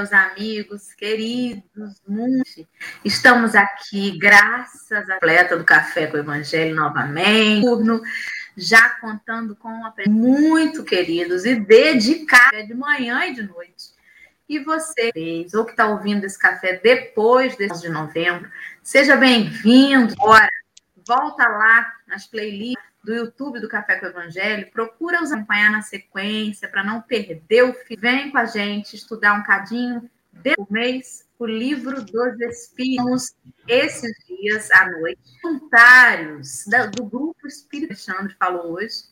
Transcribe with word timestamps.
meus 0.00 0.12
amigos 0.14 0.94
queridos, 0.94 2.00
muito. 2.08 2.66
Estamos 3.04 3.54
aqui, 3.54 4.18
graças 4.18 5.10
à 5.10 5.16
atleta 5.16 5.58
do 5.58 5.64
Café 5.64 6.06
com 6.06 6.16
o 6.16 6.20
Evangelho 6.20 6.74
novamente, 6.74 7.66
já 8.56 8.88
contando 8.98 9.54
com 9.54 9.68
uma 9.68 9.92
muito 10.08 10.84
queridos 10.84 11.44
e 11.44 11.54
dedicados 11.54 12.66
de 12.66 12.72
manhã 12.72 13.26
e 13.26 13.34
de 13.34 13.42
noite. 13.42 13.90
E 14.48 14.58
você, 14.60 15.12
ou 15.54 15.66
que 15.66 15.72
está 15.72 15.86
ouvindo 15.86 16.24
esse 16.24 16.38
café 16.38 16.80
depois 16.82 17.54
desse 17.56 17.82
de 17.82 17.90
novembro, 17.90 18.50
seja 18.82 19.16
bem-vindo. 19.16 20.14
Volta 21.10 21.44
lá 21.48 21.92
nas 22.06 22.24
playlists 22.24 22.84
do 23.02 23.12
YouTube 23.12 23.58
do 23.58 23.68
Café 23.68 23.96
com 23.96 24.06
o 24.06 24.10
Evangelho, 24.10 24.70
procura 24.70 25.20
os 25.20 25.32
acompanhar 25.32 25.72
na 25.72 25.82
sequência 25.82 26.68
para 26.68 26.84
não 26.84 27.02
perder 27.02 27.64
o 27.64 27.74
fim. 27.74 27.96
Vem 27.96 28.30
com 28.30 28.38
a 28.38 28.44
gente 28.44 28.94
estudar 28.94 29.32
um 29.34 29.42
cadinho 29.42 30.08
por 30.54 30.70
mês 30.70 31.28
o 31.36 31.46
livro 31.46 32.00
dos 32.04 32.40
Espíritos 32.42 33.34
esses 33.66 34.12
dias 34.24 34.70
à 34.70 34.88
noite. 34.88 35.20
Voluntários 35.42 36.64
do 36.94 37.04
grupo 37.04 37.44
Espírito 37.48 37.90
Alexandre 37.90 38.36
falou 38.38 38.74
hoje 38.74 39.02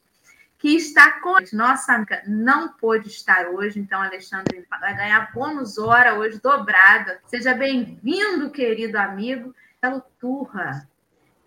que 0.56 0.76
está 0.76 1.20
com 1.20 1.34
nossa 1.52 1.94
amiga 1.94 2.22
não 2.28 2.68
pôde 2.68 3.08
estar 3.08 3.48
hoje, 3.48 3.80
então 3.80 4.00
Alexandre 4.00 4.64
vai 4.68 4.96
ganhar 4.96 5.32
bônus 5.32 5.78
hora 5.78 6.14
hoje 6.14 6.40
dobrada. 6.40 7.18
Seja 7.26 7.54
bem-vindo, 7.54 8.50
querido 8.50 8.98
amigo, 8.98 9.52
Turra 10.20 10.86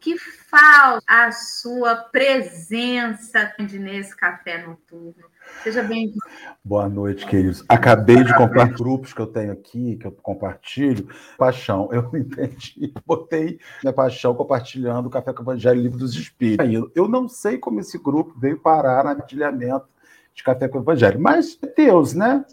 que 0.01 0.17
falta 0.17 1.03
a 1.07 1.31
sua 1.31 1.95
presença 1.95 3.53
nesse 3.59 4.17
café 4.17 4.65
noturno. 4.65 5.29
Seja 5.63 5.83
bem-vindo. 5.83 6.17
Boa 6.63 6.89
noite, 6.89 7.23
queridos. 7.27 7.63
Acabei 7.69 8.23
de 8.23 8.35
comprar 8.35 8.73
grupos 8.73 9.13
que 9.13 9.21
eu 9.21 9.27
tenho 9.27 9.51
aqui, 9.51 9.97
que 9.97 10.07
eu 10.07 10.11
compartilho. 10.11 11.07
Paixão, 11.37 11.87
eu 11.91 12.09
entendi. 12.17 12.91
Botei 13.05 13.59
minha 13.83 13.93
paixão 13.93 14.33
compartilhando 14.33 15.05
o 15.05 15.09
Café 15.11 15.31
com 15.33 15.41
o 15.41 15.43
Evangelho 15.43 15.79
Livro 15.79 15.99
dos 15.99 16.15
Espíritos. 16.15 16.91
Eu 16.95 17.07
não 17.07 17.27
sei 17.27 17.59
como 17.59 17.79
esse 17.79 17.99
grupo 17.99 18.33
veio 18.39 18.59
parar 18.59 19.03
no 19.03 19.11
compartilhamento 19.11 19.87
de 20.33 20.43
Café 20.43 20.67
com 20.67 20.79
o 20.79 20.81
Evangelho, 20.81 21.19
mas 21.19 21.59
Deus, 21.77 22.15
né? 22.15 22.43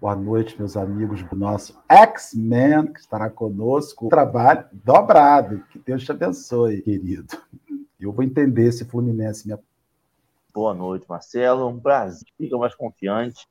Boa 0.00 0.16
noite, 0.16 0.56
meus 0.58 0.76
amigos 0.76 1.22
do 1.22 1.36
nosso 1.36 1.80
X-Men, 1.88 2.92
que 2.92 3.00
estará 3.00 3.30
conosco. 3.30 4.08
Trabalho 4.08 4.66
dobrado. 4.72 5.64
Que 5.70 5.78
Deus 5.78 6.04
te 6.04 6.10
abençoe, 6.10 6.82
querido. 6.82 7.36
Eu 7.98 8.12
vou 8.12 8.24
entender 8.24 8.70
se 8.72 8.84
Fluminense 8.84 9.48
me. 9.48 9.56
Boa 10.52 10.74
noite, 10.74 11.06
Marcelo. 11.08 11.68
Um 11.68 11.80
prazer. 11.80 12.26
Fica 12.36 12.58
mais 12.58 12.74
confiante 12.74 13.46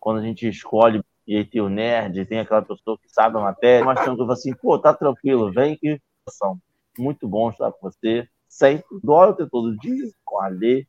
quando 0.00 0.18
a 0.18 0.22
gente 0.22 0.48
escolhe 0.48 1.04
e 1.26 1.36
aí 1.36 1.44
tem 1.44 1.60
o 1.60 1.68
nerd, 1.68 2.24
tem 2.24 2.40
aquela 2.40 2.62
pessoa 2.62 2.98
que 2.98 3.08
sabe 3.08 3.36
a 3.38 3.40
matéria, 3.40 3.84
mas 3.84 4.00
tranquilo, 4.00 4.32
assim, 4.32 4.52
pô, 4.54 4.76
tá 4.78 4.92
tranquilo, 4.92 5.52
vem 5.52 5.76
que 5.76 6.00
são 6.28 6.58
muito 6.98 7.28
bom 7.28 7.50
estar 7.50 7.70
com 7.70 7.88
você. 7.88 8.28
Sempre 8.48 8.84
adoro 8.96 9.34
ter 9.34 9.48
todo 9.48 9.76
dia 9.78 10.10
com 10.24 10.40
a 10.40 10.48
Lê. 10.48 10.86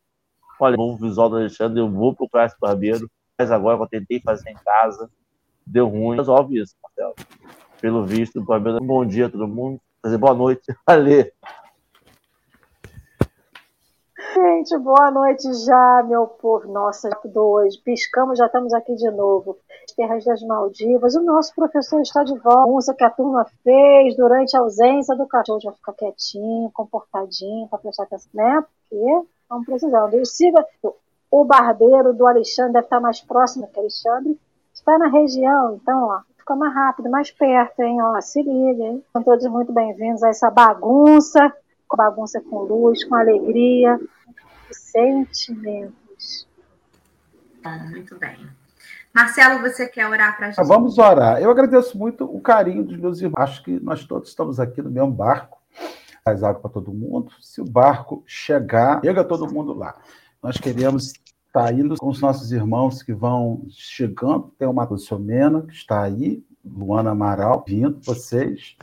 Olha, 0.60 0.76
o 0.80 0.98
visual 0.98 1.30
do 1.30 1.38
Alexandre, 1.38 1.80
eu 1.80 1.90
vou 1.90 2.16
procurar 2.16 2.48
esse 2.48 2.56
barbeiro 2.60 3.10
mas 3.38 3.52
agora 3.52 3.78
que 3.78 3.84
eu 3.84 3.88
tentei 3.88 4.20
fazer 4.22 4.50
em 4.50 4.56
casa, 4.56 5.10
deu 5.66 5.88
ruim. 5.88 6.18
Resolve 6.18 6.62
isso, 6.62 6.76
Marcelo. 6.82 7.16
Pelo 7.82 8.06
visto, 8.06 8.44
bom 8.82 9.06
dia 9.06 9.26
a 9.26 9.30
todo 9.30 9.48
mundo. 9.48 9.80
Dizer, 10.04 10.18
boa 10.18 10.34
noite. 10.34 10.64
Valeu. 10.88 11.30
Gente, 14.34 14.78
boa 14.80 15.12
noite 15.12 15.44
já, 15.66 16.04
meu 16.08 16.26
povo. 16.26 16.72
Nossa, 16.72 17.10
dois. 17.26 17.78
Piscamos, 17.78 18.40
já 18.40 18.48
estamos 18.48 18.74
aqui 18.74 18.96
de 18.96 19.12
novo. 19.12 19.58
Terras 19.96 20.26
das 20.26 20.42
Maldivas. 20.42 21.16
O 21.16 21.22
nosso 21.22 21.54
professor 21.54 22.02
está 22.02 22.24
de 22.24 22.38
volta. 22.40 22.94
que 22.96 23.04
a 23.04 23.12
turma 23.12 23.46
fez 23.64 24.16
durante 24.16 24.56
a 24.58 24.62
ausência 24.62 25.16
do 25.16 25.28
cachorro. 25.28 25.60
Já 25.62 25.72
ficar 25.72 25.94
quietinho, 25.94 26.72
comportadinho, 26.74 27.68
para 27.68 27.80
prestar 27.80 28.04
atenção, 28.04 28.32
né? 28.34 28.64
Porque 28.90 29.28
estamos 29.42 29.66
precisando. 29.66 30.16
E 30.16 30.26
siga 30.26 30.66
o 31.36 31.44
barbeiro 31.44 32.14
do 32.14 32.28
Alexandre 32.28 32.74
deve 32.74 32.86
estar 32.86 33.00
mais 33.00 33.20
próximo 33.20 33.68
que 33.68 33.80
Alexandre. 33.80 34.40
Está 34.72 35.00
na 35.00 35.08
região, 35.08 35.80
então, 35.82 36.04
ó, 36.04 36.22
fica 36.38 36.56
mais 36.56 36.72
rápido, 36.76 37.10
mais 37.10 37.32
perto, 37.32 37.82
hein? 37.82 38.00
Ó, 38.04 38.22
se 38.22 38.44
liga, 38.44 38.84
hein? 38.84 39.04
São 39.12 39.24
todos 39.24 39.44
muito 39.48 39.74
bem-vindos 39.74 40.22
a 40.22 40.30
essa 40.30 40.52
bagunça, 40.52 41.52
bagunça 41.92 42.40
com 42.40 42.60
luz, 42.60 43.04
com 43.04 43.16
alegria 43.16 44.00
e 44.70 44.76
sentimentos. 44.76 46.48
muito 47.90 48.16
bem. 48.20 48.38
Marcelo, 49.12 49.60
você 49.60 49.88
quer 49.88 50.08
orar 50.08 50.38
para 50.38 50.48
a 50.48 50.52
gente? 50.52 50.68
Vamos 50.68 51.00
orar. 51.00 51.42
Eu 51.42 51.50
agradeço 51.50 51.98
muito 51.98 52.26
o 52.26 52.40
carinho 52.42 52.84
dos 52.84 52.98
meus 52.98 53.20
irmãos. 53.20 53.42
Acho 53.42 53.64
que 53.64 53.80
nós 53.80 54.06
todos 54.06 54.30
estamos 54.30 54.60
aqui 54.60 54.84
no 54.84 54.92
mesmo 54.92 55.12
barco. 55.12 55.58
Faz 56.24 56.44
água 56.44 56.62
para 56.62 56.72
todo 56.72 56.94
mundo. 56.94 57.32
Se 57.42 57.60
o 57.60 57.66
barco 57.66 58.24
chegar, 58.28 59.02
chega 59.04 59.24
todo 59.24 59.52
mundo 59.52 59.74
lá. 59.74 59.96
Nós 60.44 60.58
queremos 60.58 61.14
está 61.54 61.72
indo 61.72 61.96
com 61.98 62.10
os 62.10 62.20
nossos 62.20 62.52
irmãos 62.52 63.04
que 63.04 63.14
vão 63.14 63.64
chegando. 63.70 64.52
Tem 64.58 64.68
uma 64.68 64.84
Luciomena, 64.86 65.62
que 65.62 65.74
está 65.74 66.02
aí, 66.02 66.44
Luana 66.66 67.12
Amaral, 67.12 67.64
vindo, 67.68 68.00
vocês, 68.02 68.76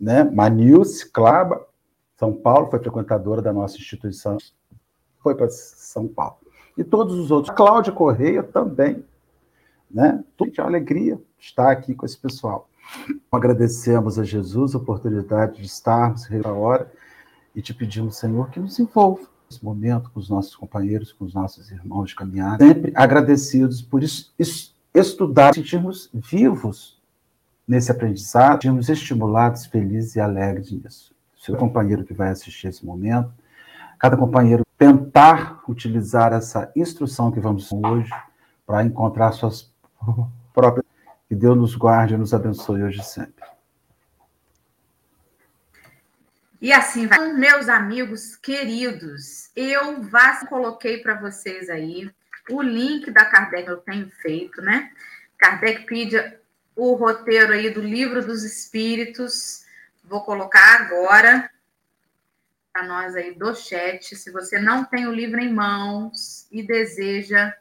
né? 0.00 0.24
Manilce 0.24 1.10
Claba, 1.10 1.66
São 2.16 2.32
Paulo, 2.32 2.70
foi 2.70 2.78
frequentadora 2.78 3.42
da 3.42 3.52
nossa 3.52 3.76
instituição, 3.76 4.38
foi 5.22 5.34
para 5.34 5.50
São 5.50 6.08
Paulo. 6.08 6.38
E 6.78 6.82
todos 6.82 7.14
os 7.18 7.30
outros. 7.30 7.50
A 7.50 7.54
Cláudia 7.54 7.92
Correia 7.92 8.42
também, 8.42 9.04
né? 9.90 10.24
Uma 10.40 10.66
alegria 10.66 11.20
estar 11.38 11.70
aqui 11.70 11.94
com 11.94 12.06
esse 12.06 12.16
pessoal. 12.16 12.70
Agradecemos 13.30 14.18
a 14.18 14.24
Jesus 14.24 14.74
a 14.74 14.78
oportunidade 14.78 15.58
de 15.58 15.66
estarmos 15.66 16.26
a 16.42 16.52
hora 16.52 16.90
e 17.54 17.60
te 17.60 17.74
pedimos, 17.74 18.16
Senhor, 18.16 18.48
que 18.48 18.58
nos 18.58 18.78
envolva 18.78 19.33
esse 19.50 19.64
momento 19.64 20.10
com 20.10 20.20
os 20.20 20.28
nossos 20.28 20.54
companheiros, 20.56 21.12
com 21.12 21.24
os 21.24 21.34
nossos 21.34 21.70
irmãos 21.70 22.10
de 22.10 22.16
caminhada, 22.16 22.64
sempre 22.64 22.92
agradecidos 22.94 23.82
por 23.82 24.02
isso 24.02 24.32
estudar, 24.94 25.54
sentirmos 25.54 26.08
vivos 26.12 27.00
nesse 27.66 27.90
aprendizado, 27.90 28.54
sentirmos 28.54 28.88
estimulados, 28.88 29.66
felizes 29.66 30.16
e 30.16 30.20
alegres 30.20 30.70
nisso. 30.70 31.14
Seu 31.36 31.56
companheiro 31.56 32.04
que 32.04 32.14
vai 32.14 32.30
assistir 32.30 32.68
esse 32.68 32.84
momento, 32.86 33.32
cada 33.98 34.16
companheiro 34.16 34.64
tentar 34.78 35.62
utilizar 35.68 36.32
essa 36.32 36.70
instrução 36.74 37.30
que 37.30 37.40
vamos 37.40 37.70
hoje 37.72 38.10
para 38.66 38.84
encontrar 38.84 39.32
suas 39.32 39.70
próprias. 40.52 40.86
Que 41.28 41.34
Deus 41.34 41.56
nos 41.56 41.74
guarde 41.74 42.14
e 42.14 42.18
nos 42.18 42.34
abençoe 42.34 42.82
hoje 42.82 43.00
e 43.00 43.04
sempre. 43.04 43.53
E 46.64 46.72
assim 46.72 47.06
vai. 47.06 47.30
Meus 47.34 47.68
amigos 47.68 48.36
queridos, 48.36 49.50
eu 49.54 50.00
vá, 50.00 50.46
coloquei 50.46 50.96
para 50.96 51.12
vocês 51.12 51.68
aí 51.68 52.10
o 52.48 52.62
link 52.62 53.10
da 53.10 53.26
Kardec 53.26 53.68
eu 53.68 53.76
tenho 53.76 54.10
feito, 54.22 54.62
né? 54.62 54.90
Kardec 55.36 55.84
pede 55.84 56.16
o 56.74 56.94
roteiro 56.94 57.52
aí 57.52 57.68
do 57.68 57.82
Livro 57.82 58.24
dos 58.24 58.44
Espíritos. 58.44 59.66
Vou 60.02 60.22
colocar 60.22 60.80
agora 60.80 61.50
para 62.72 62.86
nós 62.86 63.14
aí 63.14 63.34
do 63.34 63.54
chat. 63.54 64.16
Se 64.16 64.30
você 64.30 64.58
não 64.58 64.86
tem 64.86 65.06
o 65.06 65.12
livro 65.12 65.40
em 65.40 65.52
mãos 65.52 66.48
e 66.50 66.62
deseja 66.62 67.54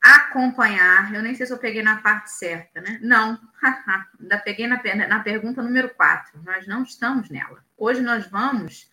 acompanhar. 0.00 1.12
Eu 1.12 1.22
nem 1.22 1.34
sei 1.34 1.46
se 1.46 1.52
eu 1.52 1.58
peguei 1.58 1.82
na 1.82 1.98
parte 1.98 2.30
certa, 2.30 2.80
né? 2.80 2.98
Não, 3.02 3.38
ainda 4.20 4.38
peguei 4.38 4.66
na, 4.66 4.80
na 5.08 5.20
pergunta 5.20 5.62
número 5.62 5.90
4. 5.90 6.40
Nós 6.42 6.66
não 6.66 6.82
estamos 6.82 7.28
nela. 7.30 7.64
Hoje 7.76 8.00
nós 8.00 8.26
vamos 8.26 8.90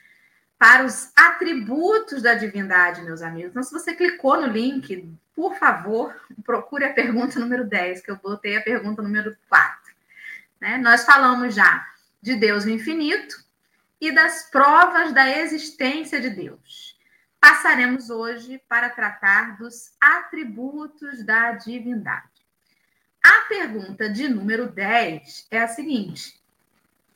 para 0.57 0.85
os 0.85 1.11
atributos 1.15 2.21
da 2.21 2.33
divindade, 2.33 3.01
meus 3.01 3.21
amigos. 3.21 3.51
Então, 3.51 3.63
se 3.63 3.73
você 3.73 3.93
clicou 3.93 4.39
no 4.39 4.47
link, 4.47 5.13
por 5.35 5.55
favor, 5.55 6.15
procure 6.43 6.85
a 6.85 6.93
pergunta 6.93 7.39
número 7.39 7.65
10, 7.65 8.01
que 8.01 8.09
eu 8.09 8.17
botei 8.17 8.57
a 8.57 8.61
pergunta 8.61 9.01
número 9.01 9.35
4. 9.49 9.93
Né? 10.61 10.77
Nós 10.77 11.03
falamos 11.03 11.53
já 11.53 11.85
de 12.21 12.35
Deus 12.35 12.65
no 12.65 12.71
infinito 12.71 13.43
e 13.99 14.11
das 14.11 14.49
provas 14.49 15.11
da 15.11 15.29
existência 15.29 16.19
de 16.19 16.29
Deus 16.29 16.94
passaremos 17.45 18.09
hoje 18.09 18.59
para 18.67 18.89
tratar 18.89 19.55
dos 19.59 19.91
atributos 20.01 21.23
da 21.23 21.51
divindade. 21.51 22.43
A 23.23 23.47
pergunta 23.47 24.09
de 24.09 24.27
número 24.27 24.67
10 24.67 25.47
é 25.51 25.59
a 25.59 25.67
seguinte: 25.67 26.41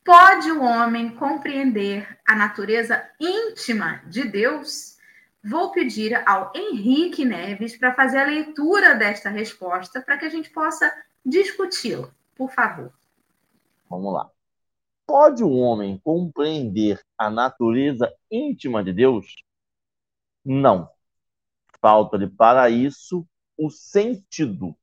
Pode 0.04 0.52
o 0.52 0.62
homem 0.62 1.16
compreender 1.16 2.16
a 2.24 2.36
natureza 2.36 3.04
íntima 3.18 4.02
de 4.06 4.22
Deus? 4.22 4.98
Vou 5.42 5.72
pedir 5.72 6.14
ao 6.28 6.52
Henrique 6.54 7.24
Neves 7.24 7.76
para 7.76 7.92
fazer 7.92 8.18
a 8.18 8.26
leitura 8.26 8.94
desta 8.94 9.30
resposta 9.30 10.00
para 10.00 10.16
que 10.16 10.26
a 10.26 10.30
gente 10.30 10.48
possa 10.50 10.92
discuti-la. 11.26 12.08
Por 12.36 12.52
favor. 12.52 12.92
Vamos 13.88 14.14
lá. 14.14 14.30
Pode 15.04 15.42
o 15.42 15.50
homem 15.50 16.00
compreender 16.04 17.00
a 17.18 17.28
natureza 17.28 18.14
íntima 18.30 18.84
de 18.84 18.92
Deus? 18.92 19.44
Não. 20.44 20.88
Falta-lhe 21.80 22.28
para 22.28 22.68
isso 22.68 23.26
o 23.56 23.70
sentido. 23.70 24.76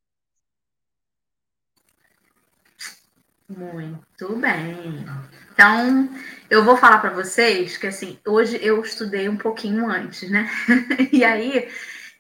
Muito 3.50 4.36
bem. 4.36 5.06
Então, 5.54 6.10
eu 6.50 6.66
vou 6.66 6.76
falar 6.76 7.00
para 7.00 7.12
vocês 7.12 7.78
que 7.78 7.88
assim, 7.88 8.20
hoje 8.28 8.60
eu 8.62 8.82
estudei 8.82 9.30
um 9.30 9.38
pouquinho 9.38 9.90
antes, 9.90 10.30
né? 10.30 10.50
e 11.14 11.24
aí, 11.24 11.70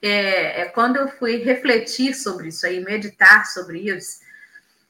é, 0.02 0.62
é, 0.62 0.66
quando 0.70 0.96
eu 0.96 1.10
fui 1.10 1.38
refletir 1.38 2.16
sobre 2.16 2.48
isso 2.48 2.66
aí, 2.66 2.80
meditar 2.80 3.46
sobre 3.46 3.80
isso, 3.80 4.22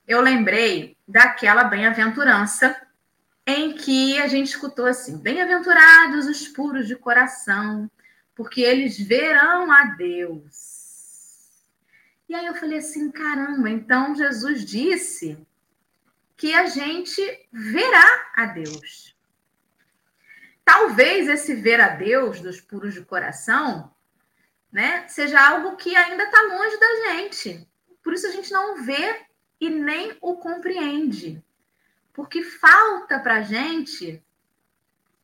eu 0.08 0.22
lembrei 0.22 0.96
daquela 1.08 1.64
bem-aventurança 1.64 2.80
em 3.46 3.74
que 3.74 4.20
a 4.20 4.28
gente 4.28 4.48
escutou 4.48 4.86
assim: 4.86 5.18
Bem-aventurados 5.18 6.28
os 6.28 6.48
puros 6.48 6.88
de 6.88 6.96
coração, 6.96 7.90
porque 8.38 8.62
eles 8.62 8.98
verão 8.98 9.70
a 9.70 9.84
Deus. 9.96 11.52
E 12.30 12.36
aí 12.36 12.46
eu 12.46 12.56
falei 12.56 12.78
assim: 12.78 13.12
caramba, 13.12 13.70
então 13.70 14.16
Jesus 14.16 14.64
disse 14.64 15.38
que 16.38 16.54
a 16.54 16.68
gente 16.68 17.22
verá 17.52 18.32
a 18.36 18.46
Deus. 18.46 19.18
Talvez 20.64 21.28
esse 21.28 21.56
ver 21.56 21.82
a 21.82 21.90
Deus 21.90 22.40
dos 22.40 22.62
puros 22.62 22.94
de 22.94 23.04
coração, 23.04 23.94
né, 24.72 25.08
seja 25.08 25.42
algo 25.42 25.76
que 25.76 25.96
ainda 25.96 26.24
está 26.24 26.42
longe 26.44 26.80
da 26.80 27.12
gente. 27.12 27.68
Por 28.04 28.14
isso 28.14 28.28
a 28.28 28.32
gente 28.32 28.52
não 28.52 28.86
vê 28.86 29.26
e 29.60 29.70
nem 29.70 30.16
o 30.22 30.36
compreende 30.36 31.44
porque 32.18 32.42
falta 32.42 33.20
para 33.20 33.36
a 33.36 33.42
gente 33.44 34.24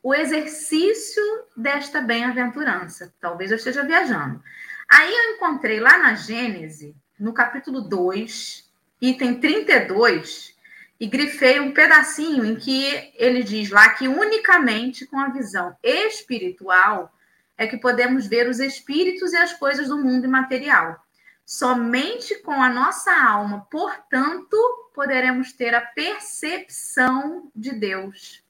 o 0.03 0.13
exercício 0.13 1.23
desta 1.55 2.01
bem-aventurança. 2.01 3.13
Talvez 3.21 3.51
eu 3.51 3.57
esteja 3.57 3.83
viajando. 3.83 4.43
Aí 4.91 5.09
eu 5.09 5.35
encontrei 5.35 5.79
lá 5.79 5.97
na 5.97 6.13
Gênese, 6.13 6.93
no 7.17 7.33
capítulo 7.33 7.79
2, 7.79 8.69
item 8.99 9.39
32, 9.39 10.53
e 10.99 11.07
grifei 11.07 11.61
um 11.61 11.73
pedacinho 11.73 12.43
em 12.43 12.57
que 12.57 13.11
ele 13.15 13.43
diz 13.43 13.69
lá 13.69 13.89
que 13.91 14.09
unicamente 14.09 15.05
com 15.05 15.17
a 15.17 15.29
visão 15.29 15.75
espiritual 15.81 17.09
é 17.57 17.65
que 17.65 17.77
podemos 17.77 18.27
ver 18.27 18.49
os 18.49 18.59
espíritos 18.59 19.31
e 19.31 19.37
as 19.37 19.53
coisas 19.53 19.87
do 19.87 19.97
mundo 19.97 20.25
imaterial. 20.25 21.01
Somente 21.45 22.35
com 22.41 22.61
a 22.61 22.69
nossa 22.69 23.11
alma, 23.11 23.67
portanto, 23.71 24.57
poderemos 24.93 25.53
ter 25.53 25.73
a 25.73 25.81
percepção 25.81 27.49
de 27.55 27.71
Deus. 27.71 28.42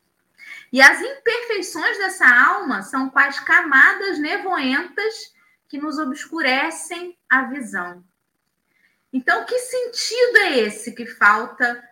E 0.74 0.82
as 0.82 1.00
imperfeições 1.00 2.00
dessa 2.00 2.28
alma 2.28 2.82
são 2.82 3.08
quais 3.08 3.40
camadas 3.40 4.18
nevoentas 4.18 5.32
que 5.70 5.78
nos 5.78 6.00
obscurecem 6.00 7.16
a 7.30 7.44
visão. 7.44 8.04
Então, 9.14 9.46
que 9.46 9.60
sentido 9.60 10.38
é 10.38 10.58
esse 10.62 10.94
que 10.94 11.06
falta 11.06 11.88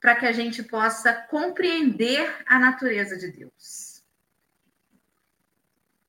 para 0.00 0.16
que 0.16 0.24
a 0.24 0.32
gente 0.32 0.62
possa 0.62 1.12
compreender 1.12 2.34
a 2.46 2.58
natureza 2.58 3.18
de 3.18 3.28
Deus? 3.28 4.02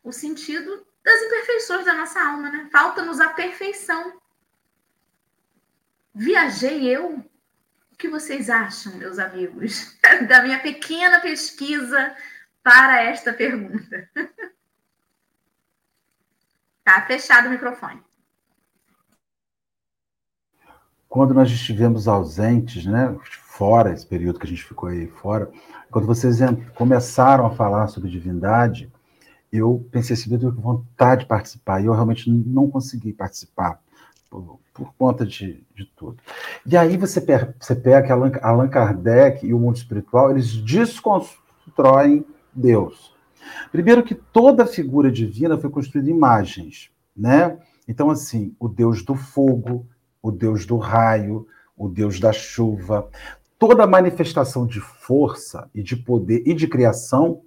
O 0.02 0.14
sentido 0.14 0.88
das 1.04 1.22
imperfeições 1.24 1.84
da 1.84 1.94
nossa 1.94 2.22
alma, 2.22 2.50
né? 2.50 2.70
Falta-nos 2.72 3.20
a 3.20 3.34
perfeição. 3.34 4.22
Viajei 6.16 6.88
eu? 6.88 7.22
O 7.94 7.96
que 7.96 8.10
vocês 8.10 8.50
acham, 8.50 8.96
meus 8.96 9.20
amigos, 9.20 9.96
da 10.28 10.42
minha 10.42 10.60
pequena 10.60 11.22
pesquisa 11.22 12.14
para 12.64 13.02
esta 13.04 13.32
pergunta? 13.32 14.10
Tá 16.86 17.02
fechado 17.04 17.48
o 17.48 17.50
microfone. 17.50 18.02
Quando 21.08 21.34
nós 21.34 21.50
estivemos 21.50 22.10
ausentes, 22.10 22.86
né, 22.86 23.18
fora, 23.24 23.94
esse 23.94 24.06
período 24.06 24.38
que 24.38 24.46
a 24.46 24.50
gente 24.50 24.66
ficou 24.66 24.90
aí 24.90 25.08
fora, 25.08 25.50
quando 25.90 26.06
vocês 26.06 26.40
começaram 26.76 27.46
a 27.46 27.56
falar 27.56 27.88
sobre 27.88 28.10
divindade, 28.10 28.92
eu 29.50 29.88
pensei 29.94 30.14
assim, 30.14 30.34
eu 30.34 30.40
tenho 30.40 30.52
vontade 30.52 31.22
de 31.22 31.28
participar, 31.28 31.80
e 31.80 31.86
eu 31.86 31.94
realmente 31.94 32.30
não 32.30 32.70
consegui 32.70 33.14
participar 33.14 33.80
por, 34.34 34.60
por 34.74 34.94
conta 34.96 35.26
de, 35.26 35.64
de 35.76 35.86
tudo. 35.96 36.18
E 36.66 36.76
aí 36.76 36.98
você, 36.98 37.22
per, 37.22 37.56
você 37.60 37.76
pega 37.76 38.14
Allan, 38.14 38.32
Allan 38.42 38.68
Kardec 38.68 39.46
e 39.46 39.54
o 39.54 39.60
mundo 39.60 39.76
espiritual, 39.76 40.32
eles 40.32 40.52
desconstroem 40.56 42.26
Deus. 42.52 43.14
Primeiro 43.72 44.04
que 44.04 44.16
toda 44.16 44.66
figura 44.66 45.12
divina 45.12 45.58
foi 45.58 45.70
construída 45.70 46.10
em 46.10 46.14
imagens, 46.14 46.90
né? 47.16 47.60
Então, 47.88 48.10
assim, 48.10 48.56
o 48.60 48.68
Deus 48.68 49.04
do 49.04 49.16
fogo, 49.16 49.86
o 50.22 50.32
Deus 50.32 50.66
do 50.66 50.78
raio, 50.78 51.46
o 51.78 51.90
Deus 51.90 52.20
da 52.20 52.32
chuva, 52.32 53.10
toda 53.60 53.86
manifestação 53.86 54.66
de 54.66 54.80
força 54.80 55.70
e 55.76 55.84
de 55.84 55.96
poder 55.96 56.42
e 56.46 56.54
de 56.54 56.68
criação, 56.68 57.42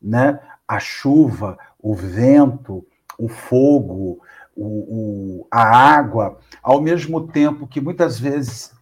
né? 0.00 0.38
A 0.66 0.78
chuva, 0.78 1.58
o 1.78 1.94
vento, 1.94 2.86
o 3.18 3.28
fogo, 3.28 4.20
o, 4.62 5.40
o, 5.42 5.48
a 5.50 5.62
água, 5.62 6.38
ao 6.62 6.80
mesmo 6.80 7.28
tempo 7.28 7.66
que 7.66 7.80
muitas 7.80 8.20
vezes 8.20 8.72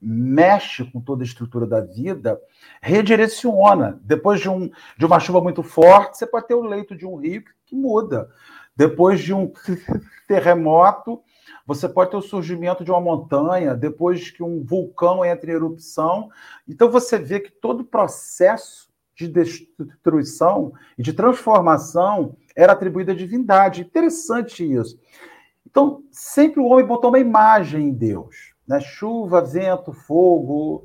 mexe 0.00 0.84
com 0.84 1.00
toda 1.00 1.22
a 1.22 1.26
estrutura 1.26 1.66
da 1.66 1.80
vida, 1.80 2.40
redireciona. 2.80 4.00
Depois 4.02 4.40
de, 4.40 4.48
um, 4.48 4.70
de 4.96 5.06
uma 5.06 5.20
chuva 5.20 5.40
muito 5.40 5.62
forte, 5.62 6.18
você 6.18 6.26
pode 6.26 6.48
ter 6.48 6.54
o 6.54 6.62
leito 6.62 6.96
de 6.96 7.06
um 7.06 7.16
rio 7.16 7.44
que 7.66 7.76
muda. 7.76 8.30
Depois 8.74 9.20
de 9.20 9.34
um 9.34 9.52
terremoto, 10.26 11.20
você 11.66 11.88
pode 11.88 12.10
ter 12.10 12.16
o 12.16 12.22
surgimento 12.22 12.82
de 12.82 12.90
uma 12.90 13.00
montanha, 13.00 13.74
depois 13.74 14.30
que 14.30 14.42
um 14.42 14.64
vulcão 14.64 15.24
entra 15.24 15.50
em 15.50 15.54
erupção. 15.54 16.30
Então 16.66 16.90
você 16.90 17.18
vê 17.18 17.38
que 17.38 17.50
todo 17.50 17.80
o 17.80 17.84
processo 17.84 18.90
de 19.14 19.28
destruição 19.28 20.72
e 20.98 21.02
de 21.02 21.12
transformação 21.12 22.34
era 22.56 22.72
atribuído 22.72 23.12
à 23.12 23.14
divindade. 23.14 23.82
Interessante 23.82 24.64
isso. 24.64 24.98
Então, 25.66 26.02
sempre 26.10 26.60
o 26.60 26.66
homem 26.66 26.84
botou 26.84 27.10
uma 27.10 27.18
imagem 27.18 27.88
em 27.88 27.92
Deus, 27.92 28.54
né? 28.66 28.80
Chuva, 28.80 29.40
vento, 29.40 29.92
fogo. 29.92 30.84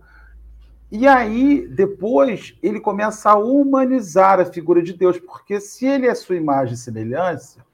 E 0.92 1.08
aí, 1.08 1.68
depois, 1.68 2.58
ele 2.64 2.80
começa 2.80 3.32
a 3.32 3.38
humanizar 3.38 4.40
a 4.40 4.46
figura 4.46 4.82
de 4.82 4.94
Deus, 4.94 5.20
porque 5.20 5.60
se 5.60 5.86
ele 5.86 6.08
é 6.08 6.16
sua 6.16 6.36
imagem 6.36 6.76
e 6.76 6.78
semelhança, 6.78 7.66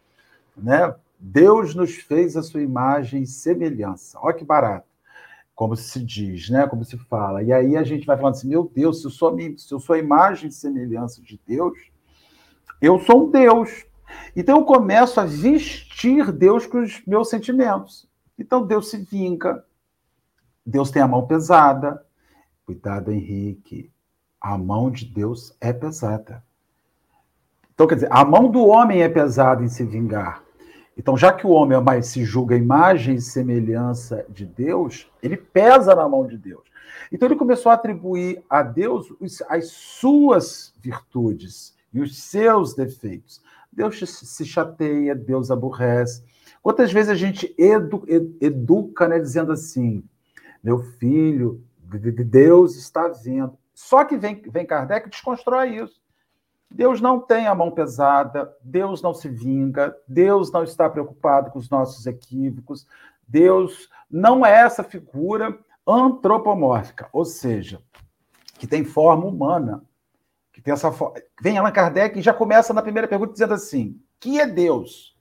né? 0.57 0.93
Deus 1.19 1.73
nos 1.73 1.95
fez 1.95 2.35
a 2.35 2.43
sua 2.43 2.61
imagem 2.61 3.23
e 3.23 3.27
semelhança. 3.27 4.19
Olha 4.21 4.35
que 4.35 4.43
barato 4.43 4.93
como 5.55 5.75
se 5.75 6.03
diz, 6.03 6.49
né? 6.49 6.67
Como 6.67 6.83
se 6.83 6.97
fala. 6.97 7.43
E 7.43 7.53
aí 7.53 7.77
a 7.77 7.83
gente 7.83 8.05
vai 8.05 8.17
falando 8.17 8.35
assim, 8.35 8.49
meu 8.49 8.69
Deus, 8.73 9.01
se 9.01 9.07
eu 9.07 9.11
sou, 9.11 9.37
se 9.57 9.73
eu 9.73 9.79
sou 9.79 9.95
a 9.95 9.99
imagem 9.99 10.49
e 10.49 10.51
semelhança 10.51 11.21
de 11.21 11.39
Deus, 11.45 11.73
eu 12.83 12.99
sou 12.99 13.27
um 13.27 13.31
Deus. 13.31 13.85
Então 14.35 14.59
eu 14.59 14.65
começo 14.65 15.17
a 15.21 15.25
vestir 15.25 16.33
Deus 16.33 16.67
com 16.67 16.81
os 16.81 17.01
meus 17.07 17.29
sentimentos. 17.29 18.05
Então 18.37 18.67
Deus 18.67 18.89
se 18.89 18.97
vinca. 18.97 19.63
Deus 20.65 20.91
tem 20.91 21.01
a 21.01 21.07
mão 21.07 21.25
pesada. 21.25 22.05
Cuidado, 22.65 23.09
Henrique. 23.09 23.89
A 24.39 24.57
mão 24.57 24.91
de 24.91 25.05
Deus 25.05 25.55
é 25.61 25.71
pesada. 25.71 26.43
Então, 27.73 27.87
quer 27.87 27.95
dizer, 27.95 28.09
a 28.11 28.25
mão 28.25 28.51
do 28.51 28.65
homem 28.67 29.01
é 29.01 29.07
pesada 29.07 29.63
em 29.63 29.69
se 29.69 29.83
vingar. 29.85 30.43
Então, 30.95 31.17
já 31.17 31.33
que 31.33 31.47
o 31.47 31.49
homem 31.49 31.77
é 31.77 31.81
mais 31.81 32.07
se 32.07 32.23
julga 32.23 32.55
imagem 32.55 33.15
e 33.15 33.21
semelhança 33.21 34.25
de 34.29 34.45
Deus, 34.45 35.09
ele 35.23 35.37
pesa 35.37 35.95
na 35.95 36.07
mão 36.07 36.27
de 36.27 36.37
Deus. 36.37 36.61
Então, 37.11 37.27
ele 37.27 37.35
começou 37.35 37.71
a 37.71 37.75
atribuir 37.75 38.43
a 38.49 38.61
Deus 38.61 39.11
as 39.49 39.71
suas 39.71 40.73
virtudes 40.79 41.72
e 41.93 42.01
os 42.01 42.21
seus 42.21 42.73
defeitos. 42.73 43.41
Deus 43.71 43.99
se 43.99 44.45
chateia, 44.45 45.15
Deus 45.15 45.51
aborrece. 45.51 46.23
Quantas 46.61 46.91
vezes 46.91 47.09
a 47.09 47.15
gente 47.15 47.53
edu, 47.57 48.03
educa, 48.39 49.07
né, 49.07 49.19
dizendo 49.19 49.51
assim: 49.51 50.03
meu 50.63 50.79
filho, 50.79 51.63
Deus 51.81 52.75
está 52.75 53.07
vendo. 53.07 53.57
Só 53.73 54.05
que 54.05 54.17
vem, 54.17 54.41
vem 54.47 54.65
Kardec 54.65 55.07
e 55.07 55.09
desconstrói 55.09 55.77
isso. 55.77 56.01
Deus 56.69 57.01
não 57.01 57.19
tem 57.19 57.45
a 57.45 57.53
mão 57.53 57.69
pesada, 57.69 58.51
Deus 58.63 59.01
não 59.01 59.13
se 59.13 59.29
vinga, 59.29 59.95
Deus 60.07 60.51
não 60.51 60.63
está 60.63 60.89
preocupado 60.89 61.51
com 61.51 61.59
os 61.59 61.69
nossos 61.69 62.07
equívocos, 62.07 62.87
Deus 63.27 63.89
não 64.09 64.43
é 64.43 64.61
essa 64.61 64.83
figura 64.83 65.55
antropomórfica, 65.85 67.07
ou 67.13 67.25
seja, 67.25 67.79
que 68.57 68.65
tem 68.65 68.83
forma 68.83 69.25
humana, 69.25 69.83
tem 70.63 70.73
essa. 70.73 70.91
Vem 71.41 71.57
Allan 71.57 71.71
Kardec 71.71 72.17
e 72.17 72.21
já 72.21 72.33
começa 72.33 72.73
na 72.73 72.81
primeira 72.81 73.07
pergunta 73.07 73.33
dizendo 73.33 73.53
assim: 73.53 73.99
que 74.19 74.39
é 74.39 74.47
Deus? 74.47 75.17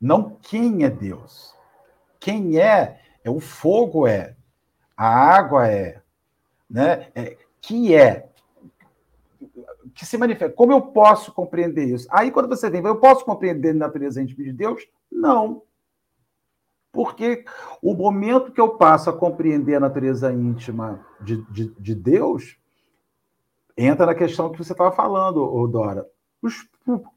Não 0.00 0.36
quem 0.40 0.84
é 0.84 0.90
Deus. 0.90 1.54
Quem 2.20 2.60
é, 2.60 3.00
é 3.24 3.30
o 3.30 3.40
fogo 3.40 4.06
é, 4.06 4.36
a 4.96 5.08
água 5.08 5.68
é, 5.68 6.00
né? 6.70 7.08
É, 7.14 7.36
que 7.60 7.94
é 7.94 8.28
que 9.94 10.06
se 10.06 10.16
manifesta. 10.16 10.54
Como 10.54 10.72
eu 10.72 10.80
posso 10.80 11.32
compreender 11.32 11.86
isso? 11.86 12.06
Aí, 12.10 12.30
quando 12.30 12.48
você 12.48 12.70
vem, 12.70 12.84
eu 12.84 12.96
posso 12.96 13.24
compreender 13.24 13.70
a 13.70 13.74
natureza 13.74 14.22
íntima 14.22 14.44
de 14.44 14.52
Deus? 14.52 14.86
Não. 15.10 15.62
Porque 16.92 17.44
o 17.82 17.94
momento 17.94 18.52
que 18.52 18.60
eu 18.60 18.70
passo 18.70 19.10
a 19.10 19.12
compreender 19.12 19.74
a 19.74 19.80
natureza 19.80 20.32
íntima 20.32 21.04
de, 21.20 21.42
de, 21.50 21.74
de 21.78 21.94
Deus, 21.96 22.56
entra 23.78 24.04
na 24.04 24.14
questão 24.14 24.50
que 24.50 24.58
você 24.58 24.72
estava 24.72 24.90
falando, 24.90 25.66
Dora. 25.68 26.06
Os 26.42 26.68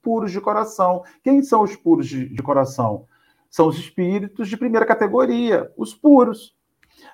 puros 0.01 0.31
de 0.31 0.39
coração. 0.39 1.03
Quem 1.23 1.41
são 1.41 1.63
os 1.63 1.75
puros 1.75 2.07
de, 2.07 2.29
de 2.29 2.41
coração? 2.43 3.07
São 3.49 3.67
os 3.67 3.77
espíritos 3.77 4.47
de 4.47 4.55
primeira 4.55 4.85
categoria, 4.85 5.71
os 5.75 5.93
puros. 5.93 6.55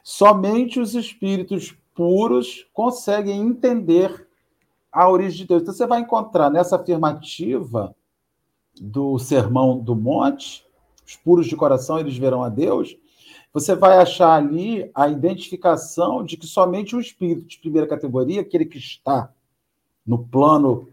Somente 0.04 0.80
os 0.80 0.94
espíritos 0.94 1.76
puros 1.96 2.70
conseguem 2.74 3.42
entender 3.42 4.28
a 4.92 5.10
origem 5.10 5.40
de 5.40 5.48
Deus. 5.48 5.62
Então, 5.62 5.74
você 5.74 5.88
vai 5.88 6.02
encontrar 6.02 6.50
nessa 6.50 6.76
afirmativa 6.76 7.96
do 8.80 9.18
Sermão 9.18 9.80
do 9.80 9.96
Monte, 9.96 10.66
os 11.06 11.16
puros 11.16 11.48
de 11.48 11.56
coração, 11.56 12.00
eles 12.00 12.18
verão 12.18 12.44
a 12.44 12.50
Deus, 12.50 12.98
você 13.54 13.76
vai 13.76 13.98
achar 13.98 14.34
ali 14.34 14.92
a 14.94 15.08
identificação 15.08 16.24
de 16.24 16.38
que 16.38 16.46
somente 16.46 16.96
o 16.96 17.00
espírito 17.00 17.48
de 17.48 17.58
primeira 17.60 17.88
categoria, 17.88 18.42
aquele 18.42 18.66
que 18.66 18.78
está 18.78 19.34
no 20.08 20.26
plano, 20.26 20.90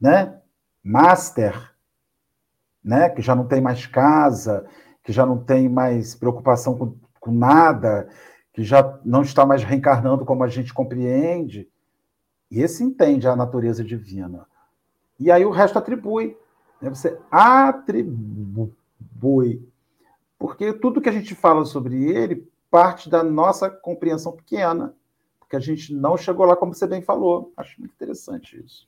né, 0.00 0.40
master, 0.82 1.74
né, 2.82 3.10
que 3.10 3.20
já 3.20 3.34
não 3.34 3.46
tem 3.46 3.60
mais 3.60 3.84
casa, 3.86 4.66
que 5.04 5.12
já 5.12 5.26
não 5.26 5.38
tem 5.38 5.68
mais 5.68 6.14
preocupação 6.14 6.76
com, 6.78 6.94
com 7.20 7.30
nada, 7.30 8.08
que 8.52 8.64
já 8.64 8.98
não 9.04 9.22
está 9.22 9.44
mais 9.44 9.62
reencarnando 9.62 10.24
como 10.24 10.42
a 10.42 10.48
gente 10.48 10.72
compreende, 10.72 11.68
e 12.50 12.62
esse 12.62 12.82
entende 12.82 13.28
a 13.28 13.36
natureza 13.36 13.84
divina. 13.84 14.46
E 15.20 15.30
aí 15.30 15.44
o 15.44 15.50
resto 15.50 15.78
atribui. 15.78 16.36
Né? 16.80 16.88
Você 16.88 17.18
atribui 17.30 18.72
porque 20.38 20.72
tudo 20.72 21.00
que 21.00 21.08
a 21.08 21.12
gente 21.12 21.34
fala 21.34 21.64
sobre 21.64 22.04
ele 22.10 22.48
parte 22.70 23.10
da 23.10 23.22
nossa 23.22 23.68
compreensão 23.68 24.32
pequena, 24.32 24.94
porque 25.48 25.56
a 25.56 25.60
gente 25.60 25.94
não 25.94 26.14
chegou 26.14 26.44
lá, 26.44 26.54
como 26.54 26.74
você 26.74 26.86
bem 26.86 27.00
falou. 27.00 27.54
Acho 27.56 27.80
muito 27.80 27.94
interessante 27.94 28.62
isso. 28.62 28.86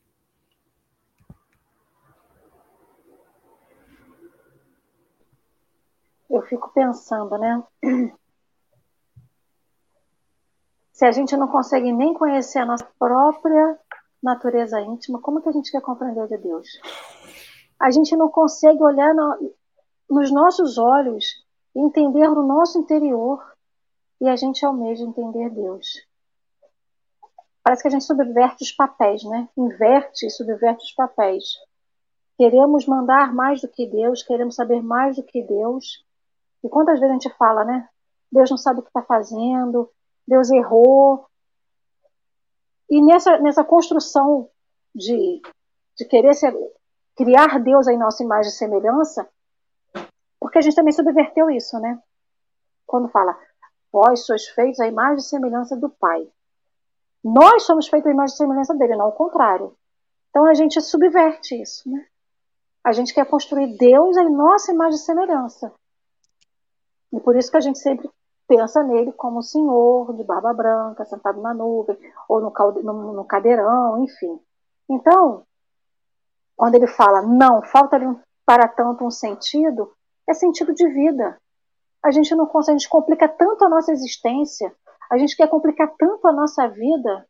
Eu 6.29 6.43
fico 6.43 6.71
pensando, 6.75 7.38
né? 7.38 7.62
Se 10.93 11.07
a 11.07 11.11
gente 11.11 11.35
não 11.35 11.49
consegue 11.49 11.90
nem 11.93 12.12
conhecer 12.12 12.59
a 12.59 12.67
nossa 12.67 12.85
própria 12.99 13.79
natureza 14.23 14.79
íntima, 14.83 15.19
como 15.19 15.40
que 15.40 15.49
a 15.49 15.52
gente 15.52 15.73
quer 15.73 15.81
compreender 15.81 16.29
de 16.29 16.37
Deus? 16.37 16.69
A 17.81 17.90
gente 17.90 18.14
não 18.14 18.29
consegue 18.29 18.83
olhar 18.83 19.14
no, 19.14 19.55
nos 20.11 20.31
nossos 20.31 20.76
olhos, 20.76 21.43
entender 21.75 22.29
o 22.29 22.43
nosso 22.43 22.79
interior 22.79 23.43
e 24.21 24.29
a 24.29 24.37
gente 24.37 24.62
almeja 24.67 25.02
entender 25.02 25.49
Deus. 25.49 26.10
Parece 27.62 27.83
que 27.83 27.88
a 27.88 27.90
gente 27.90 28.05
subverte 28.05 28.64
os 28.64 28.73
papéis, 28.73 29.23
né? 29.25 29.49
Inverte 29.57 30.26
e 30.26 30.31
subverte 30.31 30.85
os 30.85 30.93
papéis. 30.93 31.45
Queremos 32.37 32.87
mandar 32.87 33.35
mais 33.35 33.61
do 33.61 33.69
que 33.69 33.87
Deus, 33.87 34.23
queremos 34.23 34.55
saber 34.55 34.83
mais 34.83 35.17
do 35.17 35.23
que 35.23 35.43
Deus. 35.43 36.05
E 36.64 36.69
quantas 36.69 36.99
vezes 36.99 37.11
a 37.11 37.19
gente 37.19 37.37
fala, 37.37 37.64
né? 37.64 37.88
Deus 38.33 38.50
não 38.50 38.57
sabe 38.57 38.81
o 38.81 38.83
que 38.83 38.88
está 38.88 39.02
fazendo, 39.02 39.90
Deus 40.26 40.50
errou. 40.50 41.26
E 42.88 43.02
nessa, 43.02 43.38
nessa 43.38 43.62
construção 43.62 44.49
de, 44.95 45.43
de 45.97 46.05
querer 46.07 46.35
ser, 46.35 46.55
criar 47.17 47.59
Deus 47.61 47.87
em 47.88 47.99
nossa 47.99 48.23
imagem 48.23 48.50
e 48.50 48.55
semelhança, 48.55 49.29
porque 50.40 50.59
a 50.59 50.62
gente 50.62 50.75
também 50.75 50.93
subverteu 50.93 51.50
isso, 51.50 51.79
né? 51.79 52.00
Quando 52.87 53.09
fala, 53.09 53.38
vós 53.93 54.25
sois 54.25 54.49
feitos 54.49 54.81
à 54.81 54.87
imagem 54.87 55.19
e 55.19 55.23
semelhança 55.23 55.76
do 55.76 55.90
Pai. 55.90 56.26
Nós 57.22 57.64
somos 57.64 57.88
feitos 57.88 58.08
à 58.08 58.12
imagem 58.12 58.34
e 58.34 58.36
semelhança 58.36 58.74
dele, 58.74 58.96
não 58.96 59.06
ao 59.06 59.12
contrário. 59.12 59.74
Então 60.30 60.46
a 60.46 60.54
gente 60.54 60.80
subverte 60.80 61.60
isso, 61.60 61.88
né? 61.90 62.06
A 62.82 62.92
gente 62.92 63.12
quer 63.12 63.26
construir 63.26 63.76
Deus 63.76 64.16
em 64.16 64.30
nossa 64.30 64.72
imagem 64.72 64.96
e 64.96 65.02
semelhança. 65.02 65.72
E 67.12 67.20
por 67.20 67.36
isso 67.36 67.50
que 67.50 67.56
a 67.56 67.60
gente 67.60 67.78
sempre 67.78 68.08
pensa 68.48 68.82
nele 68.82 69.12
como 69.12 69.38
o 69.38 69.42
Senhor 69.42 70.12
de 70.16 70.24
barba 70.24 70.52
branca, 70.52 71.04
sentado 71.04 71.40
na 71.40 71.52
nuvem, 71.52 71.96
ou 72.28 72.40
no, 72.40 72.52
no, 72.82 73.12
no 73.12 73.24
cadeirão, 73.24 74.02
enfim. 74.02 74.40
Então, 74.88 75.44
quando 76.56 76.74
ele 76.74 76.86
fala, 76.86 77.22
não, 77.22 77.62
falta-lhe 77.62 78.06
para 78.44 78.66
tanto 78.66 79.04
um 79.04 79.10
sentido, 79.10 79.92
é 80.28 80.34
sentido 80.34 80.74
de 80.74 80.88
vida. 80.88 81.38
A 82.02 82.10
gente 82.10 82.34
não 82.34 82.46
consegue, 82.46 82.76
a 82.76 82.78
gente 82.78 82.88
complica 82.88 83.28
tanto 83.28 83.64
a 83.64 83.68
nossa 83.68 83.92
existência, 83.92 84.74
a 85.11 85.19
gente 85.19 85.37
quer 85.37 85.49
complicar 85.49 85.93
tanto 85.99 86.26
a 86.29 86.33
nossa 86.33 86.69
vida, 86.69 87.29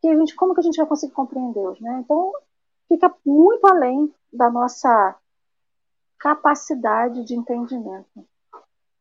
que 0.00 0.08
a 0.08 0.14
gente, 0.14 0.34
como 0.36 0.54
que 0.54 0.60
a 0.60 0.62
gente 0.62 0.76
vai 0.76 0.86
conseguir 0.86 1.12
compreender 1.12 1.54
Deus, 1.54 1.80
né? 1.80 2.00
Então, 2.04 2.32
fica 2.86 3.12
muito 3.26 3.66
além 3.66 4.14
da 4.32 4.48
nossa 4.48 5.16
capacidade 6.16 7.24
de 7.24 7.34
entendimento. 7.34 8.26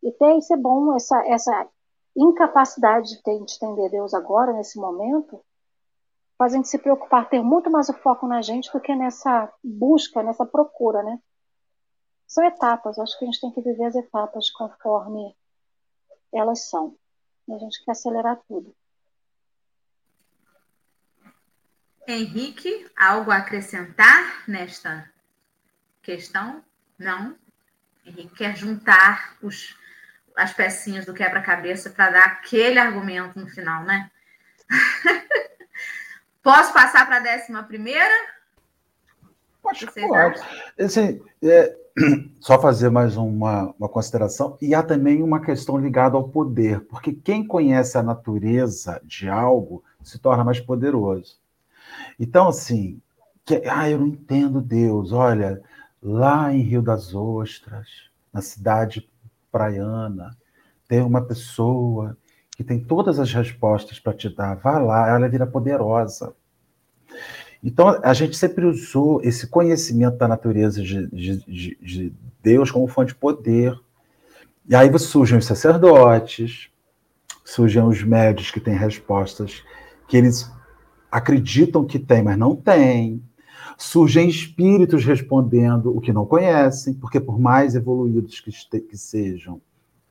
E 0.02 0.12
tem 0.12 0.40
isso 0.40 0.54
é 0.54 0.58
bom, 0.58 0.96
essa, 0.96 1.24
essa 1.28 1.68
incapacidade 2.16 3.10
de, 3.10 3.22
ter, 3.22 3.44
de 3.44 3.56
entender 3.56 3.90
Deus 3.90 4.16
agora, 4.16 4.54
nesse 4.54 4.80
momento, 4.80 5.40
faz 6.40 6.54
a 6.54 6.58
gente 6.58 6.70
se 6.70 6.80
preocupar, 6.80 7.30
ter 7.30 7.44
muito 7.44 7.70
mais 7.70 7.90
o 7.90 7.94
foco 7.94 8.28
na 8.28 8.42
gente 8.42 8.72
do 8.72 8.80
que 8.80 8.96
nessa 8.96 9.54
busca, 9.64 10.24
nessa 10.24 10.46
procura, 10.46 11.04
né? 11.04 11.20
São 12.26 12.44
etapas, 12.44 12.98
acho 12.98 13.18
que 13.18 13.26
a 13.26 13.28
gente 13.28 13.40
tem 13.40 13.52
que 13.52 13.62
viver 13.62 13.86
as 13.86 13.96
etapas 13.96 14.50
conforme 14.50 15.36
elas 16.34 16.70
são. 16.70 16.96
E 17.48 17.54
a 17.54 17.58
gente 17.58 17.84
quer 17.84 17.92
acelerar 17.92 18.40
tudo. 18.48 18.76
Henrique, 22.08 22.90
algo 22.96 23.32
a 23.32 23.38
acrescentar 23.38 24.44
nesta 24.48 25.12
questão? 26.02 26.64
Não? 26.98 27.38
Henrique 28.06 28.36
quer 28.36 28.56
juntar 28.56 29.38
os, 29.42 29.78
as 30.36 30.54
pecinhas 30.54 31.06
do 31.06 31.14
quebra-cabeça 31.14 31.90
para 31.90 32.12
dar 32.12 32.26
aquele 32.26 32.80
argumento 32.80 33.38
no 33.38 33.48
final, 33.48 33.84
né? 33.84 34.10
Posso 36.42 36.74
passar 36.74 37.06
para 37.06 37.18
a 37.18 37.22
décima 37.22 37.64
primeira? 37.64 38.16
Pode, 39.62 39.86
pode. 39.86 40.42
Assim, 40.80 41.22
é, 41.44 41.78
só 42.40 42.60
fazer 42.62 42.90
mais 42.90 43.18
uma, 43.18 43.74
uma 43.80 43.90
consideração, 43.90 44.58
e 44.62 44.76
há 44.76 44.84
também 44.84 45.24
uma 45.24 45.42
questão 45.42 45.78
ligada 45.78 46.16
ao 46.16 46.30
poder, 46.30 46.82
porque 46.82 47.12
quem 47.14 47.46
conhece 47.46 47.98
a 47.98 48.04
natureza 48.04 49.02
de 49.04 49.28
algo 49.28 49.84
se 50.04 50.20
torna 50.20 50.44
mais 50.44 50.60
poderoso. 50.60 51.38
Então, 52.20 52.48
assim, 52.48 53.02
que, 53.46 53.64
ah, 53.66 53.90
eu 53.90 54.00
não 54.00 54.08
entendo 54.08 54.62
Deus. 54.62 55.12
Olha, 55.12 55.62
lá 56.02 56.54
em 56.54 56.62
Rio 56.62 56.82
das 56.82 57.16
Ostras, 57.16 57.88
na 58.32 58.42
cidade 58.42 59.10
praiana, 59.52 60.38
tem 60.88 61.02
uma 61.02 61.22
pessoa 61.22 62.18
que 62.56 62.64
tem 62.64 62.80
todas 62.80 63.20
as 63.20 63.34
respostas 63.34 64.00
para 64.00 64.14
te 64.14 64.30
dar. 64.30 64.56
Vá 64.56 64.80
lá, 64.80 65.10
ela 65.10 65.30
vira 65.30 65.48
poderosa. 65.48 66.34
Então, 67.64 68.00
a 68.04 68.14
gente 68.14 68.38
sempre 68.38 68.66
usou 68.66 69.22
esse 69.24 69.48
conhecimento 69.48 70.18
da 70.18 70.28
natureza 70.28 70.82
de, 70.82 71.08
de, 71.08 71.78
de 71.82 72.14
Deus 72.42 72.72
como 72.72 72.88
fonte 72.88 73.10
de 73.10 73.16
poder. 73.16 73.78
E 74.70 74.76
aí 74.76 74.98
surgem 75.00 75.38
os 75.38 75.46
sacerdotes, 75.46 76.70
surgem 77.44 77.84
os 77.84 78.04
médios 78.04 78.52
que 78.52 78.60
têm 78.60 78.76
respostas 78.76 79.64
que 80.08 80.18
eles 80.18 80.52
acreditam 81.12 81.86
que 81.86 82.00
têm, 82.00 82.24
mas 82.24 82.38
não 82.38 82.56
têm. 82.56 83.24
Surgem 83.78 84.28
espíritos 84.28 85.06
respondendo 85.06 85.96
o 85.96 86.02
que 86.02 86.14
não 86.14 86.26
conhecem, 86.26 86.94
porque 86.94 87.20
por 87.20 87.40
mais 87.40 87.76
evoluídos 87.76 88.40
que, 88.40 88.52
que 88.82 88.98
sejam, 88.98 89.62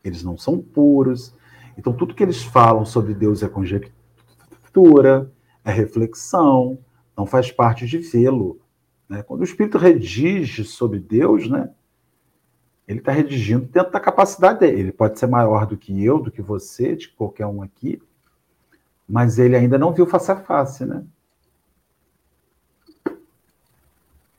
eles 0.05 0.23
não 0.23 0.37
são 0.37 0.59
puros. 0.59 1.35
Então, 1.77 1.93
tudo 1.93 2.15
que 2.15 2.23
eles 2.23 2.43
falam 2.43 2.85
sobre 2.85 3.13
Deus 3.15 3.43
é 3.43 3.49
conjectura, 3.49 5.31
é 5.65 5.73
reflexão, 5.73 6.79
não 7.17 7.27
faz 7.27 7.51
parte 7.51 7.87
de 7.87 7.99
vê-lo. 7.99 8.61
Né? 9.09 9.23
Quando 9.23 9.41
o 9.41 9.45
Espírito 9.45 9.79
redige 9.79 10.65
sobre 10.65 10.99
Deus, 10.99 11.49
né, 11.49 11.71
ele 12.87 13.01
está 13.01 13.11
redigindo 13.11 13.67
dentro 13.67 13.93
da 13.93 14.01
capacidade 14.01 14.61
dele. 14.61 14.81
Ele 14.81 14.93
pode 14.93 15.19
ser 15.19 15.27
maior 15.27 15.67
do 15.67 15.77
que 15.77 16.05
eu, 16.05 16.21
do 16.21 16.31
que 16.31 16.43
você, 16.43 16.95
de 16.95 17.09
qualquer 17.09 17.47
um 17.47 17.63
aqui, 17.63 18.01
mas 19.09 19.39
ele 19.39 19.57
ainda 19.57 19.79
não 19.79 19.93
viu 19.93 20.07
face 20.07 20.31
a 20.31 20.37
face, 20.37 20.85
né? 20.85 21.05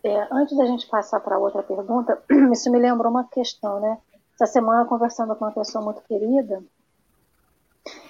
É, 0.04 0.28
antes 0.32 0.56
da 0.56 0.66
gente 0.66 0.88
passar 0.88 1.20
para 1.20 1.38
outra 1.38 1.62
pergunta, 1.62 2.22
isso 2.54 2.72
me 2.72 2.80
lembrou 2.80 3.12
uma 3.12 3.26
questão, 3.26 3.82
né? 3.82 3.98
Essa 4.36 4.46
semana, 4.46 4.86
conversando 4.86 5.36
com 5.36 5.44
uma 5.44 5.52
pessoa 5.52 5.84
muito 5.84 6.02
querida, 6.04 6.64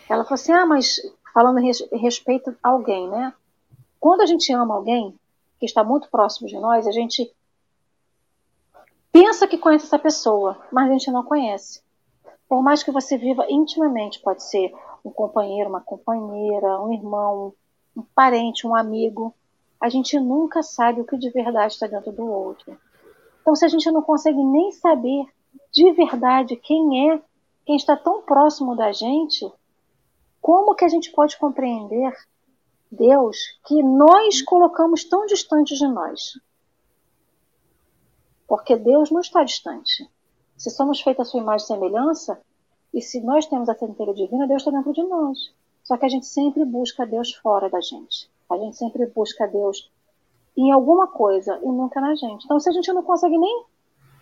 ela 0.09 0.24
falou 0.24 0.36
assim: 0.36 0.51
ah, 0.51 0.65
mas 0.65 0.97
falando 1.33 1.57
a 1.59 1.97
respeito 1.97 2.55
a 2.62 2.69
alguém, 2.69 3.09
né? 3.09 3.33
Quando 4.00 4.22
a 4.22 4.25
gente 4.25 4.51
ama 4.54 4.75
alguém 4.75 5.18
que 5.60 5.66
está 5.66 5.84
muito 5.84 6.10
próximo 6.10 6.48
de 6.48 6.58
nós, 6.58 6.88
a 6.88 6.92
gente 6.92 7.32
pensa 9.12 9.48
que 9.48 9.58
conhece 9.58 9.86
essa 9.86 10.00
pessoa, 10.00 10.58
mas 10.72 10.89
a 10.89 10.94
gente 10.94 11.12
não 11.12 11.24
conhece. 11.24 11.82
Por 12.48 12.62
mais 12.62 12.84
que 12.84 12.92
você 12.92 13.18
viva 13.18 13.46
intimamente, 13.50 14.22
pode 14.22 14.44
ser 14.44 14.74
um 15.04 15.10
companheiro, 15.10 15.70
uma 15.70 15.82
companheira, 15.82 16.82
um 16.82 16.94
irmão, 16.94 17.54
um 17.96 18.04
parente, 18.16 18.68
um 18.68 18.75
amigo, 18.75 19.34
a 19.82 19.89
gente 19.89 20.20
nunca 20.20 20.63
sabe 20.63 21.01
o 21.01 21.06
que 21.06 21.18
de 21.18 21.30
verdade 21.30 21.74
está 21.74 21.88
dentro 21.88 22.12
do 22.12 22.25
outro. 22.25 22.77
Então, 23.42 23.56
se 23.56 23.66
a 23.66 23.68
gente 23.68 23.89
não 23.92 24.01
consegue 24.01 24.44
nem 24.44 24.72
saber 24.72 25.25
de 25.72 25.92
verdade 25.94 26.56
quem 26.56 27.12
é, 27.12 27.22
quem 27.66 27.75
está 27.75 27.96
tão 27.96 28.22
próximo 28.22 28.75
da 28.75 28.92
gente, 28.92 29.50
como 30.42 30.75
que 30.75 30.86
a 30.86 30.89
gente 30.89 31.12
pode 31.12 31.38
compreender 31.38 32.13
Deus 32.91 33.38
que 33.65 33.84
nós 33.84 34.41
colocamos 34.41 35.03
tão 35.03 35.25
distante 35.25 35.75
de 35.75 35.88
nós? 35.88 36.39
Porque 38.48 38.75
Deus 38.75 39.12
não 39.12 39.20
está 39.20 39.44
distante. 39.44 40.10
Se 40.56 40.70
somos 40.70 41.01
feitos 41.01 41.27
a 41.27 41.29
sua 41.29 41.41
imagem 41.41 41.65
e 41.65 41.67
semelhança, 41.67 42.41
e 42.94 43.01
se 43.01 43.22
nós 43.22 43.46
temos 43.46 43.67
a 43.70 43.75
centelha 43.75 44.13
divina, 44.13 44.48
Deus 44.48 44.62
está 44.62 44.72
dentro 44.72 44.94
de 44.94 45.03
nós. 45.03 45.53
Só 45.84 45.98
que 45.98 46.06
a 46.06 46.10
gente 46.10 46.25
sempre 46.25 46.65
busca 46.65 47.06
Deus 47.06 47.34
fora 47.34 47.70
da 47.70 47.79
gente. 47.82 48.29
A 48.50 48.58
gente 48.58 48.77
sempre 48.77 49.06
busca 49.08 49.48
Deus 49.48 49.91
em 50.56 50.72
alguma 50.72 51.08
coisa 51.08 51.60
e 51.62 51.67
nunca 51.67 52.01
na 52.01 52.15
gente. 52.15 52.46
Então, 52.46 52.60
se 52.60 52.70
a 52.70 52.72
gente 52.72 52.91
não 52.91 53.03
consegue 53.03 53.38
nem 53.38 53.65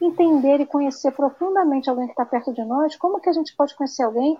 entender 0.01 0.59
e 0.59 0.65
conhecer 0.65 1.11
profundamente 1.11 1.89
alguém 1.89 2.05
que 2.07 2.11
está 2.11 2.25
perto 2.25 2.51
de 2.53 2.63
nós, 2.65 2.95
como 2.97 3.19
que 3.19 3.29
a 3.29 3.33
gente 3.33 3.55
pode 3.55 3.75
conhecer 3.75 4.03
alguém 4.03 4.37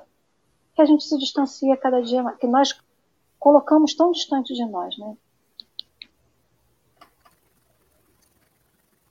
que 0.75 0.82
a 0.82 0.86
gente 0.86 1.05
se 1.05 1.17
distancia 1.17 1.77
cada 1.77 2.01
dia, 2.01 2.24
que 2.34 2.48
nós 2.48 2.77
colocamos 3.45 3.93
tão 3.93 4.11
distante 4.11 4.55
de 4.55 4.65
nós, 4.65 4.97
né? 4.97 5.15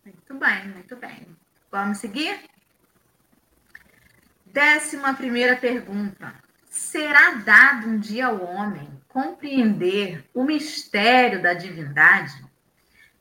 Muito 0.04 0.34
bem, 0.34 0.68
muito 0.70 0.96
bem. 0.96 1.36
Vamos 1.70 1.98
seguir? 1.98 2.40
Décima 4.44 5.14
primeira 5.14 5.54
pergunta. 5.54 6.34
Será 6.68 7.34
dado 7.34 7.86
um 7.86 7.96
dia 8.00 8.26
ao 8.26 8.42
homem 8.42 8.90
compreender 9.06 10.28
o 10.34 10.42
mistério 10.42 11.40
da 11.40 11.54
divindade? 11.54 12.44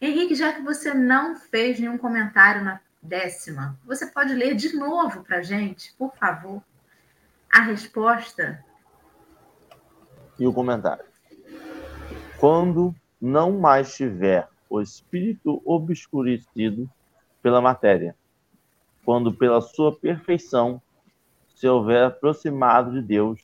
Henrique, 0.02 0.34
já 0.34 0.52
que 0.52 0.64
você 0.64 0.96
não 0.96 1.36
fez 1.36 1.80
nenhum 1.80 2.00
comentário 2.00 2.64
na 2.64 2.82
décima, 3.00 3.80
você 3.86 4.08
pode 4.08 4.34
ler 4.34 4.56
de 4.56 4.76
novo 4.76 5.24
para 5.24 5.44
gente, 5.44 5.94
por 5.94 6.16
favor, 6.16 6.64
a 7.52 7.62
resposta? 7.62 8.66
E 10.40 10.48
o 10.48 10.54
comentário. 10.54 11.06
Quando 12.40 12.94
não 13.22 13.60
mais 13.60 13.96
tiver 13.96 14.50
o 14.70 14.82
espírito 14.82 15.62
obscurecido 15.66 16.90
pela 17.42 17.62
matéria, 17.62 18.16
quando 19.06 19.34
pela 19.34 19.62
sua 19.62 19.96
perfeição 19.96 20.82
se 21.48 21.68
houver 21.68 22.06
aproximado 22.06 22.92
de 22.92 23.02
Deus, 23.02 23.40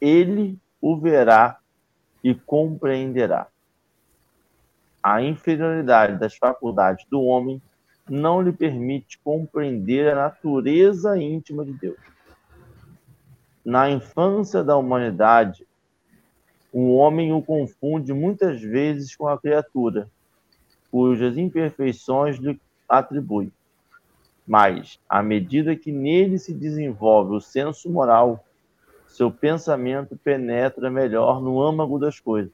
ele 0.00 0.58
o 0.80 0.96
verá 0.96 1.58
e 2.22 2.34
compreenderá. 2.34 3.48
A 5.02 5.22
inferioridade 5.22 6.18
das 6.18 6.36
faculdades 6.36 7.04
do 7.10 7.22
homem 7.22 7.60
não 8.08 8.40
lhe 8.40 8.52
permite 8.52 9.18
compreender 9.18 10.12
a 10.12 10.14
natureza 10.14 11.18
íntima 11.18 11.64
de 11.64 11.72
Deus. 11.72 11.98
Na 13.64 13.90
infância 13.90 14.62
da 14.62 14.76
humanidade, 14.76 15.65
o 16.78 16.94
homem 16.94 17.32
o 17.32 17.40
confunde 17.40 18.12
muitas 18.12 18.60
vezes 18.60 19.16
com 19.16 19.26
a 19.26 19.38
criatura, 19.38 20.10
cujas 20.90 21.38
imperfeições 21.38 22.36
lhe 22.36 22.60
atribui. 22.86 23.50
Mas, 24.46 25.00
à 25.08 25.22
medida 25.22 25.74
que 25.74 25.90
nele 25.90 26.38
se 26.38 26.52
desenvolve 26.52 27.34
o 27.34 27.40
senso 27.40 27.88
moral, 27.88 28.44
seu 29.06 29.30
pensamento 29.30 30.18
penetra 30.18 30.90
melhor 30.90 31.40
no 31.40 31.62
âmago 31.62 31.98
das 31.98 32.20
coisas. 32.20 32.52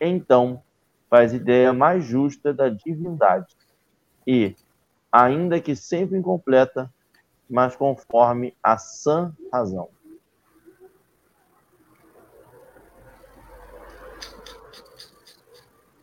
Então, 0.00 0.62
faz 1.10 1.34
ideia 1.34 1.70
mais 1.70 2.02
justa 2.06 2.50
da 2.50 2.70
divindade 2.70 3.54
e, 4.26 4.56
ainda 5.12 5.60
que 5.60 5.76
sempre 5.76 6.16
incompleta, 6.16 6.90
mas 7.46 7.76
conforme 7.76 8.56
a 8.62 8.78
sã 8.78 9.36
razão. 9.52 9.90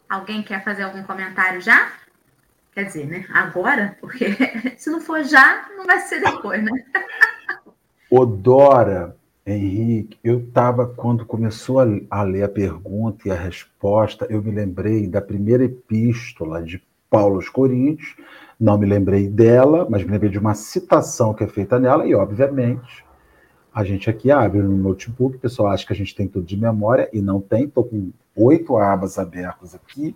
Alguém 0.10 0.42
quer 0.42 0.64
fazer 0.64 0.84
algum 0.84 1.04
comentário 1.04 1.62
já? 1.62 1.94
Quer 2.74 2.86
dizer, 2.86 3.06
né? 3.06 3.26
Agora, 3.32 3.96
porque 4.02 4.36
se 4.76 4.90
não 4.90 5.00
for 5.00 5.24
já, 5.24 5.70
não 5.78 5.86
vai 5.86 6.00
ser 6.00 6.20
depois, 6.20 6.64
né? 6.64 6.72
Odora, 8.10 9.16
Henrique, 9.46 10.18
eu 10.24 10.40
estava, 10.40 10.88
quando 10.88 11.26
começou 11.26 11.80
a, 11.80 11.86
a, 12.10 12.24
ler 12.24 12.44
a 12.44 12.50
pergunta 12.50 13.28
e 13.28 13.32
a 13.32 13.36
resposta, 13.36 14.26
eu 14.30 14.42
me 14.42 14.52
lembrei 14.52 15.08
da 15.08 15.22
primeira 15.22 15.64
epístola 15.64 16.64
de 16.64 16.82
Paulo 17.08 17.36
aos 17.36 17.50
Coríntios, 17.50 18.16
não 18.60 18.78
me 18.78 18.88
lembrei 18.88 19.28
dela, 19.28 19.88
mas 19.90 20.04
me 20.04 20.12
lembrei 20.12 20.32
de 20.32 20.40
uma 20.40 20.56
citação 20.56 21.34
que 21.36 21.44
é 21.44 21.48
feita 21.48 21.80
nela, 21.80 22.08
e 22.08 22.16
obviamente 22.16 23.06
a 23.74 23.84
gente 23.84 24.10
aqui 24.10 24.32
abre 24.32 24.62
no 24.62 24.76
notebook, 24.76 25.38
o 25.38 25.40
pessoal 25.40 25.72
acha 25.72 25.86
que 25.86 25.94
a 25.94 25.96
gente 25.96 26.16
tem 26.16 26.28
tudo 26.28 26.46
de 26.46 26.58
memória, 26.58 27.10
e 27.14 27.22
não 27.22 27.40
tem, 27.40 27.66
estou 27.66 27.84
com 27.84 28.12
oito 28.40 28.78
abas 28.78 29.20
abertas 29.20 29.76
aqui, 29.76 30.16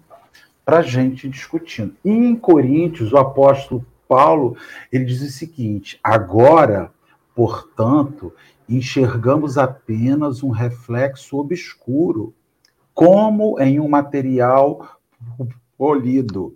para 0.65 0.81
gente 0.81 1.27
discutindo. 1.27 1.95
E 2.03 2.09
em 2.09 2.35
Coríntios, 2.35 3.11
o 3.11 3.17
apóstolo 3.17 3.85
Paulo, 4.07 4.55
ele 4.91 5.05
diz 5.05 5.21
o 5.21 5.29
seguinte, 5.29 5.99
agora, 6.03 6.91
portanto, 7.35 8.33
enxergamos 8.67 9.57
apenas 9.57 10.41
um 10.41 10.49
reflexo 10.49 11.37
obscuro, 11.37 12.33
como 12.93 13.59
em 13.59 13.79
um 13.79 13.89
material 13.89 14.99
polido. 15.77 16.55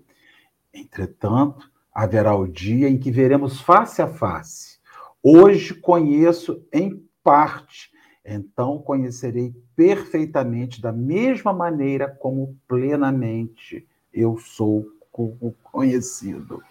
Entretanto, 0.73 1.69
haverá 1.93 2.35
o 2.35 2.47
dia 2.47 2.87
em 2.87 2.97
que 2.97 3.11
veremos 3.11 3.59
face 3.59 4.01
a 4.01 4.07
face. 4.07 4.77
Hoje 5.21 5.73
conheço 5.73 6.63
em 6.71 7.03
parte, 7.23 7.91
então 8.27 8.77
conhecerei 8.79 9.55
perfeitamente 9.75 10.81
da 10.81 10.91
mesma 10.91 11.53
maneira 11.53 12.09
como 12.09 12.57
plenamente 12.67 13.87
eu 14.13 14.37
sou 14.37 14.85
conhecido. 15.63 16.61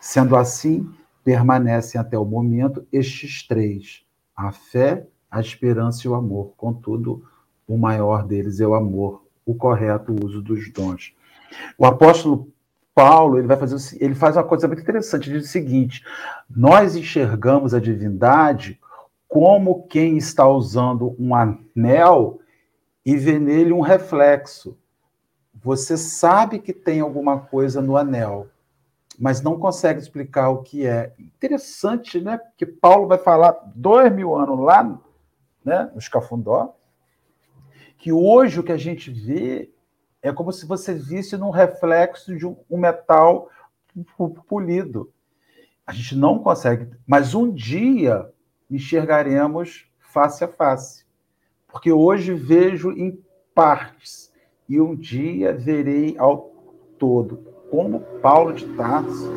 Sendo 0.00 0.36
assim, 0.36 0.92
permanecem 1.22 2.00
até 2.00 2.18
o 2.18 2.24
momento 2.24 2.86
estes 2.92 3.46
três: 3.46 4.04
a 4.36 4.50
fé, 4.50 5.06
a 5.30 5.40
esperança 5.40 6.06
e 6.06 6.10
o 6.10 6.14
amor. 6.14 6.52
Contudo, 6.56 7.24
o 7.66 7.78
maior 7.78 8.26
deles 8.26 8.60
é 8.60 8.66
o 8.66 8.74
amor, 8.74 9.24
o 9.46 9.54
correto 9.54 10.14
uso 10.24 10.42
dos 10.42 10.70
dons. 10.72 11.14
O 11.78 11.86
apóstolo 11.86 12.52
Paulo 12.94 13.38
ele 13.38 13.46
vai 13.46 13.56
fazer 13.56 13.98
ele 14.00 14.14
faz 14.14 14.36
uma 14.36 14.44
coisa 14.44 14.68
muito 14.68 14.82
interessante, 14.82 15.28
ele 15.28 15.38
diz 15.38 15.48
o 15.48 15.52
seguinte: 15.52 16.02
nós 16.48 16.96
enxergamos 16.96 17.72
a 17.72 17.80
divindade 17.80 18.78
como 19.34 19.88
quem 19.88 20.16
está 20.16 20.46
usando 20.46 21.16
um 21.18 21.34
anel 21.34 22.38
e 23.04 23.16
vê 23.16 23.36
nele 23.36 23.72
um 23.72 23.80
reflexo. 23.80 24.78
Você 25.52 25.96
sabe 25.96 26.60
que 26.60 26.72
tem 26.72 27.00
alguma 27.00 27.40
coisa 27.40 27.82
no 27.82 27.96
anel, 27.96 28.46
mas 29.18 29.42
não 29.42 29.58
consegue 29.58 29.98
explicar 29.98 30.50
o 30.50 30.62
que 30.62 30.86
é. 30.86 31.12
Interessante, 31.18 32.20
né? 32.20 32.38
Porque 32.38 32.64
Paulo 32.64 33.08
vai 33.08 33.18
falar 33.18 33.58
dois 33.74 34.12
mil 34.14 34.36
anos 34.36 34.60
lá, 34.60 35.00
né, 35.64 35.90
no 35.92 35.98
Escafundó, 35.98 36.76
que 37.98 38.12
hoje 38.12 38.60
o 38.60 38.62
que 38.62 38.70
a 38.70 38.76
gente 38.76 39.10
vê 39.10 39.68
é 40.22 40.32
como 40.32 40.52
se 40.52 40.64
você 40.64 40.94
visse 40.94 41.36
num 41.36 41.50
reflexo 41.50 42.36
de 42.36 42.46
um, 42.46 42.56
metal 42.70 43.50
polido. 44.46 45.12
A 45.84 45.92
gente 45.92 46.16
não 46.16 46.38
consegue, 46.38 46.88
mas 47.04 47.34
um 47.34 47.50
dia 47.50 48.32
enxergaremos 48.70 49.86
face 49.98 50.44
a 50.44 50.48
face. 50.48 51.04
Porque 51.68 51.90
hoje 51.90 52.34
vejo 52.34 52.92
em 52.92 53.22
partes 53.54 54.32
e 54.68 54.80
um 54.80 54.94
dia 54.94 55.52
verei 55.52 56.16
ao 56.18 56.52
todo. 56.98 57.52
Como 57.70 58.00
Paulo 58.20 58.52
de 58.52 58.66
Tarso 58.76 59.30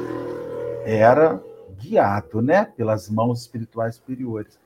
era 0.85 1.43
guiado, 1.79 2.41
né, 2.41 2.65
pelas 2.65 3.09
mãos 3.09 3.41
espirituais 3.41 3.95
superiores. 3.95 4.59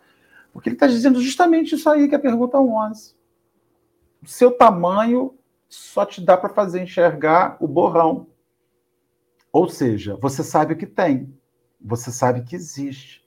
Porque 0.53 0.69
ele 0.69 0.75
está 0.75 0.87
dizendo 0.87 1.21
justamente 1.21 1.75
isso 1.75 1.89
aí 1.89 2.07
que 2.07 2.15
é 2.15 2.17
a 2.17 2.21
pergunta 2.21 2.59
11. 2.59 3.15
O 4.23 4.27
seu 4.27 4.51
tamanho 4.51 5.35
só 5.67 6.05
te 6.05 6.21
dá 6.21 6.37
para 6.37 6.49
fazer 6.49 6.81
enxergar 6.81 7.57
o 7.59 7.67
borrão. 7.67 8.27
Ou 9.51 9.67
seja, 9.69 10.17
você 10.21 10.43
sabe 10.43 10.73
o 10.73 10.77
que 10.77 10.85
tem, 10.85 11.33
você 11.79 12.11
sabe 12.11 12.43
que 12.43 12.55
existe, 12.55 13.20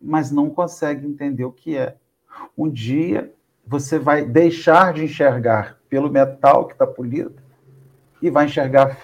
mas 0.00 0.30
não 0.30 0.48
consegue 0.48 1.06
entender 1.06 1.44
o 1.44 1.52
que 1.52 1.76
é. 1.76 1.96
Um 2.56 2.68
dia 2.68 3.32
você 3.66 3.98
vai 3.98 4.24
deixar 4.24 4.94
de 4.94 5.04
enxergar 5.04 5.78
pelo 5.88 6.10
metal 6.10 6.66
que 6.66 6.72
está 6.72 6.86
polido 6.86 7.36
e 8.22 8.30
vai 8.30 8.46
enxergar 8.46 8.96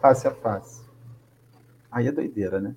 face 0.00 0.26
a 0.26 0.30
face. 0.30 0.82
Aí 1.90 2.06
é 2.06 2.12
doideira, 2.12 2.60
né? 2.60 2.74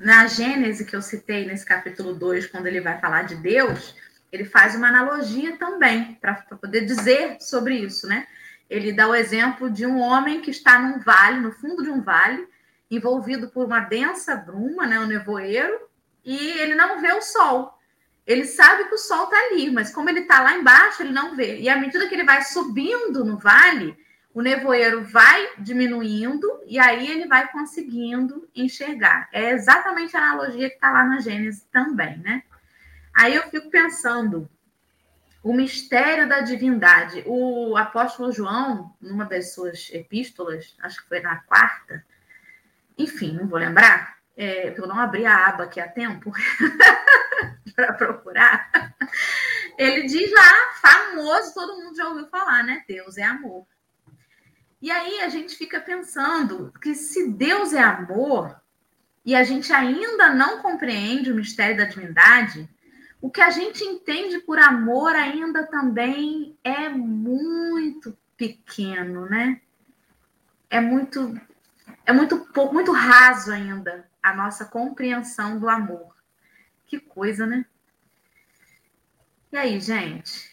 na 0.00 0.26
Gênese 0.26 0.86
que 0.86 0.96
eu 0.96 1.02
citei 1.02 1.46
nesse 1.46 1.64
capítulo 1.64 2.14
2, 2.14 2.46
quando 2.46 2.66
ele 2.66 2.80
vai 2.80 2.98
falar 2.98 3.24
de 3.24 3.36
Deus, 3.36 3.94
ele 4.32 4.46
faz 4.46 4.74
uma 4.74 4.88
analogia 4.88 5.58
também 5.58 6.14
para 6.14 6.34
poder 6.34 6.86
dizer 6.86 7.36
sobre 7.38 7.74
isso, 7.76 8.08
né? 8.08 8.26
Ele 8.68 8.92
dá 8.92 9.06
o 9.06 9.14
exemplo 9.14 9.70
de 9.70 9.84
um 9.84 10.00
homem 10.00 10.40
que 10.40 10.50
está 10.50 10.78
num 10.78 11.00
vale, 11.00 11.40
no 11.40 11.52
fundo 11.52 11.82
de 11.82 11.90
um 11.90 12.00
vale, 12.00 12.48
envolvido 12.90 13.48
por 13.48 13.66
uma 13.66 13.80
densa 13.80 14.34
bruma, 14.34 14.86
né, 14.86 14.98
um 14.98 15.06
nevoeiro, 15.06 15.78
e 16.24 16.36
ele 16.60 16.74
não 16.74 17.00
vê 17.00 17.12
o 17.12 17.22
sol. 17.22 17.78
Ele 18.26 18.44
sabe 18.44 18.84
que 18.84 18.94
o 18.94 18.98
sol 18.98 19.24
está 19.24 19.36
ali, 19.46 19.70
mas 19.70 19.92
como 19.92 20.08
ele 20.08 20.20
está 20.20 20.40
lá 20.40 20.54
embaixo, 20.54 21.02
ele 21.02 21.12
não 21.12 21.34
vê. 21.34 21.58
E 21.60 21.68
à 21.68 21.76
medida 21.76 22.06
que 22.06 22.14
ele 22.14 22.24
vai 22.24 22.42
subindo 22.42 23.24
no 23.24 23.38
vale, 23.38 23.96
o 24.32 24.40
nevoeiro 24.40 25.02
vai 25.04 25.48
diminuindo 25.58 26.60
e 26.66 26.78
aí 26.78 27.10
ele 27.10 27.26
vai 27.26 27.50
conseguindo 27.50 28.48
enxergar. 28.54 29.28
É 29.32 29.50
exatamente 29.50 30.16
a 30.16 30.20
analogia 30.20 30.68
que 30.68 30.76
está 30.76 30.92
lá 30.92 31.04
na 31.04 31.20
Gênesis 31.20 31.66
também, 31.72 32.18
né? 32.18 32.42
Aí 33.12 33.34
eu 33.34 33.42
fico 33.50 33.68
pensando, 33.70 34.48
o 35.42 35.52
mistério 35.52 36.28
da 36.28 36.40
divindade. 36.40 37.24
O 37.26 37.76
apóstolo 37.76 38.30
João, 38.30 38.94
numa 39.00 39.24
das 39.24 39.52
suas 39.52 39.90
epístolas, 39.92 40.76
acho 40.80 41.02
que 41.02 41.08
foi 41.08 41.20
na 41.20 41.36
quarta, 41.36 42.04
enfim, 42.96 43.32
não 43.32 43.48
vou 43.48 43.58
lembrar, 43.58 44.19
é, 44.40 44.74
eu 44.74 44.86
não 44.86 44.98
abri 44.98 45.26
a 45.26 45.48
aba 45.48 45.64
aqui 45.64 45.78
a 45.78 45.86
tempo 45.86 46.32
para 47.76 47.92
procurar. 47.92 48.70
Ele 49.76 50.06
diz 50.06 50.32
lá, 50.32 50.72
famoso, 50.80 51.52
todo 51.52 51.76
mundo 51.76 51.94
já 51.94 52.08
ouviu 52.08 52.26
falar, 52.26 52.64
né? 52.64 52.82
Deus 52.88 53.18
é 53.18 53.22
amor. 53.22 53.66
E 54.80 54.90
aí 54.90 55.20
a 55.20 55.28
gente 55.28 55.54
fica 55.56 55.78
pensando 55.78 56.72
que 56.80 56.94
se 56.94 57.30
Deus 57.32 57.74
é 57.74 57.82
amor 57.82 58.58
e 59.26 59.34
a 59.34 59.44
gente 59.44 59.70
ainda 59.74 60.32
não 60.32 60.62
compreende 60.62 61.30
o 61.30 61.34
mistério 61.34 61.76
da 61.76 61.84
divindade, 61.84 62.66
o 63.20 63.30
que 63.30 63.42
a 63.42 63.50
gente 63.50 63.84
entende 63.84 64.38
por 64.38 64.58
amor 64.58 65.14
ainda 65.14 65.66
também 65.66 66.58
é 66.64 66.88
muito 66.88 68.16
pequeno, 68.38 69.28
né? 69.28 69.60
É 70.70 70.80
muito 70.80 71.38
é 72.06 72.12
muito 72.14 72.48
muito 72.72 72.90
raso 72.90 73.52
ainda 73.52 74.08
a 74.22 74.34
nossa 74.34 74.64
compreensão 74.64 75.58
do 75.58 75.68
amor. 75.68 76.14
Que 76.86 76.98
coisa, 76.98 77.46
né? 77.46 77.64
E 79.52 79.56
aí, 79.56 79.80
gente? 79.80 80.50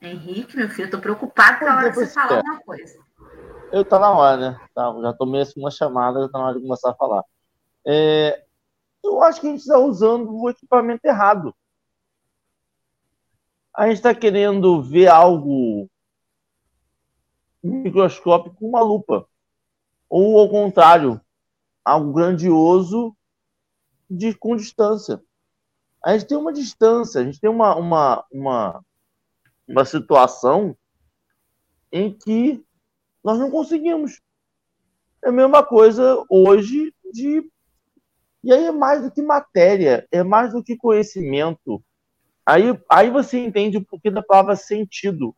Henrique, 0.00 0.56
meu 0.56 0.68
filho, 0.68 0.86
eu 0.86 0.90
tô 0.90 0.98
preocupado 1.00 1.58
com 1.58 1.66
a 1.66 1.76
hora 1.76 1.90
que 1.90 1.96
você 1.96 2.06
falar 2.06 2.36
alguma 2.36 2.60
coisa. 2.60 2.98
Eu 3.72 3.84
tô 3.84 3.98
na 3.98 4.10
hora, 4.10 4.36
né? 4.36 4.68
Tá, 4.74 4.94
já 5.02 5.12
tomei 5.12 5.42
uma 5.56 5.70
chamada, 5.70 6.20
já 6.20 6.28
tá 6.28 6.38
na 6.38 6.44
hora 6.46 6.54
de 6.54 6.62
começar 6.62 6.90
a 6.90 6.94
falar. 6.94 7.24
É, 7.86 8.44
eu 9.02 9.22
acho 9.22 9.40
que 9.40 9.46
a 9.46 9.50
gente 9.50 9.60
está 9.60 9.78
usando 9.78 10.34
o 10.34 10.48
equipamento 10.48 11.06
errado. 11.06 11.54
A 13.74 13.86
gente 13.86 13.96
está 13.96 14.14
querendo 14.14 14.82
ver 14.82 15.08
algo 15.08 15.88
microscópico 17.62 18.56
com 18.56 18.68
uma 18.68 18.80
lupa. 18.80 19.26
Ou, 20.08 20.38
ao 20.38 20.48
contrário, 20.48 21.20
algo 21.88 22.12
grandioso 22.12 23.16
de, 24.08 24.34
com 24.34 24.56
distância. 24.56 25.22
A 26.04 26.12
gente 26.16 26.28
tem 26.28 26.38
uma 26.38 26.52
distância, 26.52 27.20
a 27.20 27.24
gente 27.24 27.40
tem 27.40 27.50
uma, 27.50 27.74
uma, 27.74 28.24
uma, 28.32 28.84
uma 29.66 29.84
situação 29.84 30.76
em 31.90 32.12
que 32.12 32.64
nós 33.24 33.38
não 33.38 33.50
conseguimos. 33.50 34.20
É 35.24 35.28
a 35.28 35.32
mesma 35.32 35.64
coisa 35.64 36.24
hoje 36.30 36.94
de 37.12 37.50
e 38.42 38.52
aí 38.52 38.64
é 38.64 38.72
mais 38.72 39.02
do 39.02 39.10
que 39.10 39.20
matéria, 39.20 40.06
é 40.12 40.22
mais 40.22 40.52
do 40.52 40.62
que 40.62 40.76
conhecimento. 40.76 41.82
Aí, 42.46 42.64
aí 42.88 43.10
você 43.10 43.38
entende 43.38 43.76
o 43.76 43.84
porquê 43.84 44.10
da 44.10 44.22
palavra 44.22 44.54
sentido. 44.54 45.34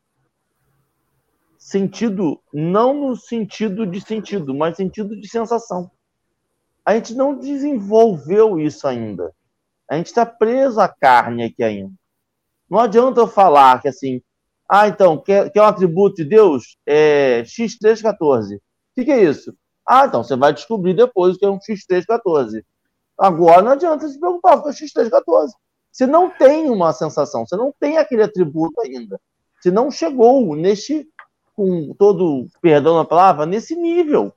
Sentido 1.59 2.41
não 2.53 2.93
no 2.95 3.17
sentido 3.17 3.87
de 3.87 4.01
sentido, 4.01 4.55
mas 4.55 4.77
sentido 4.77 5.19
de 5.19 5.29
sensação. 5.29 5.91
A 6.85 6.95
gente 6.95 7.15
não 7.15 7.37
desenvolveu 7.37 8.59
isso 8.59 8.87
ainda. 8.87 9.33
A 9.89 9.97
gente 9.97 10.07
está 10.07 10.25
preso 10.25 10.81
à 10.81 10.89
carne 10.89 11.45
aqui 11.45 11.63
ainda. 11.63 11.93
Não 12.69 12.79
adianta 12.79 13.21
eu 13.21 13.27
falar 13.27 13.83
que 13.83 13.89
assim, 13.89 14.23
ah, 14.73 14.87
então, 14.87 15.19
quer, 15.19 15.51
quer 15.51 15.63
um 15.63 15.67
atributo 15.67 16.17
de 16.17 16.25
Deus? 16.25 16.77
É 16.87 17.43
X314. 17.43 18.57
O 18.57 18.61
que, 18.95 19.05
que 19.05 19.11
é 19.11 19.25
isso? 19.25 19.53
Ah, 19.85 20.07
então, 20.07 20.23
você 20.23 20.37
vai 20.37 20.53
descobrir 20.53 20.95
depois 20.95 21.35
o 21.35 21.39
que 21.39 21.45
é 21.45 21.51
um 21.51 21.59
X314. 21.59 22.63
Agora 23.19 23.63
não 23.63 23.73
adianta 23.73 24.09
se 24.09 24.19
preocupar 24.19 24.63
com 24.63 24.69
o 24.69 24.73
X314. 24.73 25.49
Você 25.91 26.07
não 26.07 26.31
tem 26.31 26.71
uma 26.71 26.93
sensação, 26.93 27.45
você 27.45 27.57
não 27.57 27.75
tem 27.81 27.99
aquele 27.99 28.23
atributo 28.23 28.81
ainda. 28.81 29.21
Você 29.61 29.73
não 29.73 29.91
chegou 29.91 30.55
neste, 30.55 31.09
com 31.57 31.93
todo, 31.95 32.47
perdão 32.63 32.97
na 32.97 33.05
palavra, 33.05 33.45
nesse 33.45 33.75
nível. 33.75 34.33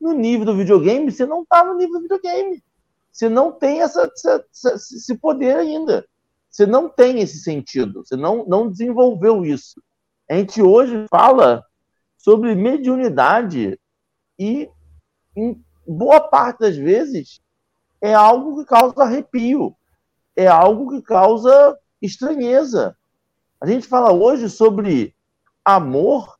No 0.00 0.12
nível 0.12 0.46
do 0.46 0.56
videogame, 0.56 1.10
você 1.10 1.24
não 1.24 1.42
está 1.42 1.64
no 1.64 1.74
nível 1.74 1.94
do 1.94 2.02
videogame. 2.02 2.62
Você 3.10 3.28
não 3.28 3.50
tem 3.50 3.80
essa, 3.80 4.10
essa, 4.14 4.74
esse 4.74 5.16
poder 5.16 5.56
ainda. 5.56 6.06
Você 6.50 6.66
não 6.66 6.88
tem 6.88 7.20
esse 7.20 7.38
sentido. 7.38 8.04
Você 8.04 8.16
não, 8.16 8.44
não 8.46 8.70
desenvolveu 8.70 9.44
isso. 9.44 9.82
A 10.28 10.34
gente 10.34 10.60
hoje 10.60 11.06
fala 11.10 11.64
sobre 12.18 12.54
mediunidade 12.54 13.78
e, 14.38 14.68
em 15.36 15.64
boa 15.86 16.20
parte 16.20 16.60
das 16.60 16.76
vezes, 16.76 17.40
é 18.00 18.12
algo 18.12 18.58
que 18.58 18.68
causa 18.68 19.02
arrepio, 19.02 19.74
é 20.34 20.46
algo 20.46 20.90
que 20.90 21.02
causa 21.02 21.78
estranheza. 22.02 22.96
A 23.60 23.66
gente 23.66 23.86
fala 23.86 24.12
hoje 24.12 24.50
sobre 24.50 25.14
amor 25.64 26.36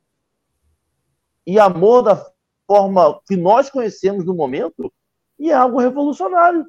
e 1.47 1.59
amor 1.59 2.03
da 2.03 2.31
forma 2.67 3.21
que 3.27 3.37
nós 3.37 3.71
conhecemos 3.71 4.25
no 4.25 4.35
momento 4.35 4.93
e 5.39 5.51
é 5.51 5.55
algo 5.55 5.79
revolucionário. 5.79 6.67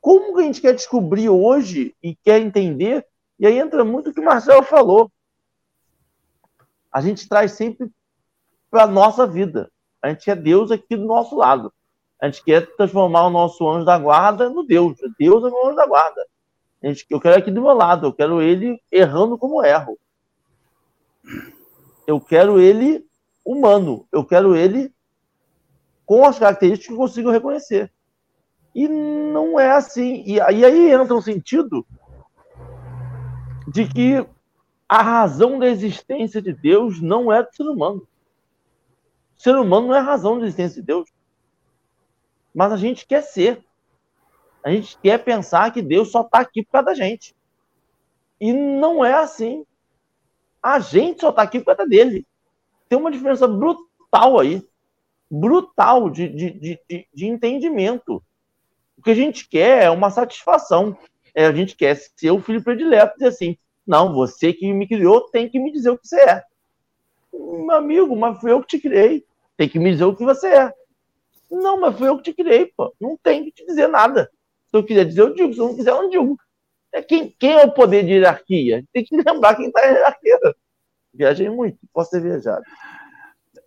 Como 0.00 0.34
que 0.34 0.40
a 0.40 0.44
gente 0.44 0.60
quer 0.60 0.74
descobrir 0.74 1.28
hoje 1.28 1.94
e 2.02 2.14
quer 2.16 2.40
entender? 2.40 3.06
E 3.38 3.46
aí 3.46 3.58
entra 3.58 3.84
muito 3.84 4.10
o 4.10 4.12
que 4.12 4.20
o 4.20 4.24
Marcelo 4.24 4.62
falou. 4.62 5.10
A 6.92 7.00
gente 7.00 7.28
traz 7.28 7.52
sempre 7.52 7.90
para 8.70 8.84
a 8.84 8.88
nossa 8.88 9.26
vida. 9.26 9.70
A 10.02 10.08
gente 10.08 10.28
é 10.28 10.34
Deus 10.34 10.70
aqui 10.70 10.96
do 10.96 11.04
nosso 11.04 11.36
lado. 11.36 11.72
A 12.20 12.26
gente 12.26 12.42
quer 12.42 12.66
transformar 12.76 13.26
o 13.26 13.30
nosso 13.30 13.68
anjo 13.68 13.84
da 13.84 13.98
guarda 13.98 14.50
no 14.50 14.64
Deus. 14.64 14.98
Deus 15.18 15.44
é 15.44 15.48
o 15.48 15.66
anjo 15.66 15.76
da 15.76 15.86
guarda. 15.86 16.26
A 16.82 16.88
gente, 16.88 17.06
eu 17.08 17.20
quero 17.20 17.38
aqui 17.38 17.50
do 17.50 17.62
meu 17.62 17.72
lado, 17.72 18.06
eu 18.06 18.12
quero 18.12 18.42
ele 18.42 18.80
errando 18.90 19.38
como 19.38 19.64
erro. 19.64 19.96
Eu 22.06 22.20
quero 22.20 22.60
ele 22.60 23.06
humano, 23.44 24.06
eu 24.12 24.24
quero 24.24 24.56
ele 24.56 24.92
com 26.04 26.24
as 26.24 26.38
características 26.38 26.86
que 26.86 26.92
eu 26.92 26.98
consigo 26.98 27.30
reconhecer. 27.30 27.92
E 28.74 28.88
não 28.88 29.58
é 29.58 29.70
assim. 29.72 30.22
E, 30.26 30.40
aí 30.40 30.90
entra 30.90 31.14
um 31.14 31.20
sentido 31.20 31.86
de 33.68 33.86
que 33.86 34.26
a 34.88 35.02
razão 35.02 35.58
da 35.58 35.66
existência 35.66 36.42
de 36.42 36.52
Deus 36.52 37.00
não 37.00 37.32
é 37.32 37.42
do 37.42 37.54
ser 37.54 37.64
humano. 37.64 38.06
O 39.36 39.40
ser 39.40 39.56
humano 39.56 39.88
não 39.88 39.94
é 39.94 39.98
a 39.98 40.02
razão 40.02 40.38
da 40.38 40.44
existência 40.44 40.80
de 40.80 40.86
Deus 40.86 41.08
mas 42.54 42.72
a 42.72 42.76
gente 42.76 43.06
quer 43.06 43.22
ser. 43.22 43.64
A 44.62 44.70
gente 44.70 44.96
quer 44.98 45.18
pensar 45.18 45.72
que 45.72 45.82
Deus 45.82 46.10
só 46.10 46.20
está 46.20 46.40
aqui 46.40 46.62
por 46.62 46.72
causa 46.72 46.86
da 46.86 46.94
gente. 46.94 47.34
E 48.40 48.52
não 48.52 49.04
é 49.04 49.14
assim. 49.14 49.64
A 50.62 50.78
gente 50.78 51.20
só 51.20 51.30
está 51.30 51.42
aqui 51.42 51.58
por 51.58 51.74
causa 51.74 51.88
dele. 51.88 52.26
Tem 52.92 52.98
uma 52.98 53.10
diferença 53.10 53.48
brutal 53.48 54.38
aí. 54.38 54.62
Brutal 55.30 56.10
de, 56.10 56.28
de, 56.28 56.50
de, 56.50 57.08
de 57.10 57.26
entendimento. 57.26 58.22
O 58.98 59.02
que 59.02 59.12
a 59.12 59.14
gente 59.14 59.48
quer 59.48 59.84
é 59.84 59.88
uma 59.88 60.10
satisfação. 60.10 60.94
É, 61.34 61.46
a 61.46 61.52
gente 61.54 61.74
quer 61.74 61.96
ser 61.96 62.30
o 62.32 62.42
filho 62.42 62.62
predileto 62.62 63.14
e 63.18 63.24
assim: 63.24 63.56
não, 63.86 64.12
você 64.12 64.52
que 64.52 64.70
me 64.74 64.86
criou 64.86 65.22
tem 65.30 65.48
que 65.48 65.58
me 65.58 65.72
dizer 65.72 65.88
o 65.88 65.96
que 65.96 66.06
você 66.06 66.20
é. 66.20 66.44
Meu 67.32 67.76
amigo, 67.76 68.14
mas 68.14 68.38
fui 68.38 68.52
eu 68.52 68.60
que 68.60 68.76
te 68.76 68.78
criei. 68.78 69.24
Tem 69.56 69.70
que 69.70 69.78
me 69.78 69.90
dizer 69.92 70.04
o 70.04 70.14
que 70.14 70.22
você 70.22 70.48
é. 70.48 70.74
Não, 71.50 71.80
mas 71.80 71.96
foi 71.96 72.08
eu 72.08 72.18
que 72.18 72.24
te 72.24 72.34
criei, 72.34 72.66
pô. 72.76 72.94
Não 73.00 73.16
tem 73.16 73.42
que 73.42 73.52
te 73.52 73.64
dizer 73.64 73.88
nada. 73.88 74.30
Se 74.68 74.76
eu 74.76 74.84
quiser 74.84 75.06
dizer, 75.06 75.22
eu 75.22 75.32
digo. 75.32 75.54
Se 75.54 75.60
eu 75.60 75.68
não 75.68 75.76
quiser, 75.76 75.90
eu 75.92 76.02
não 76.02 76.10
digo. 76.10 76.38
É 76.92 77.00
quem, 77.00 77.34
quem 77.38 77.52
é 77.52 77.64
o 77.64 77.72
poder 77.72 78.04
de 78.04 78.12
hierarquia? 78.12 78.84
Tem 78.92 79.02
que 79.02 79.16
lembrar 79.16 79.56
quem 79.56 79.68
está 79.68 79.80
na 79.80 79.86
hierarquia. 79.86 80.38
Viajei 81.14 81.48
muito, 81.50 81.78
posso 81.92 82.10
ter 82.10 82.20
viajado. 82.20 82.62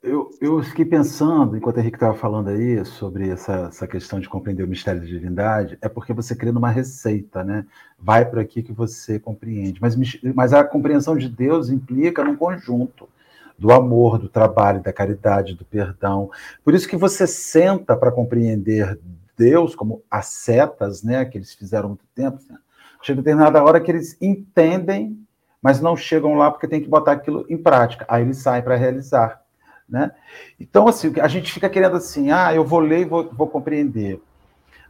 Eu, 0.01 0.29
eu 0.39 0.62
fiquei 0.62 0.86
pensando, 0.86 1.58
enquanto 1.58 1.77
o 1.77 1.79
Henrique 1.79 1.97
estava 1.97 2.13
falando 2.13 2.49
aí, 2.49 2.86
sobre 2.86 3.29
essa, 3.29 3.67
essa 3.69 3.88
questão 3.88 4.19
de 4.19 4.29
compreender 4.29 4.63
o 4.63 4.67
mistério 4.67 5.01
da 5.01 5.08
divindade, 5.08 5.77
é 5.81 5.89
porque 5.89 6.13
você 6.13 6.36
crê 6.36 6.51
numa 6.51 6.69
receita, 6.69 7.43
né? 7.43 7.65
Vai 7.97 8.23
por 8.23 8.38
aqui 8.38 8.62
que 8.62 8.71
você 8.71 9.19
compreende. 9.19 9.81
Mas, 9.81 9.95
mas 10.36 10.53
a 10.53 10.63
compreensão 10.63 11.17
de 11.17 11.27
Deus 11.27 11.69
implica 11.69 12.23
num 12.23 12.36
conjunto. 12.36 13.10
do 13.58 13.71
amor, 13.71 14.19
do 14.19 14.27
trabalho, 14.27 14.84
da 14.84 14.91
caridade, 14.91 15.55
do 15.55 15.63
perdão. 15.65 16.29
Por 16.63 16.73
isso 16.73 16.88
que 16.88 16.97
você 16.97 17.25
senta 17.25 17.95
para 17.95 18.12
compreender 18.12 18.99
Deus, 19.38 19.75
como 19.75 20.03
as 20.10 20.27
setas, 20.27 21.03
né, 21.03 21.25
que 21.25 21.38
eles 21.38 21.53
fizeram 21.53 21.89
muito 21.89 22.05
tempo. 22.13 22.39
Né? 22.49 22.58
Chega 23.01 23.21
determinada 23.21 23.63
hora 23.63 23.79
que 23.79 23.91
eles 23.91 24.17
entendem, 24.21 25.24
mas 25.65 25.82
não 25.82 25.97
chegam 25.97 26.36
lá 26.36 26.51
porque 26.51 26.67
tem 26.67 26.80
que 26.80 26.88
botar 26.88 27.13
aquilo 27.13 27.43
em 27.49 27.58
prática. 27.58 28.06
Aí 28.08 28.21
eles 28.21 28.38
saem 28.38 28.62
para 28.62 28.75
realizar. 28.75 29.43
Né? 29.89 30.12
Então, 30.60 30.88
assim, 30.88 31.12
a 31.19 31.28
gente 31.28 31.51
fica 31.51 31.67
querendo 31.67 31.97
assim, 31.97 32.30
ah, 32.30 32.54
eu 32.54 32.63
vou 32.63 32.80
ler 32.80 32.99
e 32.99 33.06
vou, 33.06 33.32
vou 33.34 33.47
compreender. 33.47 34.21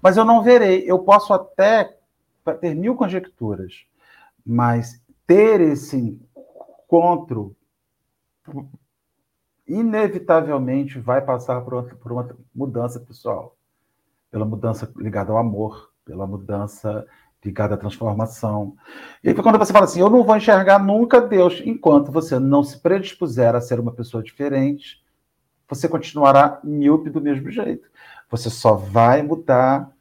Mas 0.01 0.17
eu 0.17 0.25
não 0.25 0.43
verei. 0.43 0.83
Eu 0.85 0.99
posso 0.99 1.33
até 1.33 1.95
ter 2.59 2.75
mil 2.75 2.93
conjecturas, 2.93 3.85
mas 4.45 5.01
ter 5.25 5.61
esse 5.61 6.19
encontro 6.83 7.55
inevitavelmente 9.65 10.99
vai 10.99 11.21
passar 11.21 11.61
por, 11.61 11.95
por 11.95 12.11
uma 12.11 12.35
mudança 12.53 12.99
pessoal, 12.99 13.55
pela 14.29 14.43
mudança 14.43 14.91
ligada 14.97 15.31
ao 15.31 15.38
amor, 15.38 15.89
pela 16.03 16.27
mudança 16.27 17.07
ligada 17.45 17.75
à 17.75 17.77
transformação. 17.77 18.75
E 19.23 19.34
quando 19.34 19.60
você 19.60 19.71
fala 19.71 19.86
assim, 19.86 20.01
eu 20.01 20.10
não 20.10 20.23
vou 20.23 20.36
enxergar 20.36 20.79
nunca 20.79 21.21
Deus, 21.21 21.62
enquanto 21.63 22.12
você 22.12 22.39
não 22.39 22.63
se 22.63 22.79
predispuser 22.79 23.55
a 23.55 23.62
ser 23.62 23.79
uma 23.79 23.91
pessoa 23.91 24.23
diferente, 24.23 25.03
você 25.69 25.88
continuará 25.88 26.60
míope 26.63 27.10
do 27.10 27.21
mesmo 27.21 27.51
jeito. 27.51 27.88
Você 28.29 28.49
só 28.49 28.73
vai 28.73 29.21
mudar, 29.21 29.91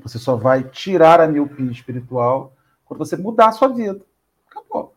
você 0.00 0.18
só 0.18 0.36
vai 0.36 0.62
tirar 0.62 1.20
a 1.20 1.26
miopia 1.26 1.70
espiritual 1.70 2.52
quando 2.84 2.98
você 2.98 3.16
mudar 3.16 3.48
a 3.48 3.52
sua 3.52 3.68
vida. 3.68 4.00
Acabou. 4.48 4.94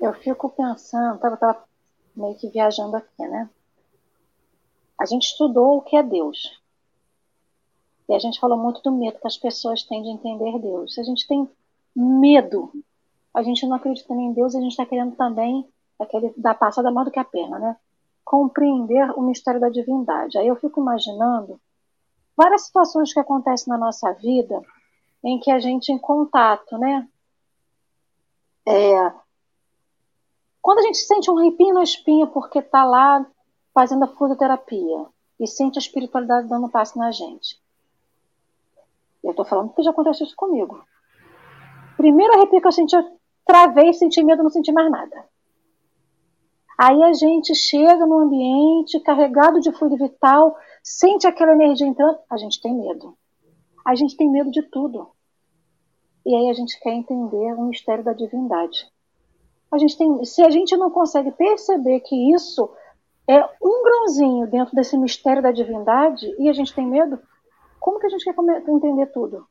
Eu 0.00 0.12
fico 0.14 0.50
pensando, 0.50 1.16
estava 1.16 1.36
tava 1.36 1.64
meio 2.14 2.36
que 2.36 2.48
viajando 2.48 2.96
aqui, 2.96 3.26
né? 3.26 3.48
A 4.98 5.06
gente 5.06 5.24
estudou 5.28 5.78
o 5.78 5.82
que 5.82 5.96
é 5.96 6.02
Deus. 6.02 6.60
E 8.08 8.14
a 8.14 8.18
gente 8.18 8.40
falou 8.40 8.56
muito 8.56 8.80
do 8.82 8.90
medo 8.90 9.18
que 9.18 9.26
as 9.26 9.36
pessoas 9.36 9.82
têm 9.82 10.02
de 10.02 10.08
entender 10.08 10.58
Deus. 10.58 10.94
Se 10.94 11.00
a 11.00 11.04
gente 11.04 11.26
tem 11.26 11.48
medo, 11.94 12.72
a 13.34 13.42
gente 13.42 13.66
não 13.66 13.76
acredita 13.76 14.12
em 14.14 14.32
Deus, 14.32 14.54
a 14.54 14.60
gente 14.60 14.70
está 14.70 14.86
querendo 14.86 15.14
também 15.14 15.68
aquele 15.98 16.32
da 16.36 16.54
passada 16.54 16.90
mais 16.90 17.06
do 17.06 17.10
que 17.10 17.18
a 17.18 17.24
perna, 17.24 17.58
né? 17.58 17.76
Compreender 18.24 19.10
o 19.18 19.22
mistério 19.22 19.60
da 19.60 19.68
divindade. 19.68 20.38
Aí 20.38 20.46
eu 20.46 20.56
fico 20.56 20.80
imaginando 20.80 21.60
várias 22.36 22.66
situações 22.66 23.12
que 23.12 23.20
acontecem 23.20 23.70
na 23.70 23.78
nossa 23.78 24.12
vida 24.12 24.62
em 25.22 25.38
que 25.38 25.50
a 25.50 25.58
gente 25.58 25.92
em 25.92 25.98
contato, 25.98 26.78
né? 26.78 27.06
É, 28.66 29.12
quando 30.62 30.80
a 30.80 30.82
gente 30.82 30.98
sente 30.98 31.30
um 31.30 31.38
arrepio 31.38 31.72
na 31.72 31.82
espinha 31.82 32.26
porque 32.26 32.58
está 32.58 32.84
lá 32.84 33.26
fazendo 33.74 34.04
a 34.04 34.08
fluidoterapia 34.08 35.06
e 35.40 35.46
sente 35.46 35.78
a 35.78 35.82
espiritualidade 35.82 36.48
dando 36.48 36.68
passo 36.68 36.98
na 36.98 37.10
gente. 37.10 37.58
Eu 39.22 39.30
estou 39.30 39.44
falando 39.44 39.72
que 39.74 39.82
já 39.82 39.90
aconteceu 39.90 40.26
isso 40.26 40.36
comigo. 40.36 40.82
Primeiro 41.96 42.34
arrepio 42.34 42.60
que 42.60 42.66
eu 42.66 42.72
senti, 42.72 42.94
eu 42.94 43.18
travei, 43.44 43.92
senti 43.92 44.22
medo, 44.22 44.42
não 44.42 44.50
senti 44.50 44.70
mais 44.72 44.90
nada. 44.90 45.24
Aí 46.78 47.02
a 47.02 47.12
gente 47.12 47.54
chega 47.56 48.06
no 48.06 48.18
ambiente 48.18 49.00
carregado 49.00 49.60
de 49.60 49.72
fluido 49.72 49.96
vital, 49.96 50.56
sente 50.80 51.26
aquela 51.26 51.52
energia 51.52 51.86
entrando, 51.86 52.18
a 52.30 52.36
gente 52.36 52.60
tem 52.60 52.72
medo. 52.72 53.18
A 53.84 53.96
gente 53.96 54.16
tem 54.16 54.30
medo 54.30 54.50
de 54.50 54.62
tudo. 54.62 55.08
E 56.24 56.34
aí 56.36 56.50
a 56.50 56.52
gente 56.52 56.78
quer 56.78 56.92
entender 56.92 57.54
o 57.54 57.62
mistério 57.62 58.04
da 58.04 58.12
divindade. 58.12 58.86
A 59.72 59.78
gente 59.78 59.98
tem, 59.98 60.24
se 60.24 60.42
a 60.42 60.50
gente 60.50 60.76
não 60.76 60.90
consegue 60.90 61.32
perceber 61.32 62.00
que 62.00 62.32
isso 62.32 62.70
é 63.28 63.44
um 63.62 63.82
grãozinho 63.82 64.46
dentro 64.46 64.74
desse 64.74 64.96
mistério 64.96 65.42
da 65.42 65.50
divindade 65.50 66.26
e 66.38 66.48
a 66.48 66.52
gente 66.52 66.74
tem 66.74 66.86
medo, 66.86 67.18
como 67.78 67.98
que 67.98 68.06
a 68.06 68.10
gente 68.10 68.24
quer 68.24 68.34
entender 68.68 69.06
tudo? 69.06 69.46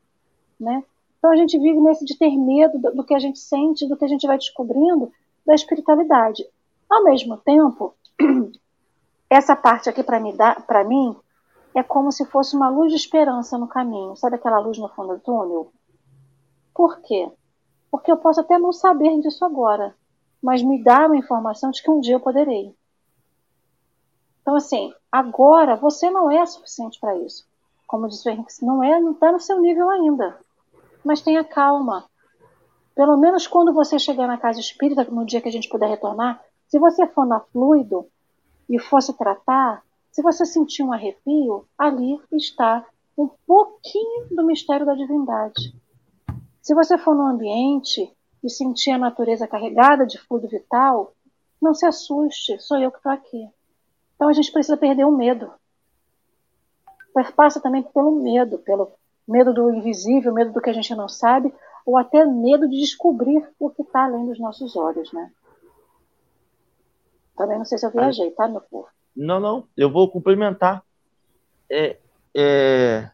Né? 0.59 0.83
Então 1.17 1.31
a 1.31 1.35
gente 1.35 1.57
vive 1.57 1.79
nesse 1.79 2.05
de 2.05 2.17
ter 2.17 2.35
medo 2.37 2.79
do, 2.79 3.03
que 3.03 3.13
a 3.13 3.19
gente 3.19 3.39
sente, 3.39 3.87
do 3.87 3.97
que 3.97 4.05
a 4.05 4.07
gente 4.07 4.27
vai 4.27 4.37
descobrindo 4.37 5.11
da 5.45 5.55
espiritualidade. 5.55 6.45
Ao 6.89 7.03
mesmo 7.03 7.37
tempo, 7.37 7.95
essa 9.29 9.55
parte 9.55 9.89
aqui 9.89 10.03
para 10.03 10.19
mim, 10.19 10.35
para 10.65 10.83
mim 10.83 11.15
é 11.73 11.83
como 11.83 12.11
se 12.11 12.25
fosse 12.25 12.55
uma 12.55 12.69
luz 12.69 12.91
de 12.91 12.97
esperança 12.97 13.57
no 13.57 13.67
caminho. 13.67 14.15
Sabe 14.15 14.35
aquela 14.35 14.59
luz 14.59 14.77
no 14.77 14.89
fundo 14.89 15.15
do 15.15 15.19
túnel? 15.19 15.71
Por 16.73 17.01
quê? 17.01 17.31
Porque 17.89 18.11
eu 18.11 18.17
posso 18.17 18.41
até 18.41 18.57
não 18.57 18.71
saber 18.71 19.19
disso 19.19 19.43
agora, 19.43 19.95
mas 20.41 20.61
me 20.61 20.83
dá 20.83 21.07
uma 21.07 21.17
informação 21.17 21.71
de 21.71 21.81
que 21.81 21.89
um 21.89 21.99
dia 21.99 22.15
eu 22.15 22.19
poderei. 22.19 22.75
Então, 24.41 24.55
assim, 24.55 24.93
agora 25.11 25.75
você 25.75 26.09
não 26.09 26.31
é 26.31 26.45
suficiente 26.45 26.99
para 26.99 27.17
isso 27.17 27.45
como 27.87 28.07
disse 28.07 28.27
o 28.27 28.31
Henrique, 28.31 28.53
não 28.65 28.83
é, 28.83 28.99
não 28.99 29.13
está 29.13 29.31
no 29.31 29.39
seu 29.39 29.59
nível 29.59 29.89
ainda. 29.89 30.37
Mas 31.03 31.21
tenha 31.21 31.43
calma. 31.43 32.05
Pelo 32.93 33.15
menos 33.15 33.47
quando 33.47 33.73
você 33.73 33.97
chegar 33.97 34.27
na 34.27 34.37
casa 34.37 34.59
espírita, 34.59 35.05
no 35.05 35.25
dia 35.25 35.41
que 35.41 35.47
a 35.47 35.51
gente 35.51 35.69
puder 35.69 35.89
retornar, 35.89 36.43
se 36.67 36.77
você 36.77 37.07
for 37.07 37.25
na 37.25 37.39
fluido 37.39 38.05
e 38.69 38.77
fosse 38.77 39.13
tratar, 39.13 39.83
se 40.11 40.21
você 40.21 40.45
sentir 40.45 40.83
um 40.83 40.91
arrepio, 40.91 41.65
ali 41.77 42.19
está 42.33 42.85
um 43.17 43.29
pouquinho 43.45 44.27
do 44.31 44.45
mistério 44.45 44.85
da 44.85 44.93
divindade. 44.93 45.73
Se 46.61 46.75
você 46.75 46.97
for 46.97 47.15
no 47.15 47.25
ambiente 47.25 48.11
e 48.43 48.49
sentir 48.49 48.91
a 48.91 48.97
natureza 48.97 49.47
carregada 49.47 50.05
de 50.05 50.17
fluido 50.19 50.47
vital, 50.47 51.13
não 51.61 51.73
se 51.73 51.85
assuste, 51.85 52.59
sou 52.59 52.77
eu 52.77 52.91
que 52.91 52.97
estou 52.97 53.11
aqui. 53.11 53.47
Então 54.15 54.27
a 54.27 54.33
gente 54.33 54.51
precisa 54.51 54.75
perder 54.75 55.05
o 55.05 55.11
medo 55.11 55.51
passa 57.23 57.61
também 57.61 57.83
pelo 57.83 58.11
medo, 58.11 58.59
pelo 58.59 58.91
medo 59.27 59.53
do 59.53 59.73
invisível, 59.73 60.33
medo 60.33 60.53
do 60.53 60.61
que 60.61 60.69
a 60.69 60.73
gente 60.73 60.93
não 60.95 61.09
sabe, 61.09 61.53
ou 61.85 61.97
até 61.97 62.25
medo 62.25 62.67
de 62.69 62.79
descobrir 62.79 63.47
o 63.59 63.69
que 63.69 63.81
está 63.81 64.05
além 64.05 64.25
dos 64.25 64.39
nossos 64.39 64.75
olhos, 64.75 65.11
né? 65.13 65.31
Também 67.35 67.57
não 67.57 67.65
sei 67.65 67.77
se 67.77 67.85
eu 67.85 67.91
viajei, 67.91 68.31
tá, 68.31 68.47
meu 68.47 68.61
povo? 68.61 68.87
Não, 69.15 69.39
não, 69.39 69.67
eu 69.75 69.91
vou 69.91 70.09
complementar. 70.09 70.83
É, 71.69 71.97
é, 72.35 73.09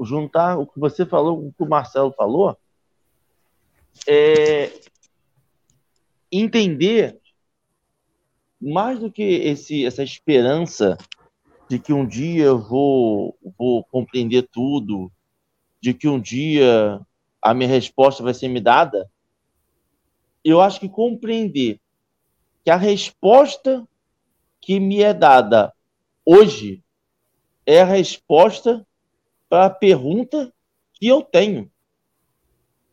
juntar 0.00 0.58
o 0.58 0.66
que 0.66 0.78
você 0.78 1.06
falou 1.06 1.38
com 1.40 1.48
o 1.48 1.52
que 1.52 1.62
o 1.62 1.68
Marcelo 1.68 2.12
falou, 2.12 2.56
é, 4.06 4.70
entender 6.30 7.20
mais 8.60 8.98
do 8.98 9.10
que 9.10 9.22
esse, 9.22 9.84
essa 9.84 10.02
esperança 10.02 10.96
de 11.72 11.78
que 11.78 11.90
um 11.90 12.06
dia 12.06 12.44
eu 12.44 12.58
vou, 12.58 13.34
vou 13.58 13.82
compreender 13.84 14.42
tudo, 14.42 15.10
de 15.80 15.94
que 15.94 16.06
um 16.06 16.20
dia 16.20 17.00
a 17.40 17.54
minha 17.54 17.66
resposta 17.66 18.22
vai 18.22 18.34
ser 18.34 18.48
me 18.48 18.60
dada, 18.60 19.10
eu 20.44 20.60
acho 20.60 20.78
que 20.78 20.86
compreender 20.86 21.80
que 22.62 22.70
a 22.70 22.76
resposta 22.76 23.88
que 24.60 24.78
me 24.78 25.00
é 25.00 25.14
dada 25.14 25.72
hoje 26.26 26.84
é 27.64 27.80
a 27.80 27.86
resposta 27.86 28.86
para 29.48 29.64
a 29.64 29.70
pergunta 29.70 30.52
que 30.92 31.06
eu 31.06 31.22
tenho. 31.22 31.72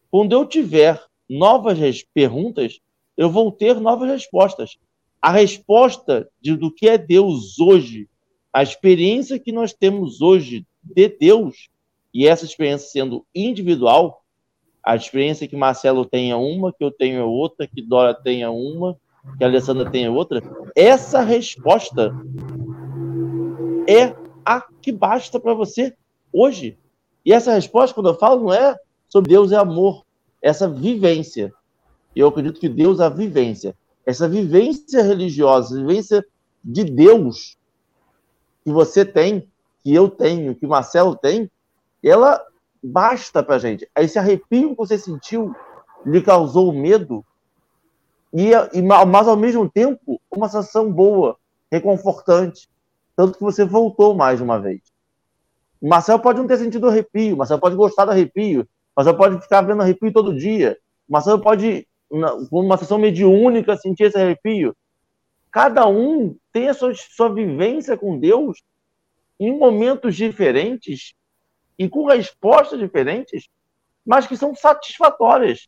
Quando 0.10 0.32
eu 0.32 0.46
tiver 0.46 1.06
novas 1.30 2.02
perguntas, 2.14 2.80
eu 3.18 3.30
vou 3.30 3.52
ter 3.52 3.78
novas 3.82 4.10
respostas. 4.10 4.80
A 5.22 5.34
resposta 5.34 6.32
de, 6.40 6.56
do 6.56 6.74
que 6.74 6.88
é 6.88 6.98
Deus 6.98 7.60
hoje 7.60 8.08
a 8.52 8.64
experiência 8.64 9.40
que 9.40 9.52
nós 9.52 9.74
temos 9.74 10.22
hoje 10.22 10.66
de 10.84 11.08
Deus, 11.08 11.70
e 12.14 12.28
essa 12.28 12.46
experiência 12.46 12.90
sendo 12.90 13.26
individual, 13.34 14.24
a 14.84 14.96
experiência 14.96 15.48
que 15.48 15.56
Marcelo 15.56 16.06
tenha 16.06 16.38
uma, 16.38 16.74
que 16.74 16.84
eu 16.84 16.92
tenho 16.92 17.28
outra, 17.28 17.68
que 17.68 17.82
Dora 17.82 18.14
tenha 18.14 18.50
uma, 18.50 18.98
que 19.38 19.44
a 19.44 19.48
Alessandra 19.48 19.90
tenha 19.90 20.12
outra, 20.12 20.42
essa 20.76 21.22
resposta 21.22 22.14
é 23.88 24.16
a 24.46 24.62
que 24.82 24.92
basta 24.92 25.40
para 25.40 25.54
você 25.54 25.96
hoje. 26.34 26.78
E 27.24 27.34
essa 27.34 27.54
resposta, 27.54 27.94
quando 27.94 28.10
eu 28.10 28.16
falo, 28.16 28.46
não 28.46 28.54
é 28.54 28.76
sobre 29.08 29.30
Deus 29.30 29.52
é 29.52 29.58
amor, 29.58 30.06
essa 30.42 30.68
vivência. 30.68 31.54
Eu 32.16 32.28
acredito 32.28 32.60
que 32.60 32.70
Deus 32.70 33.00
é 33.00 33.04
a 33.04 33.10
vivência. 33.10 33.76
Essa 34.06 34.28
vivência 34.28 35.04
religiosa, 35.04 35.76
vivência 35.76 36.26
de 36.64 36.84
Deus, 36.84 37.59
que 38.64 38.72
você 38.72 39.06
tem, 39.06 39.48
que 39.84 39.94
eu 39.94 40.10
tenho, 40.10 40.56
que 40.56 40.66
o 40.66 40.70
Marcelo 40.70 41.16
tem, 41.16 41.50
ela 42.04 42.44
basta 42.84 43.44
pra 43.44 43.58
gente. 43.58 43.90
Esse 43.98 44.18
arrepio 44.18 44.70
que 44.70 44.78
você 44.78 44.98
sentiu 44.98 45.56
lhe 46.06 46.22
causou 46.22 46.72
medo, 46.72 47.26
e, 48.34 48.52
e, 48.74 48.82
mas 48.82 49.28
ao 49.28 49.36
mesmo 49.36 49.70
tempo 49.70 50.22
uma 50.32 50.48
sensação 50.48 50.92
boa, 50.92 51.38
reconfortante. 51.72 52.70
Tanto 53.16 53.38
que 53.38 53.44
você 53.44 53.66
voltou 53.66 54.14
mais 54.14 54.40
uma 54.40 54.60
vez. 54.60 54.82
O 55.82 56.20
pode 56.20 56.40
não 56.40 56.48
ter 56.48 56.58
sentido 56.58 56.88
arrepio, 56.88 57.38
o 57.42 57.60
pode 57.60 57.76
gostar 57.76 58.06
do 58.06 58.12
arrepio, 58.12 58.68
o 58.96 59.14
pode 59.14 59.42
ficar 59.42 59.62
vendo 59.62 59.82
arrepio 59.82 60.12
todo 60.12 60.36
dia, 60.36 60.78
o 61.10 61.40
pode 61.40 61.88
numa 62.10 62.78
sessão 62.78 62.98
mediúnica, 62.98 63.78
sentir 63.78 64.06
esse 64.06 64.18
arrepio. 64.18 64.76
Cada 65.52 65.88
um 65.88 66.38
tem 66.52 66.70
a 66.70 66.74
sua, 66.74 66.94
sua 66.96 67.34
vivência 67.34 67.98
com 67.98 68.20
Deus 68.20 68.62
em 69.40 69.58
momentos 69.58 70.16
diferentes 70.16 71.14
e 71.78 71.88
com 71.88 72.06
respostas 72.06 72.78
diferentes, 72.78 73.48
mas 74.06 74.28
que 74.28 74.36
são 74.36 74.54
satisfatórias. 74.54 75.68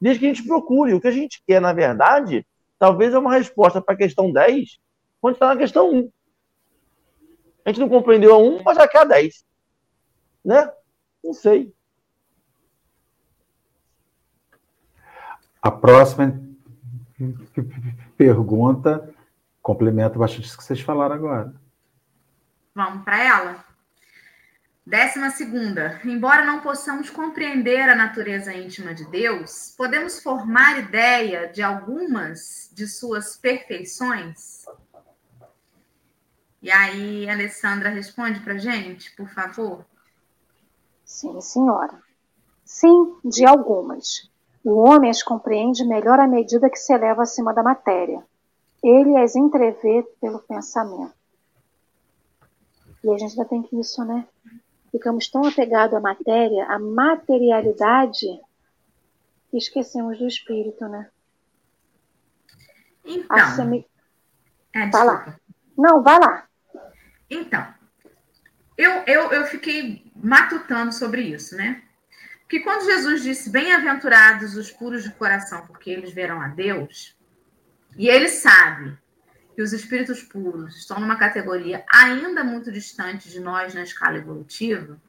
Desde 0.00 0.20
que 0.20 0.26
a 0.26 0.28
gente 0.28 0.46
procure. 0.46 0.94
O 0.94 1.00
que 1.00 1.08
a 1.08 1.12
gente 1.12 1.42
quer, 1.46 1.60
na 1.60 1.72
verdade, 1.72 2.46
talvez 2.78 3.12
é 3.12 3.18
uma 3.18 3.34
resposta 3.34 3.80
para 3.80 3.94
a 3.94 3.98
questão 3.98 4.32
10, 4.32 4.78
quando 5.20 5.34
está 5.34 5.48
na 5.48 5.56
questão 5.56 5.90
1. 5.90 6.10
A 7.64 7.70
gente 7.70 7.80
não 7.80 7.88
compreendeu 7.88 8.34
a 8.34 8.38
1, 8.38 8.62
mas 8.62 8.76
já 8.76 8.86
quer 8.86 8.98
a 8.98 9.04
10. 9.04 9.44
Né? 10.44 10.70
Não 11.24 11.34
sei. 11.34 11.74
A 15.60 15.70
próxima 15.70 16.40
pergunta 18.16 19.14
complementa 19.62 20.18
bastante 20.18 20.46
isso 20.46 20.56
que 20.56 20.64
vocês 20.64 20.80
falaram 20.80 21.14
agora. 21.14 21.54
Vamos 22.74 23.04
para 23.04 23.24
ela? 23.24 23.64
Décima 24.86 25.30
segunda. 25.30 26.00
Embora 26.04 26.44
não 26.44 26.60
possamos 26.60 27.10
compreender 27.10 27.88
a 27.88 27.96
natureza 27.96 28.54
íntima 28.54 28.94
de 28.94 29.04
Deus, 29.10 29.74
podemos 29.76 30.22
formar 30.22 30.78
ideia 30.78 31.48
de 31.48 31.60
algumas 31.60 32.70
de 32.72 32.86
suas 32.86 33.36
perfeições? 33.36 34.64
E 36.62 36.70
aí, 36.70 37.28
Alessandra, 37.28 37.88
responde 37.88 38.38
para 38.40 38.58
gente, 38.58 39.14
por 39.16 39.28
favor. 39.28 39.84
Sim, 41.04 41.40
senhora. 41.40 42.00
Sim, 42.64 43.16
de 43.24 43.44
algumas. 43.44 44.30
O 44.66 44.78
homem 44.78 45.08
as 45.08 45.22
compreende 45.22 45.84
melhor 45.84 46.18
à 46.18 46.26
medida 46.26 46.68
que 46.68 46.76
se 46.76 46.92
eleva 46.92 47.22
acima 47.22 47.54
da 47.54 47.62
matéria. 47.62 48.20
Ele 48.82 49.16
as 49.16 49.36
entrevê 49.36 50.02
pelo 50.20 50.40
pensamento. 50.40 51.14
E 53.04 53.08
a 53.08 53.16
gente 53.16 53.38
ainda 53.38 53.48
tem 53.48 53.62
que 53.62 53.78
isso, 53.78 54.04
né? 54.04 54.26
Ficamos 54.90 55.28
tão 55.28 55.46
apegados 55.46 55.96
à 55.96 56.00
matéria, 56.00 56.66
à 56.66 56.80
materialidade, 56.80 58.26
que 59.52 59.56
esquecemos 59.56 60.18
do 60.18 60.26
espírito, 60.26 60.88
né? 60.88 61.08
Então. 63.04 63.36
Assemi... 63.36 63.86
É, 64.74 64.90
vai 64.90 65.06
lá. 65.06 65.38
Não, 65.78 66.02
vai 66.02 66.18
lá. 66.18 66.48
Então, 67.30 67.72
eu, 68.76 68.90
eu, 69.06 69.30
eu 69.30 69.46
fiquei 69.46 70.10
matutando 70.16 70.92
sobre 70.92 71.22
isso, 71.22 71.56
né? 71.56 71.85
Que 72.48 72.60
quando 72.60 72.84
Jesus 72.84 73.22
disse: 73.22 73.50
Bem-aventurados 73.50 74.56
os 74.56 74.70
puros 74.70 75.02
de 75.02 75.10
coração, 75.12 75.66
porque 75.66 75.90
eles 75.90 76.12
verão 76.12 76.40
a 76.40 76.48
Deus, 76.48 77.16
e 77.96 78.08
ele 78.08 78.28
sabe 78.28 78.96
que 79.54 79.62
os 79.62 79.72
espíritos 79.72 80.22
puros 80.22 80.76
estão 80.76 81.00
numa 81.00 81.16
categoria 81.16 81.84
ainda 81.90 82.44
muito 82.44 82.70
distante 82.70 83.28
de 83.30 83.40
nós 83.40 83.74
na 83.74 83.82
escala 83.82 84.18
evolutiva, 84.18 85.00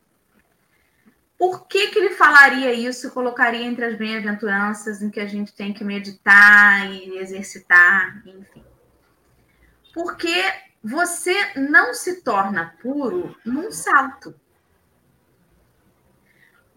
por 1.37 1.67
que, 1.67 1.89
que 1.89 1.99
ele 1.99 2.15
falaria 2.15 2.73
isso 2.73 3.07
e 3.07 3.11
colocaria 3.11 3.63
entre 3.63 3.85
as 3.85 3.95
bem-aventuranças 3.95 5.03
em 5.03 5.09
que 5.09 5.19
a 5.19 5.27
gente 5.27 5.53
tem 5.53 5.71
que 5.71 5.83
meditar 5.83 6.91
e 6.91 7.19
exercitar, 7.19 8.23
enfim? 8.25 8.63
Porque 9.93 10.43
você 10.83 11.35
não 11.55 11.93
se 11.93 12.21
torna 12.21 12.75
puro 12.81 13.37
num 13.45 13.71
salto 13.71 14.33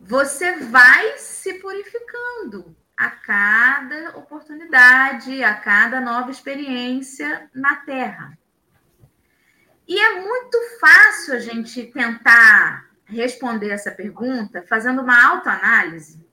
você 0.00 0.56
vai 0.56 1.18
se 1.18 1.54
purificando 1.60 2.74
a 2.96 3.10
cada 3.10 4.16
oportunidade, 4.16 5.44
a 5.44 5.54
cada 5.54 6.00
nova 6.00 6.30
experiência 6.30 7.50
na 7.54 7.76
Terra. 7.76 8.38
E 9.86 9.98
é 9.98 10.20
muito 10.20 10.58
fácil 10.80 11.34
a 11.34 11.38
gente 11.38 11.86
tentar 11.86 12.88
responder 13.04 13.70
essa 13.70 13.90
pergunta 13.90 14.64
fazendo 14.68 15.02
uma 15.02 15.30
autoanálise 15.32 16.24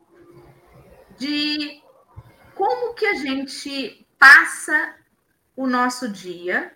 de 1.18 1.82
como 2.54 2.94
que 2.94 3.06
a 3.06 3.16
gente 3.16 4.08
passa 4.18 4.96
o 5.56 5.68
nosso 5.68 6.08
dia 6.08 6.72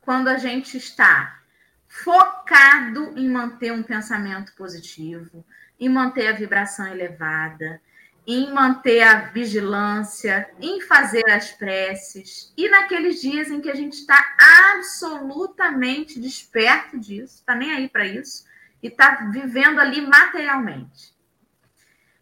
quando 0.00 0.28
a 0.28 0.36
gente 0.36 0.76
está 0.76 1.40
focado 1.88 3.14
em 3.16 3.28
manter 3.28 3.72
um 3.72 3.82
pensamento 3.82 4.54
positivo, 4.54 5.44
em 5.78 5.88
manter 5.88 6.28
a 6.28 6.32
vibração 6.32 6.86
elevada, 6.86 7.80
em 8.26 8.52
manter 8.52 9.02
a 9.02 9.20
vigilância, 9.26 10.50
em 10.60 10.80
fazer 10.80 11.28
as 11.30 11.52
preces, 11.52 12.52
e 12.56 12.68
naqueles 12.68 13.20
dias 13.20 13.50
em 13.50 13.60
que 13.60 13.70
a 13.70 13.74
gente 13.74 13.94
está 13.94 14.18
absolutamente 14.74 16.18
desperto 16.18 16.98
disso, 16.98 17.36
está 17.36 17.54
nem 17.54 17.70
aí 17.70 17.88
para 17.88 18.04
isso, 18.04 18.44
e 18.82 18.88
está 18.88 19.28
vivendo 19.30 19.78
ali 19.78 20.00
materialmente. 20.00 21.14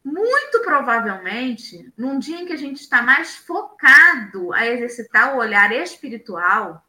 Muito 0.05 0.61
provavelmente, 0.61 1.91
num 1.97 2.19
dia 2.19 2.39
em 2.39 2.45
que 2.45 2.53
a 2.53 2.59
gente 2.59 2.81
está 2.81 3.01
mais 3.01 3.37
focado 3.37 4.53
a 4.53 4.67
exercitar 4.67 5.35
o 5.35 5.39
olhar 5.39 5.73
espiritual, 5.73 6.87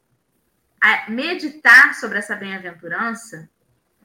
a 0.78 1.10
meditar 1.10 1.94
sobre 1.94 2.18
essa 2.18 2.36
bem-aventurança, 2.36 3.48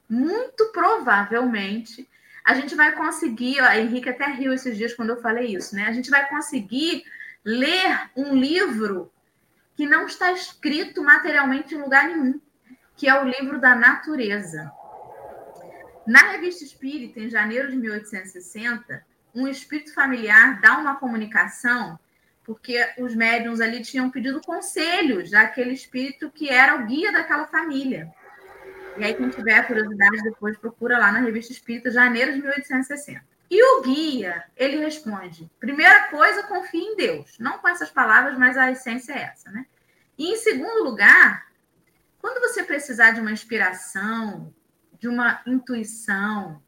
muito 0.07 0.71
provavelmente 0.71 2.07
a 2.51 2.53
gente 2.53 2.75
vai 2.75 2.91
conseguir, 2.91 3.61
a 3.61 3.79
Henrique 3.79 4.09
até 4.09 4.25
riu 4.25 4.51
esses 4.53 4.75
dias 4.75 4.93
quando 4.93 5.11
eu 5.11 5.21
falei 5.21 5.55
isso, 5.55 5.73
né? 5.73 5.85
A 5.85 5.93
gente 5.93 6.09
vai 6.09 6.27
conseguir 6.27 7.05
ler 7.45 8.09
um 8.15 8.35
livro 8.35 9.09
que 9.73 9.85
não 9.85 10.05
está 10.05 10.33
escrito 10.33 11.01
materialmente 11.01 11.73
em 11.73 11.81
lugar 11.81 12.09
nenhum, 12.09 12.41
que 12.97 13.07
é 13.07 13.21
o 13.21 13.25
livro 13.25 13.57
da 13.57 13.73
natureza. 13.73 14.69
Na 16.05 16.31
revista 16.31 16.65
Espírita, 16.65 17.21
em 17.21 17.29
janeiro 17.29 17.71
de 17.71 17.77
1860, 17.77 19.05
um 19.33 19.47
espírito 19.47 19.93
familiar 19.93 20.59
dá 20.59 20.77
uma 20.77 20.97
comunicação, 20.97 21.97
porque 22.43 22.85
os 22.97 23.15
médiums 23.15 23.61
ali 23.61 23.81
tinham 23.81 24.09
pedido 24.09 24.41
conselhos 24.41 25.31
daquele 25.31 25.71
espírito 25.71 26.29
que 26.29 26.49
era 26.49 26.75
o 26.75 26.85
guia 26.85 27.13
daquela 27.13 27.47
família. 27.47 28.11
E 28.97 29.03
aí, 29.03 29.13
quem 29.13 29.29
tiver 29.29 29.65
curiosidade, 29.67 30.23
depois 30.23 30.57
procura 30.57 30.97
lá 30.97 31.11
na 31.11 31.19
Revista 31.19 31.53
Espírita, 31.53 31.91
janeiro 31.91 32.33
de 32.33 32.41
1860. 32.41 33.23
E 33.49 33.63
o 33.63 33.81
guia, 33.81 34.45
ele 34.55 34.77
responde: 34.77 35.51
primeira 35.59 36.07
coisa, 36.07 36.43
confie 36.43 36.79
em 36.79 36.95
Deus. 36.95 37.37
Não 37.39 37.57
com 37.59 37.67
essas 37.67 37.89
palavras, 37.89 38.37
mas 38.37 38.57
a 38.57 38.71
essência 38.71 39.13
é 39.13 39.23
essa, 39.23 39.51
né? 39.51 39.65
E 40.17 40.31
em 40.31 40.37
segundo 40.37 40.83
lugar, 40.83 41.47
quando 42.19 42.39
você 42.39 42.63
precisar 42.63 43.11
de 43.11 43.19
uma 43.19 43.31
inspiração, 43.31 44.53
de 44.99 45.07
uma 45.07 45.41
intuição, 45.45 46.61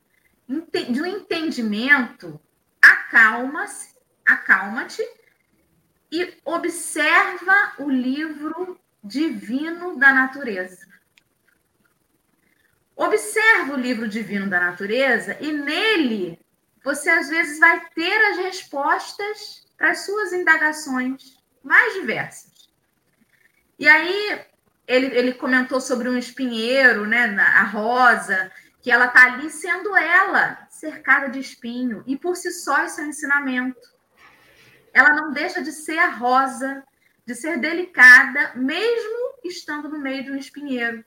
de 0.90 1.02
um 1.02 1.06
entendimento, 1.06 2.40
acalma-se, 2.82 3.96
acalma-te 4.26 5.04
e 6.12 6.34
observa 6.44 7.74
o 7.80 7.90
livro 7.90 8.80
divino 9.04 9.98
da 9.98 10.14
natureza. 10.14 10.93
Observa 12.96 13.74
o 13.74 13.80
livro 13.80 14.08
divino 14.08 14.50
da 14.50 14.60
natureza 14.60 15.38
e 15.40 15.52
nele 15.52 16.40
você 16.84 17.10
às 17.10 17.30
vezes 17.30 17.60
vai 17.60 17.84
ter 17.96 18.18
as 18.32 18.38
respostas 18.38 19.66
para 19.78 19.92
as 19.92 20.06
suas 20.06 20.34
indagações 20.34 21.42
mais 21.64 21.94
diversas. 21.94 22.70
E 23.80 23.88
aí 23.88 24.42
ele, 24.88 25.08
ele 25.18 25.34
comentou 25.34 25.80
sobre 25.80 26.10
um 26.10 26.18
espinheiro, 26.18 27.08
né, 27.08 27.26
a 27.40 27.64
rosa, 27.64 28.52
que 28.82 28.92
ela 28.92 29.06
está 29.06 29.34
ali 29.34 29.50
sendo 29.50 29.96
ela 29.96 30.68
cercada 30.70 31.30
de 31.30 31.40
espinho 31.40 32.04
e 32.06 32.18
por 32.18 32.36
si 32.36 32.52
só 32.52 32.86
isso 32.86 33.00
é 33.00 33.06
um 33.06 33.08
ensinamento. 33.08 33.80
Ela 34.94 35.10
não 35.16 35.32
deixa 35.32 35.62
de 35.62 35.72
ser 35.72 35.98
a 35.98 36.10
rosa, 36.10 36.84
de 37.26 37.34
ser 37.34 37.58
delicada, 37.58 38.52
mesmo 38.56 39.40
estando 39.44 39.88
no 39.88 39.98
meio 39.98 40.26
de 40.26 40.32
um 40.32 40.38
espinheiro. 40.38 41.04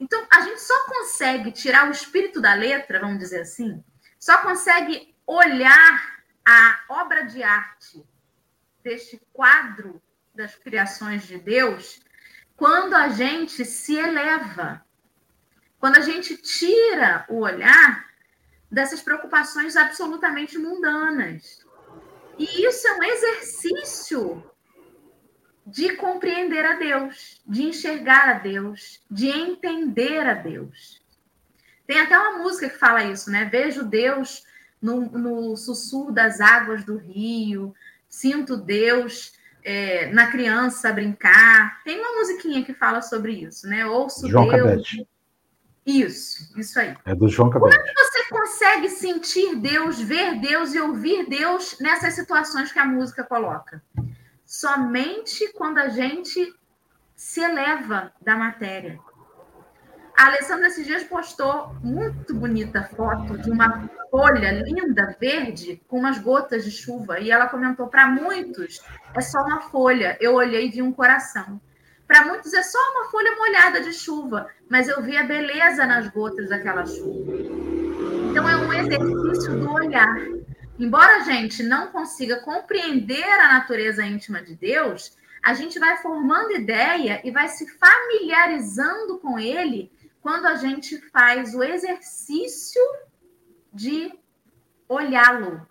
Então, 0.00 0.26
a 0.32 0.40
gente 0.40 0.62
só 0.62 0.86
consegue 0.86 1.52
tirar 1.52 1.86
o 1.86 1.92
espírito 1.92 2.40
da 2.40 2.54
letra, 2.54 2.98
vamos 2.98 3.18
dizer 3.18 3.42
assim, 3.42 3.84
só 4.18 4.38
consegue 4.38 5.14
olhar 5.26 6.22
a 6.44 6.80
obra 6.88 7.22
de 7.22 7.42
arte 7.42 8.02
deste 8.82 9.20
quadro 9.30 10.02
das 10.34 10.54
criações 10.54 11.26
de 11.26 11.38
Deus 11.38 12.00
quando 12.56 12.94
a 12.94 13.08
gente 13.08 13.64
se 13.64 13.96
eleva, 13.96 14.84
quando 15.78 15.98
a 15.98 16.00
gente 16.00 16.36
tira 16.36 17.26
o 17.28 17.40
olhar 17.40 18.10
dessas 18.70 19.02
preocupações 19.02 19.76
absolutamente 19.76 20.58
mundanas. 20.58 21.64
E 22.38 22.66
isso 22.66 22.88
é 22.88 22.92
um 22.94 23.02
exercício 23.02 24.49
de 25.70 25.96
compreender 25.96 26.64
a 26.64 26.76
Deus, 26.76 27.40
de 27.46 27.62
enxergar 27.62 28.28
a 28.28 28.34
Deus, 28.34 29.00
de 29.10 29.28
entender 29.28 30.26
a 30.26 30.34
Deus. 30.34 31.00
Tem 31.86 32.00
até 32.00 32.18
uma 32.18 32.38
música 32.38 32.68
que 32.68 32.78
fala 32.78 33.04
isso, 33.04 33.30
né? 33.30 33.44
Vejo 33.44 33.84
Deus 33.84 34.44
no, 34.80 35.00
no 35.00 35.56
sussurro 35.56 36.12
das 36.12 36.40
águas 36.40 36.84
do 36.84 36.96
rio, 36.96 37.74
sinto 38.08 38.56
Deus 38.56 39.32
é, 39.62 40.10
na 40.12 40.30
criança 40.30 40.92
brincar. 40.92 41.82
Tem 41.84 42.00
uma 42.00 42.18
musiquinha 42.18 42.64
que 42.64 42.74
fala 42.74 43.02
sobre 43.02 43.32
isso, 43.32 43.68
né? 43.68 43.86
Ouço 43.86 44.28
João 44.28 44.48
Deus. 44.48 44.62
Cabete. 44.62 45.08
Isso, 45.86 46.58
isso 46.58 46.78
aí. 46.78 46.94
É 47.04 47.14
do 47.14 47.28
João 47.28 47.50
Como 47.50 47.66
é 47.68 47.70
Cabete. 47.70 47.94
que 47.94 48.02
você 48.02 48.28
consegue 48.28 48.88
sentir 48.88 49.56
Deus, 49.56 50.00
ver 50.00 50.40
Deus 50.40 50.74
e 50.74 50.80
ouvir 50.80 51.28
Deus 51.28 51.76
nessas 51.80 52.14
situações 52.14 52.72
que 52.72 52.78
a 52.78 52.84
música 52.84 53.24
coloca? 53.24 53.82
Somente 54.50 55.52
quando 55.52 55.78
a 55.78 55.86
gente 55.90 56.52
se 57.14 57.40
eleva 57.40 58.12
da 58.20 58.34
matéria. 58.34 58.98
A 60.18 60.26
Alessandra 60.26 60.66
esses 60.66 60.84
dias 60.84 61.04
postou 61.04 61.72
muito 61.84 62.34
bonita 62.34 62.82
foto 62.96 63.38
de 63.38 63.48
uma 63.48 63.88
folha 64.10 64.50
linda, 64.50 65.16
verde, 65.20 65.80
com 65.86 66.00
umas 66.00 66.18
gotas 66.18 66.64
de 66.64 66.72
chuva. 66.72 67.20
E 67.20 67.30
ela 67.30 67.46
comentou: 67.46 67.86
para 67.86 68.08
muitos 68.08 68.82
é 69.14 69.20
só 69.20 69.40
uma 69.40 69.60
folha. 69.60 70.18
Eu 70.20 70.34
olhei 70.34 70.66
e 70.66 70.70
vi 70.70 70.82
um 70.82 70.92
coração. 70.92 71.60
Para 72.04 72.24
muitos 72.26 72.52
é 72.52 72.64
só 72.64 72.78
uma 72.90 73.08
folha 73.08 73.36
molhada 73.36 73.80
de 73.80 73.92
chuva, 73.92 74.48
mas 74.68 74.88
eu 74.88 75.00
vi 75.00 75.16
a 75.16 75.22
beleza 75.22 75.86
nas 75.86 76.08
gotas 76.08 76.48
daquela 76.48 76.84
chuva. 76.84 77.34
Então 78.28 78.48
é 78.48 78.56
um 78.56 78.72
exercício 78.72 79.60
do 79.60 79.72
olhar. 79.72 80.40
Embora 80.80 81.16
a 81.16 81.24
gente 81.24 81.62
não 81.62 81.88
consiga 81.88 82.40
compreender 82.40 83.22
a 83.22 83.52
natureza 83.52 84.02
íntima 84.02 84.40
de 84.40 84.54
Deus, 84.54 85.14
a 85.44 85.52
gente 85.52 85.78
vai 85.78 85.98
formando 85.98 86.52
ideia 86.52 87.20
e 87.22 87.30
vai 87.30 87.48
se 87.48 87.68
familiarizando 87.78 89.18
com 89.18 89.38
ele 89.38 89.92
quando 90.22 90.46
a 90.46 90.54
gente 90.54 90.96
faz 91.10 91.54
o 91.54 91.62
exercício 91.62 92.80
de 93.70 94.10
olhá-lo, 94.88 95.68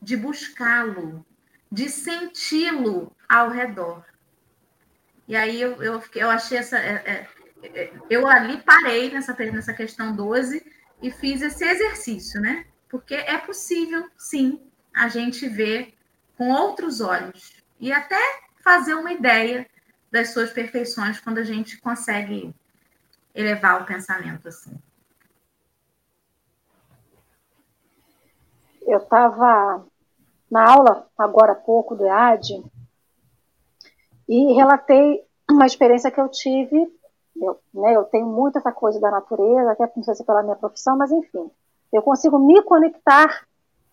de 0.00 0.16
buscá-lo, 0.16 1.26
de 1.70 1.88
senti-lo 1.88 3.10
ao 3.28 3.50
redor. 3.50 4.04
E 5.26 5.34
aí 5.34 5.60
eu, 5.60 5.82
eu, 5.82 6.00
eu 6.14 6.30
achei 6.30 6.58
essa. 6.58 6.78
é, 6.78 7.26
é, 7.64 7.68
é, 7.74 7.92
eu 8.08 8.28
ali 8.28 8.62
parei 8.62 9.10
nessa, 9.10 9.34
nessa 9.34 9.74
questão 9.74 10.14
12 10.14 10.64
e 11.02 11.10
fiz 11.10 11.42
esse 11.42 11.64
exercício, 11.64 12.40
né? 12.40 12.64
Porque 12.88 13.14
é 13.14 13.38
possível, 13.38 14.08
sim, 14.16 14.60
a 14.94 15.08
gente 15.08 15.48
ver 15.48 15.94
com 16.36 16.50
outros 16.50 17.00
olhos 17.00 17.62
e 17.80 17.92
até 17.92 18.18
fazer 18.62 18.94
uma 18.94 19.12
ideia 19.12 19.66
das 20.10 20.30
suas 20.30 20.50
perfeições 20.50 21.20
quando 21.20 21.38
a 21.38 21.44
gente 21.44 21.80
consegue 21.80 22.54
elevar 23.34 23.82
o 23.82 23.86
pensamento 23.86 24.48
assim. 24.48 24.74
Eu 28.82 28.98
estava 28.98 29.84
na 30.50 30.70
aula, 30.70 31.08
agora 31.18 31.52
há 31.52 31.56
pouco, 31.56 31.96
do 31.96 32.06
EAD, 32.06 32.64
e 34.28 34.52
relatei 34.54 35.24
uma 35.50 35.66
experiência 35.66 36.10
que 36.10 36.20
eu 36.20 36.28
tive. 36.28 36.92
Eu, 37.36 37.60
né, 37.74 37.94
eu 37.94 38.04
tenho 38.04 38.26
muito 38.26 38.58
essa 38.58 38.72
coisa 38.72 38.98
da 39.00 39.10
natureza, 39.10 39.72
até 39.72 39.90
não 39.94 40.02
sei 40.02 40.14
se 40.14 40.22
é 40.22 40.24
pela 40.24 40.42
minha 40.42 40.56
profissão, 40.56 40.96
mas 40.96 41.10
enfim, 41.10 41.50
eu 41.92 42.02
consigo 42.02 42.38
me 42.38 42.62
conectar 42.62 43.46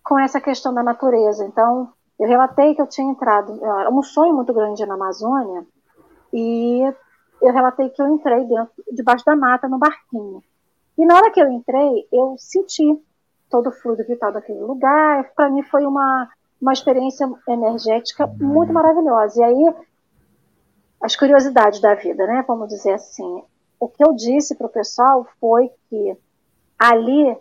com 0.03 0.19
essa 0.19 0.41
questão 0.41 0.73
da 0.73 0.83
natureza. 0.83 1.45
Então, 1.45 1.91
eu 2.19 2.27
relatei 2.27 2.75
que 2.75 2.81
eu 2.81 2.87
tinha 2.87 3.09
entrado, 3.09 3.63
era 3.63 3.89
um 3.89 4.03
sonho 4.03 4.33
muito 4.33 4.53
grande 4.53 4.85
na 4.85 4.95
Amazônia, 4.95 5.65
e 6.31 6.81
eu 7.41 7.53
relatei 7.53 7.89
que 7.89 8.01
eu 8.01 8.07
entrei 8.07 8.45
dentro, 8.45 8.71
debaixo 8.91 9.25
da 9.25 9.35
mata, 9.35 9.67
no 9.67 9.77
barquinho. 9.77 10.41
E 10.97 11.05
na 11.05 11.15
hora 11.15 11.31
que 11.31 11.41
eu 11.41 11.49
entrei, 11.51 12.07
eu 12.11 12.35
senti 12.37 13.01
todo 13.49 13.67
o 13.67 13.71
fluido 13.71 14.03
vital 14.03 14.31
daquele 14.31 14.61
lugar. 14.61 15.31
Para 15.35 15.49
mim 15.49 15.61
foi 15.63 15.85
uma, 15.85 16.29
uma 16.61 16.73
experiência 16.73 17.29
energética 17.47 18.27
muito 18.27 18.71
maravilhosa. 18.71 19.41
E 19.41 19.43
aí, 19.43 19.75
as 21.01 21.15
curiosidades 21.15 21.81
da 21.81 21.95
vida, 21.95 22.25
né? 22.25 22.43
Vamos 22.47 22.69
dizer 22.69 22.93
assim. 22.93 23.43
O 23.79 23.87
que 23.87 24.03
eu 24.03 24.13
disse 24.13 24.55
para 24.55 24.67
o 24.67 24.71
pessoal 24.71 25.27
foi 25.39 25.69
que 25.89 26.17
ali 26.79 27.37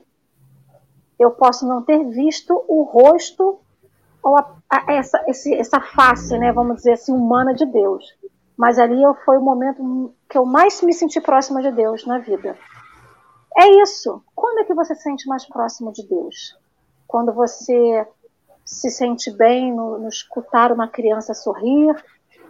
eu 1.23 1.31
posso 1.31 1.67
não 1.67 1.83
ter 1.83 2.05
visto 2.09 2.65
o 2.69 2.83
rosto 2.83 3.59
ou 4.23 4.37
a, 4.37 4.57
a, 4.71 4.93
essa, 4.93 5.23
esse, 5.27 5.55
essa 5.55 5.81
face, 5.81 6.37
né? 6.39 6.53
Vamos 6.53 6.77
dizer 6.77 6.93
assim, 6.93 7.13
humana 7.13 7.55
de 7.55 7.67
Deus. 7.67 8.05
Mas 8.57 8.79
ali 8.79 9.03
eu, 9.03 9.15
foi 9.25 9.39
o 9.39 9.43
momento 9.43 10.15
que 10.29 10.39
eu 10.39 10.45
mais 10.45 10.81
me 10.83 10.93
senti 10.93 11.21
próxima 11.21 11.63
de 11.63 11.73
Deus 11.73 12.07
na 12.07 12.19
vida. 12.19 12.57
É 13.57 13.69
isso. 13.83 14.23
Quando 14.35 14.61
é 14.61 14.65
que 14.65 14.75
você 14.75 14.95
se 14.95 15.03
sente 15.03 15.29
mais 15.29 15.47
próximo 15.47 15.93
de 15.93 16.07
Deus? 16.07 16.57
Quando 17.07 17.33
você 17.33 18.07
se 18.65 18.91
sente 18.91 19.31
bem 19.31 19.75
no, 19.75 19.99
no 19.99 20.09
escutar 20.09 20.73
uma 20.73 20.89
criança 20.89 21.35
sorrir, 21.35 21.95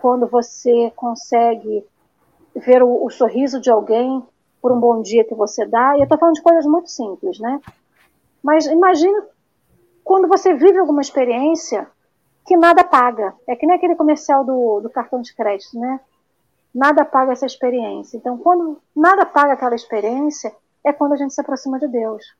quando 0.00 0.26
você 0.26 0.92
consegue 0.94 1.84
ver 2.54 2.82
o, 2.82 3.04
o, 3.04 3.10
sorriso 3.10 3.60
de 3.60 3.70
alguém 3.70 4.22
por 4.60 4.70
um 4.72 4.78
bom 4.78 5.00
dia 5.00 5.24
que 5.24 5.34
você 5.34 5.64
dá. 5.64 5.96
E 5.96 6.00
eu 6.00 6.04
estou 6.04 6.18
falando 6.18 6.34
de 6.34 6.42
coisas 6.42 6.66
muito 6.66 6.90
simples, 6.90 7.38
né? 7.40 7.60
Mas 8.42 8.66
imagina 8.66 9.26
quando 10.02 10.28
você 10.28 10.54
vive 10.54 10.78
alguma 10.78 11.00
experiência 11.00 11.88
que 12.44 12.56
nada 12.56 12.84
paga. 12.84 13.34
É 13.46 13.54
que 13.54 13.66
nem 13.66 13.76
aquele 13.76 13.96
comercial 13.96 14.44
do, 14.44 14.80
do 14.80 14.90
cartão 14.90 15.20
de 15.20 15.34
crédito, 15.34 15.78
né? 15.78 16.00
Nada 16.74 17.04
paga 17.04 17.32
essa 17.32 17.46
experiência. 17.46 18.16
Então, 18.16 18.38
quando 18.38 18.80
nada 18.94 19.24
paga 19.26 19.52
aquela 19.52 19.74
experiência, 19.74 20.54
é 20.84 20.92
quando 20.92 21.12
a 21.12 21.16
gente 21.16 21.34
se 21.34 21.40
aproxima 21.40 21.78
de 21.78 21.86
Deus. 21.86 22.34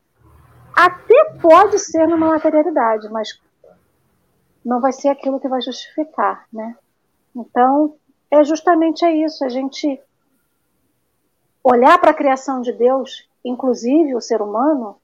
Até 0.74 1.36
pode 1.40 1.78
ser 1.78 2.08
numa 2.08 2.28
materialidade, 2.28 3.08
mas 3.10 3.40
não 4.64 4.80
vai 4.80 4.92
ser 4.92 5.08
aquilo 5.08 5.38
que 5.38 5.48
vai 5.48 5.60
justificar, 5.60 6.46
né? 6.52 6.76
Então, 7.36 7.94
é 8.30 8.42
justamente 8.42 9.06
isso, 9.06 9.44
a 9.44 9.48
gente 9.48 10.00
olhar 11.62 11.98
para 11.98 12.10
a 12.10 12.14
criação 12.14 12.60
de 12.60 12.72
Deus, 12.72 13.28
inclusive 13.44 14.14
o 14.14 14.20
ser 14.20 14.40
humano, 14.40 14.96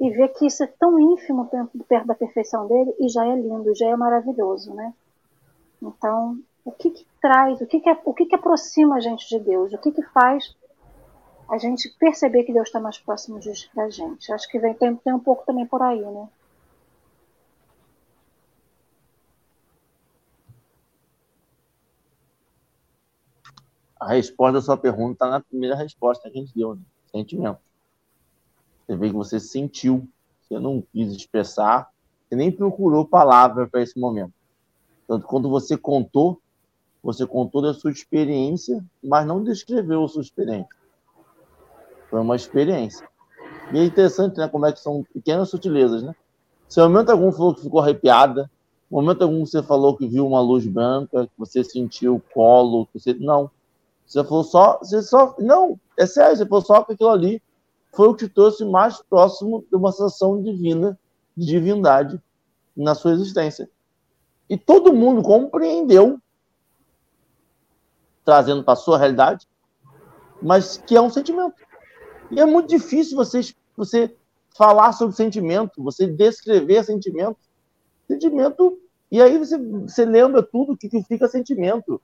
e 0.00 0.10
ver 0.10 0.28
que 0.28 0.46
isso 0.46 0.64
é 0.64 0.66
tão 0.66 0.98
ínfimo 0.98 1.48
perto 1.86 2.06
da 2.06 2.14
perfeição 2.14 2.66
dele 2.66 2.94
e 2.98 3.08
já 3.08 3.26
é 3.26 3.36
lindo, 3.36 3.74
já 3.74 3.86
é 3.86 3.94
maravilhoso, 3.94 4.74
né? 4.74 4.94
Então, 5.82 6.38
o 6.64 6.72
que, 6.72 6.90
que 6.90 7.06
traz, 7.20 7.60
o 7.60 7.66
que, 7.66 7.80
que, 7.80 7.90
o 8.04 8.14
que, 8.14 8.24
que 8.24 8.34
aproxima 8.34 8.96
a 8.96 9.00
gente 9.00 9.28
de 9.28 9.38
Deus? 9.38 9.72
O 9.74 9.78
que, 9.78 9.92
que 9.92 10.02
faz 10.02 10.56
a 11.50 11.58
gente 11.58 11.90
perceber 11.98 12.44
que 12.44 12.52
Deus 12.52 12.68
está 12.68 12.80
mais 12.80 12.98
próximo 12.98 13.38
de, 13.38 13.52
da 13.74 13.90
gente? 13.90 14.32
Acho 14.32 14.48
que 14.48 14.58
vem, 14.58 14.72
tem, 14.72 14.96
tem 14.96 15.12
um 15.12 15.20
pouco 15.20 15.44
também 15.44 15.66
por 15.66 15.82
aí, 15.82 16.00
né? 16.00 16.28
A 23.98 24.08
resposta 24.08 24.52
da 24.54 24.62
sua 24.62 24.78
pergunta 24.78 25.12
está 25.12 25.28
na 25.28 25.40
primeira 25.40 25.76
resposta 25.76 26.30
que 26.30 26.38
a 26.38 26.40
gente 26.40 26.54
deu, 26.54 26.74
né? 26.74 26.80
Sentimento. 27.12 27.69
Você 28.90 28.96
vê 28.96 29.08
que 29.08 29.14
você 29.14 29.38
sentiu, 29.38 30.08
você 30.42 30.58
não 30.58 30.82
quis 30.92 31.12
expressar, 31.12 31.88
você 32.28 32.34
nem 32.34 32.50
procurou 32.50 33.06
palavra 33.06 33.68
para 33.68 33.82
esse 33.82 33.96
momento. 33.96 34.32
Tanto 35.06 35.28
quando 35.28 35.48
você 35.48 35.76
contou, 35.76 36.40
você 37.00 37.24
contou 37.24 37.62
da 37.62 37.72
sua 37.72 37.92
experiência, 37.92 38.84
mas 39.00 39.24
não 39.24 39.44
descreveu 39.44 40.02
a 40.02 40.08
sua 40.08 40.22
experiência. 40.22 40.74
Foi 42.10 42.20
uma 42.20 42.34
experiência. 42.34 43.08
E 43.72 43.78
é 43.78 43.84
interessante, 43.84 44.38
né, 44.38 44.48
como 44.48 44.66
é 44.66 44.72
que 44.72 44.80
são 44.80 45.04
pequenas 45.14 45.50
sutilezas, 45.50 46.02
né? 46.02 46.12
Se 46.68 46.80
momento 46.80 47.10
algum 47.10 47.30
falou 47.30 47.54
que 47.54 47.62
ficou 47.62 47.78
arrepiada, 47.78 48.50
momento 48.90 49.22
algum 49.22 49.46
você 49.46 49.62
falou 49.62 49.96
que 49.96 50.08
viu 50.08 50.26
uma 50.26 50.40
luz 50.40 50.66
branca, 50.66 51.28
que 51.28 51.38
você 51.38 51.62
sentiu 51.62 52.16
o 52.16 52.22
colo, 52.34 52.86
que 52.86 52.98
você 52.98 53.14
não. 53.14 53.48
Você 54.04 54.24
falou 54.24 54.42
só, 54.42 54.78
você 54.78 55.00
só, 55.00 55.36
não, 55.38 55.78
é 55.96 56.06
sério, 56.06 56.36
você 56.36 56.44
falou 56.44 56.64
só 56.64 56.74
aquilo 56.78 57.10
ali 57.10 57.40
foi 57.92 58.08
o 58.08 58.14
que 58.14 58.28
trouxe 58.28 58.64
mais 58.64 59.02
próximo 59.02 59.64
de 59.68 59.76
uma 59.76 59.92
sensação 59.92 60.42
divina, 60.42 60.98
de 61.36 61.46
divindade 61.46 62.20
na 62.76 62.94
sua 62.94 63.12
existência. 63.12 63.68
E 64.48 64.56
todo 64.56 64.94
mundo 64.94 65.22
compreendeu, 65.22 66.18
trazendo 68.24 68.62
para 68.62 68.74
a 68.74 68.76
sua 68.76 68.98
realidade, 68.98 69.46
mas 70.42 70.76
que 70.76 70.96
é 70.96 71.00
um 71.00 71.10
sentimento. 71.10 71.54
E 72.30 72.40
é 72.40 72.46
muito 72.46 72.68
difícil 72.68 73.16
você, 73.16 73.40
você 73.76 74.14
falar 74.56 74.92
sobre 74.92 75.14
sentimento, 75.14 75.82
você 75.82 76.06
descrever 76.06 76.84
sentimento. 76.84 77.38
Sentimento, 78.06 78.78
e 79.10 79.20
aí 79.20 79.38
você, 79.38 79.58
você 79.58 80.04
lembra 80.04 80.42
tudo 80.42 80.76
que, 80.76 80.88
que 80.88 81.02
fica 81.02 81.28
sentimento. 81.28 82.00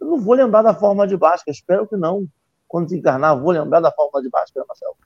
Eu 0.00 0.06
não 0.06 0.20
vou 0.20 0.34
lembrar 0.34 0.62
da 0.62 0.74
forma 0.74 1.06
de 1.06 1.16
Bhaskara, 1.16 1.52
espero 1.52 1.86
que 1.86 1.96
não. 1.96 2.26
Quando 2.66 2.86
desencarnar, 2.86 3.38
vou 3.38 3.52
lembrar 3.52 3.80
da 3.80 3.92
forma 3.92 4.22
de 4.22 4.28
Bhaskara, 4.28 4.66
Marcelo. 4.66 4.96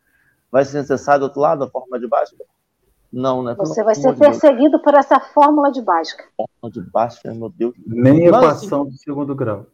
Vai 0.51 0.65
ser 0.65 0.79
necessário 0.79 1.21
do 1.21 1.25
outro 1.25 1.41
lado 1.41 1.65
a 1.65 1.71
forma 1.71 1.99
de 1.99 2.07
Bhaskara? 2.07 2.45
Não, 3.13 3.43
né? 3.43 3.55
Você 3.59 3.83
vai 3.83 3.95
ser 3.95 4.17
perseguido 4.17 4.81
por 4.83 4.95
essa 4.95 5.19
fórmula 5.19 5.71
de 5.71 5.81
Bhaskara. 5.81 6.29
Fórmula 6.37 6.73
de 6.73 6.91
Bhaskara, 6.91 7.35
meu 7.35 7.49
Deus. 7.49 7.75
Nem 7.87 8.31
Mas, 8.31 8.43
equação 8.43 8.83
assim, 8.83 8.91
do 8.91 8.99
segundo 8.99 9.35
grau. 9.35 9.67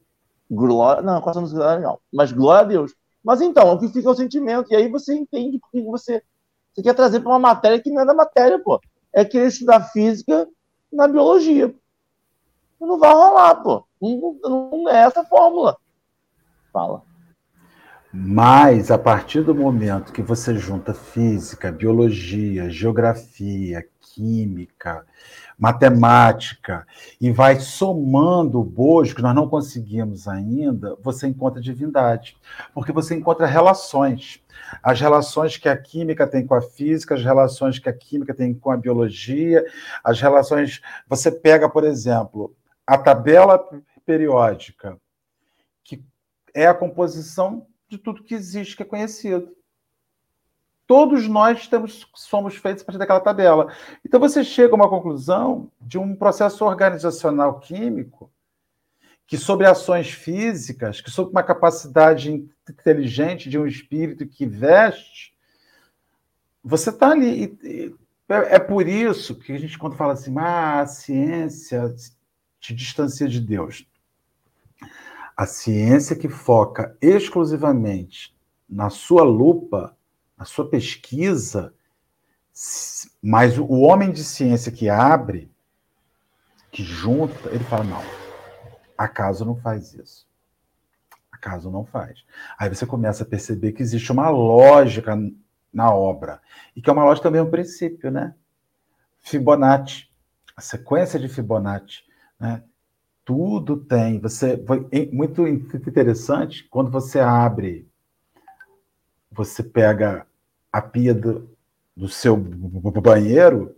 Glória, 0.50 1.02
não, 1.02 1.18
equação 1.18 1.42
do 1.42 1.48
segundo 1.48 1.64
grau 1.64 1.80
não. 1.80 1.98
Mas 2.12 2.32
glória 2.32 2.60
a 2.60 2.64
Deus. 2.64 2.94
Mas 3.24 3.40
então, 3.40 3.72
o 3.72 3.78
que 3.78 3.88
fica 3.88 4.08
é 4.08 4.12
o 4.12 4.14
sentimento. 4.14 4.72
E 4.72 4.76
aí 4.76 4.88
você 4.88 5.14
entende 5.14 5.58
porque 5.58 5.82
você, 5.82 6.22
você 6.72 6.82
quer 6.82 6.94
trazer 6.94 7.20
para 7.20 7.30
uma 7.30 7.38
matéria 7.38 7.80
que 7.80 7.90
não 7.90 8.02
é 8.02 8.06
da 8.06 8.14
matéria, 8.14 8.58
pô. 8.58 8.80
É 9.12 9.24
querer 9.24 9.48
estudar 9.48 9.80
física 9.90 10.48
na 10.92 11.06
biologia. 11.06 11.74
Não 12.80 12.98
vai 12.98 13.12
rolar, 13.12 13.56
pô. 13.56 13.84
Não, 14.00 14.38
não, 14.42 14.70
não 14.70 14.88
é 14.88 15.04
essa 15.04 15.20
a 15.20 15.24
fórmula. 15.24 15.76
Fala. 16.72 17.02
Mas 18.14 18.90
a 18.90 18.98
partir 18.98 19.40
do 19.40 19.54
momento 19.54 20.12
que 20.12 20.20
você 20.20 20.54
junta 20.54 20.92
física, 20.92 21.72
biologia, 21.72 22.68
geografia, 22.68 23.88
química, 24.02 25.06
matemática 25.58 26.86
e 27.18 27.30
vai 27.32 27.58
somando 27.58 28.60
o 28.60 28.64
bojo 28.64 29.14
que 29.14 29.22
nós 29.22 29.34
não 29.34 29.48
conseguimos 29.48 30.28
ainda, 30.28 30.94
você 31.00 31.26
encontra 31.26 31.58
divindade, 31.58 32.36
porque 32.74 32.92
você 32.92 33.14
encontra 33.14 33.46
relações. 33.46 34.42
As 34.82 35.00
relações 35.00 35.56
que 35.56 35.68
a 35.68 35.76
química 35.76 36.26
tem 36.26 36.46
com 36.46 36.54
a 36.54 36.60
física, 36.60 37.14
as 37.14 37.24
relações 37.24 37.78
que 37.78 37.88
a 37.88 37.94
química 37.94 38.34
tem 38.34 38.52
com 38.52 38.70
a 38.70 38.76
biologia, 38.76 39.64
as 40.04 40.20
relações. 40.20 40.82
Você 41.08 41.30
pega, 41.30 41.66
por 41.66 41.82
exemplo, 41.82 42.54
a 42.86 42.98
tabela 42.98 43.58
periódica, 44.04 44.98
que 45.82 46.04
é 46.54 46.66
a 46.66 46.74
composição 46.74 47.66
de 47.92 47.98
tudo 47.98 48.24
que 48.24 48.34
existe, 48.34 48.76
que 48.76 48.82
é 48.82 48.86
conhecido. 48.86 49.54
Todos 50.86 51.28
nós 51.28 51.68
temos, 51.68 52.06
somos 52.14 52.56
feitos 52.56 52.82
a 52.82 52.86
partir 52.86 52.98
daquela 52.98 53.20
tabela. 53.20 53.72
Então 54.04 54.18
você 54.18 54.42
chega 54.42 54.72
a 54.72 54.76
uma 54.76 54.88
conclusão 54.88 55.70
de 55.80 55.98
um 55.98 56.16
processo 56.16 56.64
organizacional 56.64 57.60
químico 57.60 58.30
que 59.26 59.38
sobre 59.38 59.66
ações 59.66 60.10
físicas, 60.10 61.00
que 61.00 61.10
sobre 61.10 61.32
uma 61.32 61.42
capacidade 61.42 62.46
inteligente 62.68 63.48
de 63.48 63.58
um 63.58 63.66
espírito 63.66 64.26
que 64.26 64.44
veste, 64.44 65.34
você 66.62 66.90
está 66.90 67.10
ali. 67.10 67.58
É 68.28 68.58
por 68.58 68.86
isso 68.86 69.34
que 69.38 69.52
a 69.52 69.58
gente, 69.58 69.78
quando 69.78 69.96
fala 69.96 70.14
assim, 70.14 70.34
ah, 70.38 70.80
a 70.80 70.86
ciência 70.86 71.94
te 72.60 72.74
distancia 72.74 73.28
de 73.28 73.40
Deus. 73.40 73.86
A 75.36 75.46
ciência 75.46 76.16
que 76.16 76.28
foca 76.28 76.96
exclusivamente 77.00 78.34
na 78.68 78.90
sua 78.90 79.22
lupa, 79.22 79.96
na 80.36 80.44
sua 80.44 80.68
pesquisa, 80.68 81.74
mas 83.22 83.58
o 83.58 83.80
homem 83.80 84.12
de 84.12 84.22
ciência 84.22 84.70
que 84.70 84.88
abre, 84.88 85.50
que 86.70 86.82
junta, 86.82 87.48
ele 87.50 87.64
fala: 87.64 87.84
não, 87.84 88.02
acaso 88.96 89.44
não 89.44 89.56
faz 89.56 89.94
isso. 89.94 90.26
Acaso 91.30 91.70
não 91.70 91.84
faz. 91.84 92.24
Aí 92.58 92.68
você 92.68 92.86
começa 92.86 93.24
a 93.24 93.26
perceber 93.26 93.72
que 93.72 93.82
existe 93.82 94.12
uma 94.12 94.28
lógica 94.28 95.16
na 95.72 95.92
obra, 95.92 96.40
e 96.76 96.82
que 96.82 96.90
é 96.90 96.92
uma 96.92 97.04
lógica 97.04 97.28
também 97.28 97.40
um 97.40 97.50
princípio, 97.50 98.10
né? 98.10 98.34
Fibonacci, 99.20 100.08
a 100.56 100.60
sequência 100.60 101.18
de 101.18 101.28
Fibonacci, 101.28 102.04
né? 102.38 102.62
Tudo 103.24 103.76
tem. 103.76 104.20
Você 104.20 104.62
foi 104.66 104.86
muito 105.12 105.46
interessante 105.46 106.66
quando 106.68 106.90
você 106.90 107.20
abre, 107.20 107.88
você 109.30 109.62
pega 109.62 110.26
a 110.70 110.80
pia 110.80 111.14
do, 111.14 111.48
do 111.96 112.08
seu 112.08 112.36
banheiro 112.36 113.76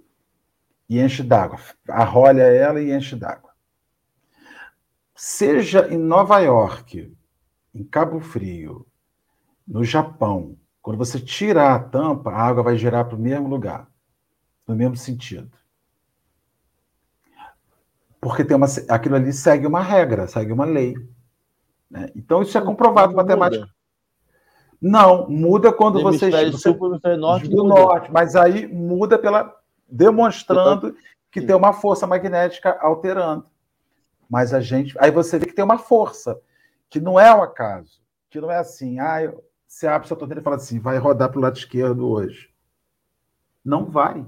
e 0.89 1.01
enche 1.01 1.23
d'água, 1.23 1.59
arrolha 1.89 2.43
ela 2.43 2.81
e 2.81 2.93
enche 2.93 3.17
d'água. 3.17 3.53
Seja 5.15 5.89
em 5.89 5.97
Nova 5.97 6.41
York, 6.41 7.13
em 7.75 7.85
Cabo 7.85 8.21
Frio, 8.21 8.87
no 9.67 9.85
Japão, 9.85 10.57
quando 10.83 10.99
você 10.99 11.19
tirar 11.19 11.75
a 11.75 11.79
tampa, 11.79 12.31
a 12.31 12.43
água 12.43 12.63
vai 12.63 12.77
girar 12.77 13.07
para 13.07 13.17
o 13.17 13.21
mesmo 13.21 13.49
lugar, 13.49 13.89
no 14.67 14.75
mesmo 14.75 14.97
sentido 14.97 15.51
porque 18.25 18.43
tem 18.43 18.57
uma, 18.57 18.67
aquilo 18.89 19.17
ali 19.17 19.35
segue 19.35 19.67
uma 19.67 19.83
regra, 19.83 20.27
segue 20.27 20.51
uma 20.51 20.65
lei. 20.65 20.95
Né? 21.91 22.09
Então, 22.17 22.41
isso 22.41 22.57
é 22.57 22.61
comprovado 22.63 23.13
não 23.13 23.19
matemática. 23.19 23.69
Não, 24.81 25.29
muda 25.29 25.71
quando 25.71 26.03
você 26.03 26.33
chega. 26.33 26.57
Sul, 26.57 26.99
norte, 27.19 27.49
do 27.49 27.65
muda. 27.65 27.81
norte, 27.81 28.11
mas 28.11 28.35
aí 28.35 28.67
muda 28.67 29.19
pela 29.19 29.55
demonstrando 29.87 30.89
então, 30.89 31.01
que 31.31 31.41
sim. 31.41 31.47
tem 31.47 31.55
uma 31.55 31.75
força 31.75 32.07
magnética 32.07 32.79
alterando. 32.81 33.45
Mas 34.29 34.55
a 34.55 34.61
gente. 34.61 34.97
Aí 34.99 35.11
você 35.11 35.39
vê 35.39 35.45
que 35.45 35.55
tem 35.55 35.65
uma 35.65 35.79
força, 35.79 36.41
que 36.89 36.99
não 36.99 37.21
é 37.21 37.31
o 37.31 37.41
um 37.41 37.43
acaso, 37.43 38.01
que 38.31 38.41
não 38.41 38.51
é 38.51 38.57
assim, 38.57 38.99
ah, 38.99 39.35
você 39.67 39.87
abre 39.87 40.09
sua 40.09 40.17
torneira 40.17 40.41
e 40.41 40.45
fala 40.45 40.57
assim, 40.57 40.79
vai 40.79 40.97
rodar 40.97 41.29
para 41.29 41.39
o 41.39 41.43
lado 41.43 41.59
esquerdo 41.59 42.09
hoje. 42.09 42.49
Não 43.63 43.85
vai. 43.85 44.25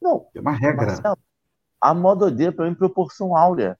Não. 0.00 0.26
É 0.34 0.40
uma 0.40 0.52
regra. 0.52 0.86
Marcelo, 0.88 1.18
a 1.84 1.92
mododeira 1.92 2.50
para 2.50 2.64
mim 2.64 2.74
proporção 2.74 3.36
áurea. 3.36 3.78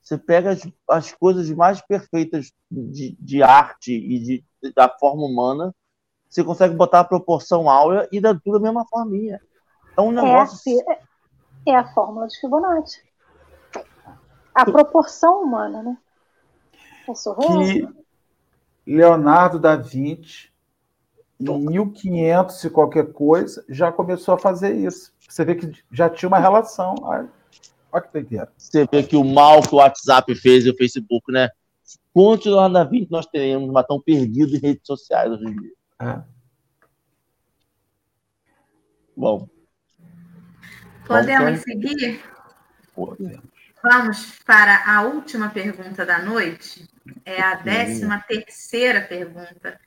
Você 0.00 0.16
pega 0.16 0.52
as, 0.52 0.66
as 0.88 1.12
coisas 1.12 1.50
mais 1.50 1.82
perfeitas 1.82 2.54
de, 2.70 3.14
de 3.20 3.42
arte 3.42 3.92
e 3.92 4.18
de, 4.18 4.44
da 4.74 4.88
forma 4.88 5.24
humana, 5.24 5.74
você 6.26 6.42
consegue 6.42 6.74
botar 6.74 7.00
a 7.00 7.04
proporção 7.04 7.68
áurea 7.68 8.08
e 8.10 8.18
dá 8.18 8.34
tudo 8.34 8.56
a 8.56 8.60
mesma 8.60 8.86
forminha. 8.86 9.38
É 9.94 10.00
um 10.00 10.10
negócio. 10.10 10.80
É, 10.88 11.72
é 11.72 11.76
a 11.76 11.92
fórmula 11.92 12.26
de 12.26 12.40
Fibonacci. 12.40 13.02
A 14.54 14.64
proporção 14.64 15.42
humana, 15.42 15.82
né? 15.82 15.98
É 17.06 17.14
surreal. 17.14 17.58
Que 17.58 17.88
Leonardo 18.86 19.58
da 19.58 19.76
Vinci, 19.76 20.49
em 21.40 21.58
1500 21.58 22.64
e 22.64 22.70
qualquer 22.70 23.12
coisa, 23.12 23.64
já 23.68 23.90
começou 23.90 24.34
a 24.34 24.38
fazer 24.38 24.74
isso. 24.74 25.12
Você 25.26 25.44
vê 25.44 25.54
que 25.54 25.72
já 25.90 26.10
tinha 26.10 26.28
uma 26.28 26.38
relação. 26.38 26.94
Olha, 27.00 27.28
olha 27.90 28.02
que 28.02 28.12
doideira. 28.12 28.52
Você 28.56 28.86
vê 28.90 29.02
que 29.02 29.16
o 29.16 29.24
mal 29.24 29.62
que 29.62 29.74
o 29.74 29.78
WhatsApp 29.78 30.34
fez 30.34 30.66
e 30.66 30.70
o 30.70 30.76
Facebook, 30.76 31.32
né? 31.32 31.48
Vida 32.90 33.06
nós 33.10 33.26
teremos, 33.26 33.70
mas 33.70 33.86
tão 33.86 34.00
perdidos 34.00 34.54
em 34.54 34.58
redes 34.58 34.86
sociais 34.86 35.30
hoje 35.30 35.44
em 35.44 35.56
dia? 35.56 35.72
É. 36.02 36.22
Bom. 39.16 39.48
Podemos 41.06 41.60
seguir? 41.60 42.20
Podemos. 42.94 43.40
Vamos 43.82 44.38
para 44.44 44.84
a 44.86 45.02
última 45.02 45.48
pergunta 45.48 46.04
da 46.04 46.18
noite. 46.18 46.86
É 47.24 47.40
a 47.40 47.54
décima 47.54 48.20
terceira 48.20 49.00
pergunta, 49.00 49.80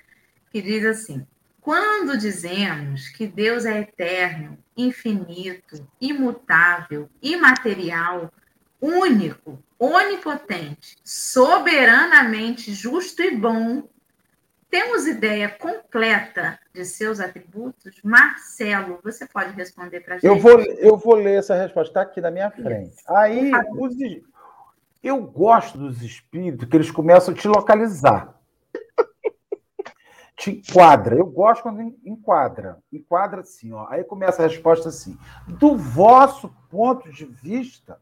que 0.49 0.61
diz 0.61 0.83
assim: 0.85 1.25
quando 1.63 2.17
dizemos 2.17 3.07
que 3.07 3.25
Deus 3.25 3.65
é 3.65 3.79
eterno, 3.79 4.57
infinito, 4.75 5.87
imutável, 5.99 7.09
imaterial, 7.21 8.29
único, 8.81 9.57
onipotente, 9.79 10.97
soberanamente 11.05 12.73
justo 12.73 13.23
e 13.23 13.33
bom, 13.33 13.83
temos 14.69 15.07
ideia 15.07 15.47
completa 15.47 16.59
de 16.73 16.83
seus 16.83 17.21
atributos? 17.21 17.95
Marcelo, 18.03 18.99
você 19.01 19.25
pode 19.25 19.53
responder 19.53 20.01
para 20.01 20.15
a 20.15 20.17
gente? 20.17 20.27
Eu 20.27 20.37
vou, 20.37 20.59
eu 20.59 20.97
vou 20.97 21.15
ler 21.15 21.39
essa 21.39 21.55
resposta, 21.55 21.91
está 21.91 22.01
aqui 22.01 22.19
na 22.19 22.29
minha 22.29 22.51
frente. 22.51 22.97
Aí, 23.07 23.51
os, 23.77 23.95
eu 25.01 25.21
gosto 25.21 25.77
dos 25.77 26.01
espíritos 26.01 26.67
que 26.67 26.75
eles 26.75 26.91
começam 26.91 27.33
a 27.33 27.37
te 27.37 27.47
localizar 27.47 28.42
te 30.35 30.51
enquadra. 30.51 31.15
Eu 31.15 31.25
gosto 31.25 31.63
quando 31.63 31.81
enquadra. 32.03 32.79
Enquadra 32.91 33.41
assim, 33.41 33.71
ó. 33.71 33.87
Aí 33.89 34.03
começa 34.03 34.43
a 34.43 34.47
resposta 34.47 34.89
assim. 34.89 35.17
Do 35.47 35.77
vosso 35.77 36.53
ponto 36.69 37.11
de 37.11 37.25
vista, 37.25 37.99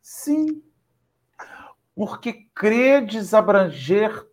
sim. 0.00 0.62
Porque 1.94 2.46
credes 2.54 3.32
abranger 3.32 4.26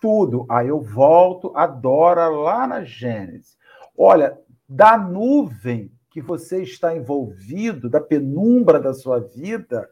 tudo. 0.00 0.46
Aí 0.48 0.68
eu 0.68 0.80
volto, 0.80 1.52
adora 1.56 2.28
lá 2.28 2.66
na 2.66 2.84
Gênesis. 2.84 3.56
Olha, 3.96 4.38
da 4.68 4.98
nuvem 4.98 5.92
que 6.10 6.20
você 6.20 6.62
está 6.62 6.96
envolvido, 6.96 7.88
da 7.88 8.00
penumbra 8.00 8.80
da 8.80 8.94
sua 8.94 9.20
vida, 9.20 9.90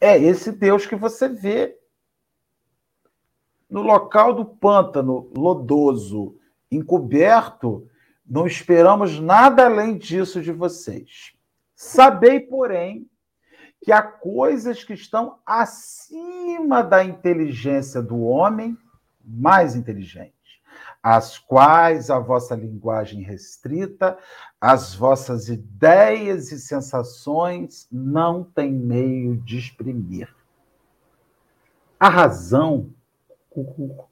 é 0.00 0.18
esse 0.18 0.52
Deus 0.52 0.86
que 0.86 0.96
você 0.96 1.28
vê 1.28 1.77
no 3.68 3.82
local 3.82 4.34
do 4.34 4.44
pântano 4.44 5.30
lodoso, 5.36 6.36
encoberto, 6.70 7.88
não 8.26 8.46
esperamos 8.46 9.18
nada 9.18 9.66
além 9.66 9.96
disso 9.96 10.40
de 10.40 10.52
vocês. 10.52 11.32
Sabei, 11.74 12.40
porém, 12.40 13.08
que 13.82 13.92
há 13.92 14.02
coisas 14.02 14.82
que 14.82 14.94
estão 14.94 15.38
acima 15.46 16.82
da 16.82 17.04
inteligência 17.04 18.02
do 18.02 18.20
homem 18.20 18.76
mais 19.24 19.76
inteligente, 19.76 20.34
as 21.02 21.38
quais 21.38 22.10
a 22.10 22.18
vossa 22.18 22.54
linguagem 22.54 23.22
restrita, 23.22 24.18
as 24.60 24.94
vossas 24.94 25.48
ideias 25.48 26.50
e 26.50 26.58
sensações 26.58 27.86
não 27.92 28.42
têm 28.42 28.72
meio 28.72 29.36
de 29.36 29.58
exprimir. 29.58 30.34
A 32.00 32.08
razão 32.08 32.92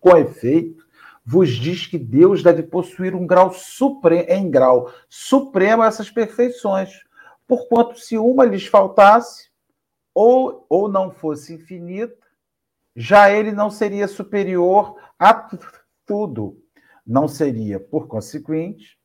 com 0.01 0.17
efeito, 0.17 0.85
vos 1.25 1.51
diz 1.51 1.87
que 1.87 1.99
Deus 1.99 2.43
deve 2.43 2.63
possuir 2.63 3.15
um 3.15 3.27
grau 3.27 3.53
supremo, 3.53 4.31
em 4.31 4.51
grau 4.51 4.93
supremo 5.09 5.83
essas 5.83 6.11
perfeições, 6.11 7.07
Porquanto, 7.47 7.99
se 7.99 8.19
uma 8.19 8.45
lhes 8.45 8.67
faltasse, 8.67 9.51
ou, 10.13 10.67
ou 10.69 10.89
não 10.89 11.11
fosse 11.11 11.55
infinita, 11.55 12.17
já 12.95 13.31
ele 13.31 13.53
não 13.53 13.71
seria 13.71 14.09
superior 14.09 14.97
a 15.19 15.49
tudo. 16.05 16.61
Não 17.07 17.29
seria, 17.29 17.79
por 17.79 18.09
consequente, 18.09 18.99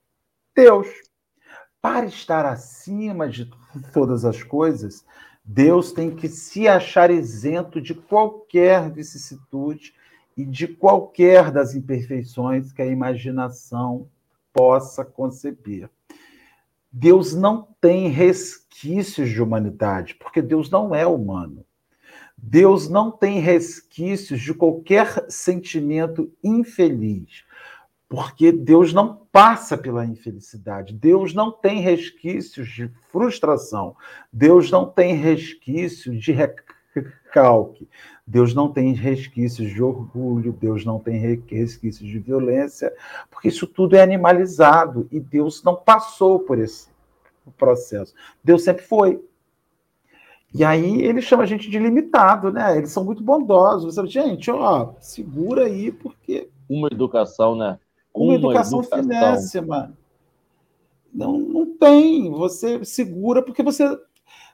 Deus. 0.55 0.87
Para 1.81 2.05
estar 2.05 2.45
acima 2.45 3.27
de 3.27 3.51
todas 3.93 4.23
as 4.23 4.41
coisas, 4.41 5.05
Deus 5.43 5.91
tem 5.91 6.15
que 6.15 6.29
se 6.29 6.67
achar 6.67 7.11
isento 7.11 7.81
de 7.81 7.93
qualquer 7.93 8.89
vicissitude 8.91 9.93
e 10.35 10.45
de 10.45 10.67
qualquer 10.67 11.51
das 11.51 11.75
imperfeições 11.75 12.71
que 12.71 12.81
a 12.81 12.87
imaginação 12.87 14.07
possa 14.53 15.03
conceber. 15.03 15.89
Deus 16.91 17.33
não 17.33 17.67
tem 17.79 18.09
resquícios 18.09 19.29
de 19.29 19.41
humanidade, 19.41 20.15
porque 20.15 20.41
Deus 20.41 20.69
não 20.69 20.93
é 20.93 21.05
humano. 21.07 21.65
Deus 22.37 22.89
não 22.89 23.11
tem 23.11 23.39
resquícios 23.39 24.41
de 24.41 24.53
qualquer 24.53 25.25
sentimento 25.29 26.33
infeliz, 26.43 27.45
porque 28.09 28.51
Deus 28.51 28.91
não 28.93 29.21
passa 29.31 29.77
pela 29.77 30.05
infelicidade. 30.05 30.93
Deus 30.93 31.33
não 31.33 31.51
tem 31.51 31.79
resquícios 31.79 32.67
de 32.67 32.91
frustração. 33.09 33.95
Deus 34.33 34.69
não 34.69 34.85
tem 34.85 35.15
resquícios 35.15 36.21
de 36.21 36.31
recalque. 37.31 37.87
Deus 38.27 38.53
não 38.53 38.71
tem 38.71 38.93
resquícios 38.93 39.69
de 39.71 39.81
orgulho, 39.81 40.53
Deus 40.53 40.85
não 40.85 40.99
tem 40.99 41.17
resquícios 41.17 42.07
de 42.07 42.19
violência, 42.19 42.93
porque 43.29 43.47
isso 43.47 43.65
tudo 43.65 43.95
é 43.95 44.01
animalizado 44.01 45.07
e 45.11 45.19
Deus 45.19 45.63
não 45.63 45.75
passou 45.75 46.39
por 46.39 46.59
esse 46.59 46.89
processo. 47.57 48.13
Deus 48.43 48.63
sempre 48.63 48.83
foi. 48.83 49.23
E 50.53 50.65
aí 50.65 51.01
ele 51.01 51.21
chama 51.21 51.43
a 51.43 51.45
gente 51.45 51.69
de 51.69 51.79
limitado, 51.79 52.51
né? 52.51 52.77
Eles 52.77 52.91
são 52.91 53.05
muito 53.05 53.23
bondosos. 53.23 53.95
Você, 53.95 54.05
gente, 54.07 54.51
ó, 54.51 54.93
segura 54.99 55.65
aí, 55.65 55.91
porque. 55.91 56.49
Uma 56.69 56.89
educação, 56.91 57.55
né? 57.55 57.79
Uma, 58.13 58.25
uma 58.25 58.35
educação, 58.35 58.79
educação 58.81 59.03
finésima. 59.03 59.93
Não, 61.13 61.37
não 61.37 61.65
tem. 61.77 62.29
Você 62.31 62.83
segura 62.83 63.41
porque 63.41 63.63
você. 63.63 63.97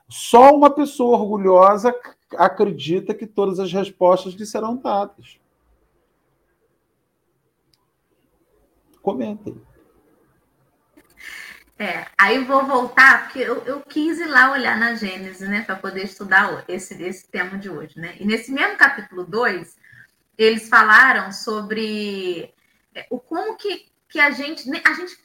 Só 0.08 0.54
uma 0.54 0.70
pessoa 0.70 1.18
orgulhosa 1.18 1.92
acredita 2.36 3.14
que 3.14 3.26
todas 3.26 3.58
as 3.58 3.72
respostas 3.72 4.34
lhe 4.34 4.46
serão 4.46 4.76
dadas. 4.76 5.38
Comentem. 9.00 9.60
É, 11.78 12.06
aí 12.18 12.42
vou 12.44 12.66
voltar, 12.66 13.24
porque 13.24 13.38
eu, 13.38 13.62
eu 13.64 13.80
quis 13.80 14.18
ir 14.18 14.26
lá 14.26 14.50
olhar 14.50 14.76
na 14.76 14.96
Gênesis, 14.96 15.48
né, 15.48 15.62
para 15.62 15.76
poder 15.76 16.04
estudar 16.04 16.64
esse, 16.66 17.00
esse 17.00 17.28
tema 17.28 17.56
de 17.56 17.70
hoje, 17.70 17.98
né? 17.98 18.16
E 18.18 18.26
nesse 18.26 18.50
mesmo 18.50 18.76
capítulo 18.76 19.24
2, 19.24 19.76
eles 20.36 20.68
falaram 20.68 21.30
sobre 21.30 22.52
é, 22.92 23.06
o 23.10 23.20
como 23.20 23.56
que, 23.56 23.86
que 24.08 24.18
a 24.18 24.32
gente 24.32 24.68
a 24.84 24.92
gente 24.94 25.16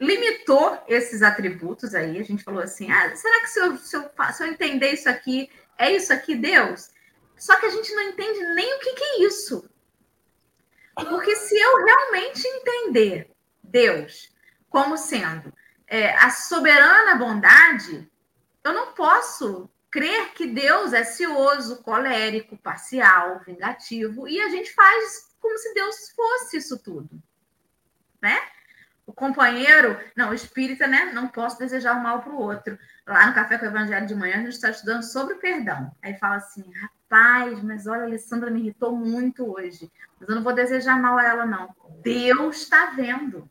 limitou 0.00 0.82
esses 0.88 1.22
atributos 1.22 1.94
aí, 1.94 2.18
a 2.18 2.22
gente 2.22 2.42
falou 2.44 2.62
assim, 2.62 2.90
ah, 2.90 3.14
será 3.14 3.40
que 3.40 3.48
se 3.48 3.60
eu, 3.60 3.76
se 3.76 3.96
eu, 3.96 4.10
se 4.32 4.42
eu 4.42 4.46
entender 4.46 4.92
isso 4.92 5.08
aqui, 5.08 5.50
é 5.80 5.90
isso 5.92 6.12
aqui, 6.12 6.36
Deus? 6.36 6.90
Só 7.36 7.58
que 7.58 7.66
a 7.66 7.70
gente 7.70 7.92
não 7.94 8.02
entende 8.02 8.38
nem 8.54 8.74
o 8.76 8.78
que, 8.80 8.92
que 8.92 9.02
é 9.02 9.22
isso. 9.22 9.68
Porque 10.94 11.34
se 11.34 11.58
eu 11.58 11.84
realmente 11.84 12.46
entender 12.46 13.30
Deus 13.64 14.30
como 14.68 14.98
sendo 14.98 15.52
é, 15.86 16.14
a 16.16 16.30
soberana 16.30 17.14
bondade, 17.14 18.08
eu 18.62 18.72
não 18.74 18.92
posso 18.92 19.70
crer 19.90 20.32
que 20.34 20.46
Deus 20.46 20.92
é 20.92 21.02
cioso, 21.02 21.82
colérico, 21.82 22.58
parcial, 22.58 23.40
vingativo, 23.40 24.28
e 24.28 24.38
a 24.40 24.50
gente 24.50 24.72
faz 24.74 25.34
como 25.40 25.56
se 25.56 25.72
Deus 25.72 26.10
fosse 26.10 26.58
isso 26.58 26.78
tudo, 26.78 27.10
né? 28.20 28.38
O 29.06 29.12
companheiro, 29.12 29.98
não, 30.14 30.30
o 30.30 30.34
espírita, 30.34 30.86
né? 30.86 31.10
Não 31.12 31.26
posso 31.26 31.58
desejar 31.58 32.00
mal 32.00 32.22
para 32.22 32.32
o 32.32 32.38
outro. 32.38 32.78
Lá 33.10 33.26
no 33.26 33.34
Café 33.34 33.58
com 33.58 33.64
o 33.64 33.68
Evangelho 33.68 34.06
de 34.06 34.14
Manhã, 34.14 34.36
a 34.36 34.38
gente 34.38 34.50
está 34.50 34.70
estudando 34.70 35.02
sobre 35.02 35.34
o 35.34 35.38
perdão. 35.38 35.90
Aí 36.00 36.14
fala 36.14 36.36
assim: 36.36 36.64
rapaz, 36.80 37.60
mas 37.60 37.88
olha, 37.88 38.02
a 38.02 38.04
Alessandra 38.04 38.52
me 38.52 38.60
irritou 38.60 38.94
muito 38.94 39.52
hoje. 39.52 39.90
Mas 40.20 40.28
eu 40.28 40.36
não 40.36 40.44
vou 40.44 40.52
desejar 40.52 40.96
mal 40.96 41.18
a 41.18 41.24
ela, 41.24 41.44
não. 41.44 41.74
Deus 42.04 42.58
está 42.58 42.86
vendo. 42.90 43.50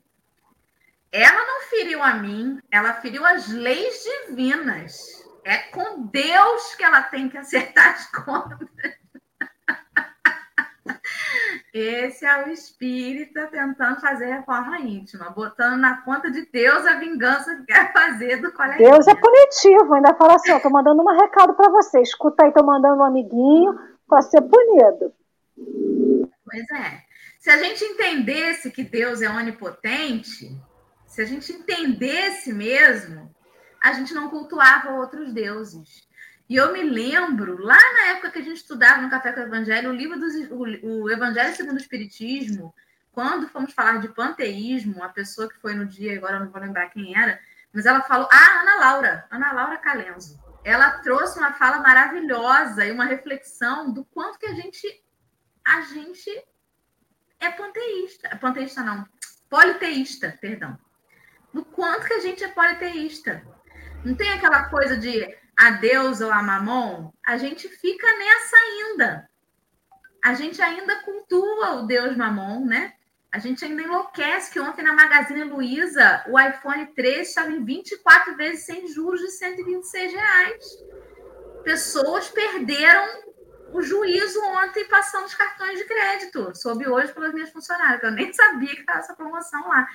Ela 1.11 1.45
não 1.45 1.69
feriu 1.69 2.01
a 2.01 2.13
mim, 2.13 2.61
ela 2.71 2.93
feriu 2.93 3.25
as 3.25 3.49
leis 3.49 4.01
divinas. 4.27 5.27
É 5.43 5.57
com 5.57 6.05
Deus 6.05 6.75
que 6.75 6.83
ela 6.83 7.01
tem 7.01 7.27
que 7.27 7.37
acertar 7.37 7.95
as 7.95 8.05
contas. 8.15 8.69
Esse 11.73 12.25
é 12.25 12.45
o 12.45 12.49
espírita 12.49 13.47
tentando 13.47 14.01
fazer 14.01 14.25
reforma 14.25 14.79
íntima, 14.79 15.29
botando 15.29 15.79
na 15.79 16.01
conta 16.01 16.31
de 16.31 16.47
Deus 16.51 16.85
a 16.85 16.95
vingança 16.95 17.55
que 17.57 17.65
quer 17.65 17.93
fazer 17.93 18.37
do 18.37 18.51
coletivo. 18.51 18.89
Deus 18.89 19.07
é 19.07 19.13
punitivo, 19.13 19.93
ainda 19.93 20.15
fala 20.15 20.35
assim: 20.35 20.51
eu 20.51 20.61
tô 20.61 20.69
mandando 20.69 21.03
um 21.03 21.19
recado 21.19 21.53
para 21.53 21.71
você. 21.71 22.01
Escuta 22.01 22.43
aí, 22.43 22.51
tô 22.51 22.63
mandando 22.63 23.01
um 23.01 23.05
amiguinho 23.05 23.77
para 24.07 24.21
ser 24.23 24.41
punido. 24.41 25.13
Pois 26.43 26.71
é. 26.71 27.03
Se 27.39 27.49
a 27.51 27.57
gente 27.57 27.83
entendesse 27.83 28.71
que 28.71 28.83
Deus 28.83 29.21
é 29.21 29.29
onipotente, 29.29 30.51
se 31.05 31.21
a 31.21 31.25
gente 31.25 31.53
entendesse 31.53 32.51
mesmo, 32.51 33.33
a 33.81 33.93
gente 33.93 34.13
não 34.13 34.29
cultuava 34.29 34.93
outros 34.93 35.31
deuses. 35.31 36.08
E 36.49 36.55
eu 36.55 36.73
me 36.73 36.81
lembro, 36.81 37.61
lá 37.61 37.77
na 37.77 38.07
época 38.07 38.31
que 38.31 38.39
a 38.39 38.43
gente 38.43 38.57
estudava 38.57 39.01
no 39.01 39.09
Café 39.09 39.31
com 39.31 39.39
o 39.39 39.43
Evangelho, 39.43 39.91
o 39.91 39.95
livro 39.95 40.19
do 40.19 40.25
o, 40.55 41.03
o 41.03 41.11
Evangelho 41.11 41.55
segundo 41.55 41.77
o 41.77 41.81
Espiritismo, 41.81 42.73
quando 43.11 43.47
fomos 43.47 43.71
falar 43.71 43.99
de 43.99 44.09
panteísmo, 44.09 45.03
a 45.03 45.09
pessoa 45.09 45.47
que 45.47 45.59
foi 45.59 45.75
no 45.75 45.85
dia, 45.85 46.17
agora 46.17 46.39
não 46.39 46.49
vou 46.49 46.59
lembrar 46.59 46.89
quem 46.89 47.15
era, 47.15 47.39
mas 47.71 47.85
ela 47.85 48.01
falou, 48.01 48.27
ah, 48.31 48.61
Ana 48.61 48.75
Laura, 48.79 49.27
Ana 49.29 49.51
Laura 49.51 49.77
Calenzo. 49.77 50.39
Ela 50.63 50.97
trouxe 50.99 51.37
uma 51.37 51.53
fala 51.53 51.79
maravilhosa 51.79 52.85
e 52.85 52.91
uma 52.91 53.05
reflexão 53.05 53.91
do 53.93 54.03
quanto 54.05 54.39
que 54.39 54.47
a 54.47 54.53
gente, 54.53 55.03
a 55.63 55.81
gente 55.81 56.29
é 57.39 57.51
panteísta, 57.51 58.35
panteísta 58.37 58.81
não, 58.81 59.07
politeísta, 59.49 60.35
perdão 60.41 60.77
do 61.53 61.65
quanto 61.65 62.07
que 62.07 62.13
a 62.13 62.19
gente 62.19 62.43
é 62.43 62.47
politeísta. 62.47 63.43
Não 64.03 64.15
tem 64.15 64.29
aquela 64.29 64.69
coisa 64.69 64.97
de 64.97 65.37
a 65.59 65.71
Deus 65.71 66.21
ou 66.21 66.31
a 66.31 66.41
Mamon? 66.41 67.11
A 67.27 67.37
gente 67.37 67.67
fica 67.67 68.07
nessa 68.17 68.55
ainda. 68.55 69.29
A 70.23 70.33
gente 70.33 70.61
ainda 70.61 71.03
cultua 71.03 71.71
o 71.75 71.85
Deus 71.85 72.15
Mamon, 72.15 72.65
né? 72.65 72.93
A 73.29 73.39
gente 73.39 73.63
ainda 73.65 73.81
enlouquece 73.81 74.51
que 74.51 74.59
ontem 74.59 74.83
na 74.83 74.93
Magazine 74.93 75.43
Luiza 75.43 76.23
o 76.29 76.39
iPhone 76.39 76.87
3 76.95 77.27
estava 77.27 77.51
em 77.51 77.63
24 77.63 78.37
vezes 78.37 78.65
sem 78.65 78.87
juros 78.87 79.19
de 79.19 79.31
126 79.31 80.13
reais. 80.13 80.65
Pessoas 81.63 82.29
perderam 82.29 83.29
o 83.73 83.81
juízo 83.81 84.41
ontem 84.63 84.85
passando 84.85 85.25
os 85.25 85.35
cartões 85.35 85.77
de 85.77 85.83
crédito. 85.83 86.55
Soube 86.55 86.87
hoje 86.87 87.11
pelas 87.11 87.33
minhas 87.33 87.51
funcionárias, 87.51 87.99
que 87.99 88.05
eu 88.05 88.11
nem 88.11 88.31
sabia 88.33 88.73
que 88.73 88.79
estava 88.79 88.99
essa 88.99 89.13
promoção 89.13 89.67
lá 89.67 89.85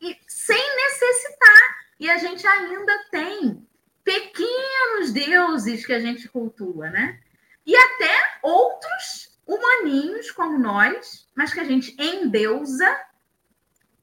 e 0.00 0.16
sem 0.28 0.76
necessitar. 0.76 1.80
E 1.98 2.08
a 2.08 2.16
gente 2.18 2.46
ainda 2.46 3.04
tem 3.10 3.68
pequenos 4.04 5.12
deuses 5.12 5.84
que 5.84 5.92
a 5.92 6.00
gente 6.00 6.28
cultua, 6.28 6.90
né? 6.90 7.20
E 7.66 7.76
até 7.76 8.38
outros 8.42 9.38
humaninhos 9.46 10.30
como 10.30 10.58
nós, 10.58 11.28
mas 11.34 11.52
que 11.52 11.60
a 11.60 11.64
gente 11.64 11.94
endeusa 12.00 12.98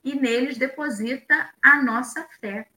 e 0.04 0.16
neles 0.16 0.58
deposita 0.58 1.50
a 1.62 1.82
nossa 1.82 2.28
fé. 2.40 2.68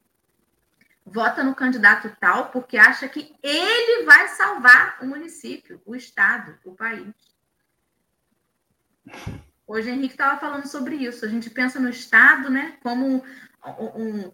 Vota 1.04 1.42
no 1.42 1.54
candidato 1.54 2.14
tal 2.20 2.50
porque 2.50 2.76
acha 2.76 3.08
que 3.08 3.34
ele 3.42 4.04
vai 4.04 4.28
salvar 4.28 4.98
o 5.02 5.06
município, 5.06 5.80
o 5.84 5.96
estado, 5.96 6.58
o 6.64 6.74
país. 6.74 7.14
Hoje 9.66 9.88
o 9.88 9.94
Henrique 9.94 10.14
estava 10.14 10.38
falando 10.38 10.66
sobre 10.66 10.96
isso. 10.96 11.24
A 11.24 11.28
gente 11.28 11.48
pensa 11.48 11.78
no 11.78 11.88
Estado 11.88 12.50
né, 12.50 12.76
como 12.82 13.06
um, 13.06 13.22
um, 13.64 14.32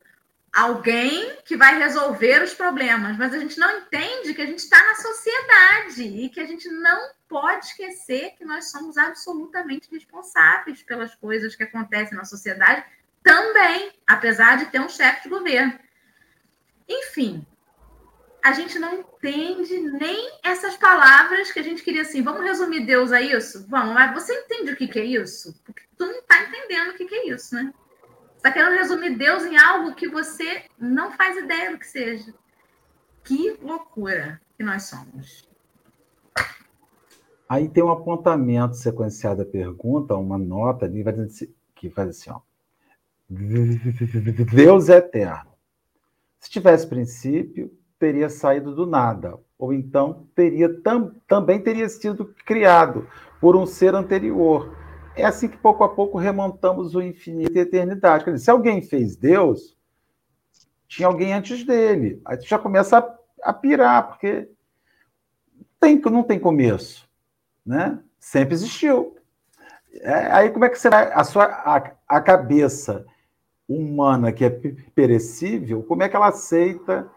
alguém 0.56 1.36
que 1.44 1.54
vai 1.54 1.78
resolver 1.78 2.42
os 2.42 2.54
problemas, 2.54 3.18
mas 3.18 3.34
a 3.34 3.38
gente 3.38 3.58
não 3.58 3.78
entende 3.78 4.32
que 4.32 4.40
a 4.40 4.46
gente 4.46 4.60
está 4.60 4.82
na 4.82 4.94
sociedade 4.94 6.02
e 6.02 6.30
que 6.30 6.40
a 6.40 6.46
gente 6.46 6.66
não 6.70 7.10
pode 7.28 7.66
esquecer 7.66 8.34
que 8.38 8.44
nós 8.44 8.70
somos 8.70 8.96
absolutamente 8.96 9.90
responsáveis 9.92 10.82
pelas 10.82 11.14
coisas 11.14 11.54
que 11.54 11.62
acontecem 11.62 12.16
na 12.16 12.24
sociedade 12.24 12.82
também, 13.22 13.92
apesar 14.06 14.56
de 14.56 14.66
ter 14.66 14.80
um 14.80 14.88
chefe 14.88 15.24
de 15.24 15.28
governo. 15.28 15.78
Enfim, 16.88 17.46
a 18.42 18.52
gente 18.52 18.78
não 18.78 19.00
entende 19.00 19.78
nem 19.78 20.38
essas 20.42 20.74
palavras 20.74 21.52
que 21.52 21.58
a 21.58 21.62
gente 21.62 21.82
queria 21.82 22.00
assim. 22.00 22.22
Vamos 22.22 22.42
resumir 22.42 22.86
Deus 22.86 23.12
a 23.12 23.20
isso? 23.20 23.66
Vamos, 23.68 23.92
mas 23.92 24.14
você 24.14 24.32
entende 24.32 24.72
o 24.72 24.76
que, 24.76 24.88
que 24.88 25.00
é 25.00 25.04
isso? 25.04 25.60
Porque 25.66 25.82
tu 25.98 26.06
não 26.06 26.18
está 26.18 26.40
entendendo 26.44 26.92
o 26.92 26.94
que, 26.94 27.04
que 27.04 27.14
é 27.14 27.28
isso, 27.28 27.54
né? 27.54 27.74
Está 28.46 28.52
querendo 28.52 28.78
resumir 28.78 29.16
Deus 29.16 29.44
em 29.44 29.56
algo 29.56 29.94
que 29.94 30.08
você 30.08 30.62
não 30.78 31.10
faz 31.10 31.36
ideia 31.36 31.72
do 31.72 31.78
que 31.78 31.86
seja. 31.86 32.32
Que 33.24 33.58
loucura 33.60 34.40
que 34.56 34.62
nós 34.62 34.84
somos. 34.84 35.48
Aí 37.48 37.68
tem 37.68 37.82
um 37.82 37.90
apontamento 37.90 38.76
sequenciado 38.76 39.44
da 39.44 39.50
pergunta, 39.50 40.14
uma 40.14 40.38
nota 40.38 40.84
ali 40.84 41.04
que 41.74 41.90
faz 41.90 42.08
assim, 42.10 42.30
ó. 42.30 42.40
Deus 43.28 44.88
é 44.88 44.98
eterno. 44.98 45.50
Se 46.38 46.48
tivesse 46.48 46.86
princípio, 46.86 47.76
teria 47.98 48.28
saído 48.28 48.74
do 48.74 48.86
nada, 48.86 49.36
ou 49.58 49.72
então 49.72 50.28
teria 50.34 50.72
tam, 50.82 51.12
também 51.26 51.60
teria 51.60 51.88
sido 51.88 52.32
criado 52.44 53.08
por 53.40 53.56
um 53.56 53.66
ser 53.66 53.94
anterior. 53.94 54.76
É 55.16 55.24
assim 55.24 55.48
que 55.48 55.56
pouco 55.56 55.82
a 55.82 55.88
pouco 55.88 56.18
remontamos 56.18 56.94
o 56.94 57.00
infinito 57.00 57.52
e 57.54 57.58
a 57.58 57.62
eternidade. 57.62 58.24
Quer 58.24 58.32
dizer, 58.32 58.44
se 58.44 58.50
alguém 58.50 58.82
fez 58.82 59.16
Deus, 59.16 59.74
tinha 60.86 61.08
alguém 61.08 61.32
antes 61.32 61.64
dele. 61.64 62.20
Aí 62.24 62.36
tu 62.36 62.46
já 62.46 62.58
começa 62.58 62.98
a, 62.98 63.50
a 63.50 63.52
pirar, 63.52 64.08
porque 64.08 64.48
tem, 65.80 65.98
não 65.98 66.22
tem 66.22 66.38
começo, 66.38 67.08
né? 67.64 67.98
Sempre 68.20 68.54
existiu. 68.54 69.16
É, 69.94 70.30
aí 70.32 70.50
como 70.50 70.66
é 70.66 70.68
que 70.68 70.88
vai 70.88 71.10
a 71.10 71.24
sua 71.24 71.44
a, 71.44 71.92
a 72.06 72.20
cabeça 72.20 73.06
humana 73.66 74.32
que 74.32 74.44
é 74.44 74.50
perecível, 74.50 75.82
como 75.82 76.02
é 76.02 76.08
que 76.08 76.14
ela 76.14 76.28
aceita 76.28 77.10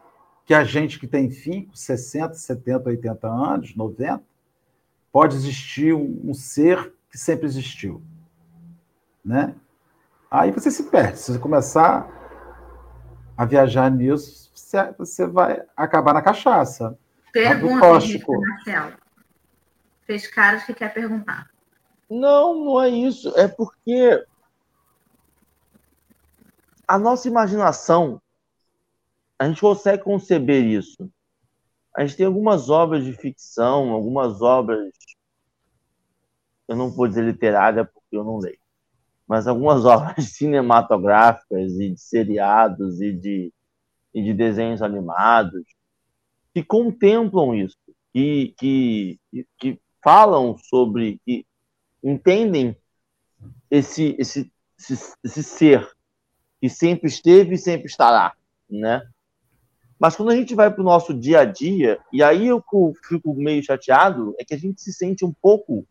que 0.45 0.53
a 0.53 0.63
gente 0.63 0.99
que 0.99 1.05
tem 1.05 1.29
5, 1.29 1.77
60, 1.77 2.33
70, 2.33 2.89
80 2.89 3.27
anos, 3.27 3.75
90, 3.75 4.23
pode 5.11 5.35
existir 5.35 5.93
um, 5.93 6.21
um 6.23 6.33
ser 6.33 6.93
que 7.09 7.17
sempre 7.17 7.45
existiu? 7.45 8.01
Né? 9.23 9.55
Aí 10.29 10.51
você 10.51 10.69
se 10.69 10.83
perde. 10.83 11.19
Se 11.19 11.31
você 11.31 11.39
começar 11.39 12.07
a 13.35 13.45
viajar 13.45 13.89
nisso, 13.89 14.51
você, 14.53 14.91
você 14.97 15.25
vai 15.25 15.63
acabar 15.75 16.13
na 16.13 16.21
cachaça. 16.21 16.97
Pergunta, 17.31 17.87
Marcelo. 17.87 18.93
Fez 20.05 20.27
caras 20.27 20.63
que 20.63 20.73
quer 20.73 20.93
perguntar. 20.93 21.49
Não, 22.09 22.65
não 22.65 22.81
é 22.81 22.89
isso. 22.89 23.31
É 23.37 23.47
porque 23.47 24.25
a 26.87 26.97
nossa 26.97 27.27
imaginação, 27.27 28.19
a 29.37 29.47
gente 29.47 29.61
consegue 29.61 30.03
conceber 30.03 30.63
isso. 30.65 31.09
A 31.95 32.03
gente 32.03 32.17
tem 32.17 32.25
algumas 32.25 32.69
obras 32.69 33.05
de 33.05 33.13
ficção, 33.13 33.91
algumas 33.91 34.41
obras, 34.41 34.91
eu 36.69 36.75
não 36.75 36.91
vou 36.91 37.07
dizer 37.07 37.23
literária 37.23 37.83
porque 37.83 38.15
eu 38.15 38.23
não 38.23 38.37
leio, 38.37 38.59
mas 39.27 39.47
algumas 39.47 39.83
obras 39.85 40.25
cinematográficas 40.33 41.73
e 41.73 41.89
de 41.89 41.99
seriados 41.99 43.01
e 43.01 43.11
de, 43.11 43.51
e 44.13 44.23
de 44.23 44.33
desenhos 44.33 44.81
animados 44.83 45.63
que 46.53 46.63
contemplam 46.63 47.55
isso, 47.55 47.77
que, 48.13 48.53
que, 48.57 49.19
que 49.57 49.81
falam 50.03 50.55
sobre, 50.57 51.19
que 51.25 51.43
entendem 52.03 52.77
esse, 53.69 54.15
esse, 54.19 54.51
esse, 54.77 55.13
esse 55.23 55.43
ser 55.43 55.89
que 56.61 56.69
sempre 56.69 57.07
esteve 57.07 57.55
e 57.55 57.57
sempre 57.57 57.87
estará, 57.87 58.35
né? 58.69 59.01
Mas 59.99 60.15
quando 60.15 60.29
a 60.29 60.35
gente 60.35 60.55
vai 60.55 60.71
para 60.71 60.81
o 60.81 60.85
nosso 60.85 61.13
dia 61.13 61.41
a 61.41 61.45
dia, 61.45 61.99
e 62.13 62.23
aí 62.23 62.47
eu 62.47 62.63
fico 63.07 63.33
meio 63.33 63.61
chateado, 63.63 64.33
é 64.39 64.45
que 64.45 64.53
a 64.53 64.57
gente 64.57 64.81
se 64.81 64.93
sente 64.93 65.25
um 65.25 65.33
pouco 65.41 65.85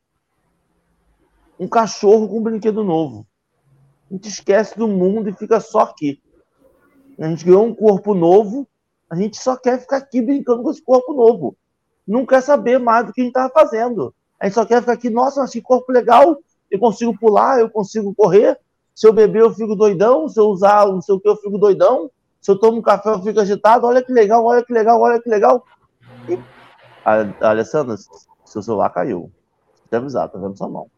um 1.59 1.69
cachorro 1.69 2.29
com 2.29 2.39
um 2.39 2.43
brinquedo 2.43 2.85
novo. 2.85 3.27
A 4.11 4.15
gente 4.15 4.29
esquece 4.29 4.79
do 4.79 4.89
mundo 4.89 5.29
e 5.29 5.33
fica 5.33 5.61
só 5.61 5.81
aqui. 5.81 6.21
A 7.19 7.29
gente 7.29 7.45
ganhou 7.45 7.65
um 7.65 7.75
corpo 7.75 8.15
novo, 8.15 8.67
a 9.11 9.17
gente 9.17 9.37
só 9.37 9.57
quer 9.57 9.81
ficar 9.81 9.97
aqui 9.99 10.23
brincando 10.23 10.63
com 10.63 10.71
esse 10.71 10.83
corpo 10.83 11.13
novo. 11.13 11.57
Não 12.07 12.25
quer 12.25 12.43
saber 12.43 12.79
mais 12.79 13.07
do 13.07 13.13
que 13.13 13.21
a 13.21 13.25
gente 13.25 13.37
estava 13.37 13.53
fazendo. 13.53 14.15
A 14.41 14.47
gente 14.47 14.55
só 14.55 14.65
quer 14.65 14.81
ficar 14.81 14.93
aqui, 14.93 15.11
nossa, 15.11 15.41
mas 15.41 15.51
que 15.51 15.61
corpo 15.61 15.91
legal, 15.93 16.39
eu 16.71 16.79
consigo 16.79 17.19
pular, 17.19 17.59
eu 17.59 17.69
consigo 17.69 18.15
correr, 18.15 18.59
se 18.99 19.07
eu 19.07 19.13
beber, 19.13 19.43
eu 19.43 19.55
fico 19.55 19.77
doidão. 19.77 20.29
Se 20.29 20.41
eu 20.41 20.47
usar 20.47 20.85
não 20.89 21.01
sei 21.01 21.15
o 21.15 21.21
que, 21.21 21.29
eu 21.29 21.37
fico 21.37 21.57
doidão. 21.57 22.11
Se 22.41 22.51
eu 22.51 22.59
tomo 22.59 22.79
um 22.79 22.83
café, 22.83 23.11
eu 23.11 23.23
fico 23.23 23.39
agitado. 23.39 23.87
Olha 23.87 24.03
que 24.03 24.13
legal, 24.13 24.45
olha 24.45 24.61
que 24.61 24.73
legal, 24.73 25.01
olha 25.01 25.23
que 25.23 25.31
legal. 25.31 25.65
E... 26.29 26.37
Alessandra, 27.41 27.95
seu 28.45 28.61
celular 28.61 28.91
caiu. 28.91 29.31
Te 29.89 29.95
avisar, 29.95 30.29
tá 30.29 30.37
vendo 30.37 30.59
sua 30.59 30.69
mão. 30.69 30.91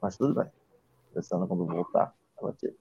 Mas 0.00 0.16
tudo 0.16 0.34
bem. 0.34 0.50
Alessandra, 1.12 1.46
quando 1.46 1.66
voltar, 1.66 2.14
ela 2.40 2.52
tira. 2.52 2.74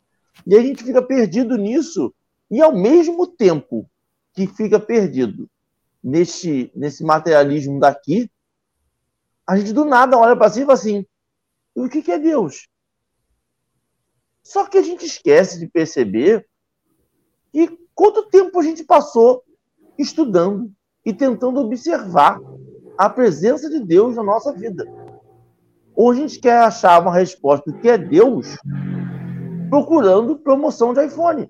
E 0.45 0.55
a 0.55 0.61
gente 0.61 0.84
fica 0.84 1.01
perdido 1.01 1.57
nisso. 1.57 2.13
E 2.51 2.61
ao 2.61 2.76
mesmo 2.76 3.26
tempo 3.28 3.89
que 4.34 4.47
fica 4.47 4.80
perdido 4.80 5.49
nesse, 6.03 6.72
nesse 6.76 7.03
materialismo 7.03 7.80
daqui, 7.80 8.30
a 9.47 9.57
gente 9.57 9.74
do 9.74 9.86
nada 9.86 10.18
olha 10.18 10.36
para 10.36 10.49
si 10.49 10.61
e 10.61 10.66
fala 10.66 10.74
assim: 10.74 11.05
o 11.74 11.89
que, 11.89 12.01
que 12.01 12.11
é 12.11 12.20
Deus? 12.20 12.68
Só 14.43 14.66
que 14.66 14.78
a 14.78 14.82
gente 14.82 15.05
esquece 15.05 15.59
de 15.59 15.68
perceber 15.68 16.47
que 17.51 17.80
quanto 17.95 18.30
tempo 18.30 18.59
a 18.59 18.63
gente 18.63 18.84
passou 18.84 19.43
estudando 19.97 20.72
e 21.03 21.13
tentando 21.13 21.59
observar 21.61 22.39
a 22.97 23.09
presença 23.09 23.70
de 23.70 23.80
Deus 23.80 24.16
na 24.16 24.24
nossa 24.24 24.53
vida. 24.53 24.86
Ou 25.95 26.11
a 26.11 26.15
gente 26.15 26.39
quer 26.39 26.57
achar 26.57 27.01
uma 27.01 27.13
resposta 27.13 27.71
que 27.71 27.89
é 27.89 27.97
Deus 27.97 28.55
procurando 29.69 30.37
promoção 30.37 30.93
de 30.93 31.05
iPhone. 31.05 31.49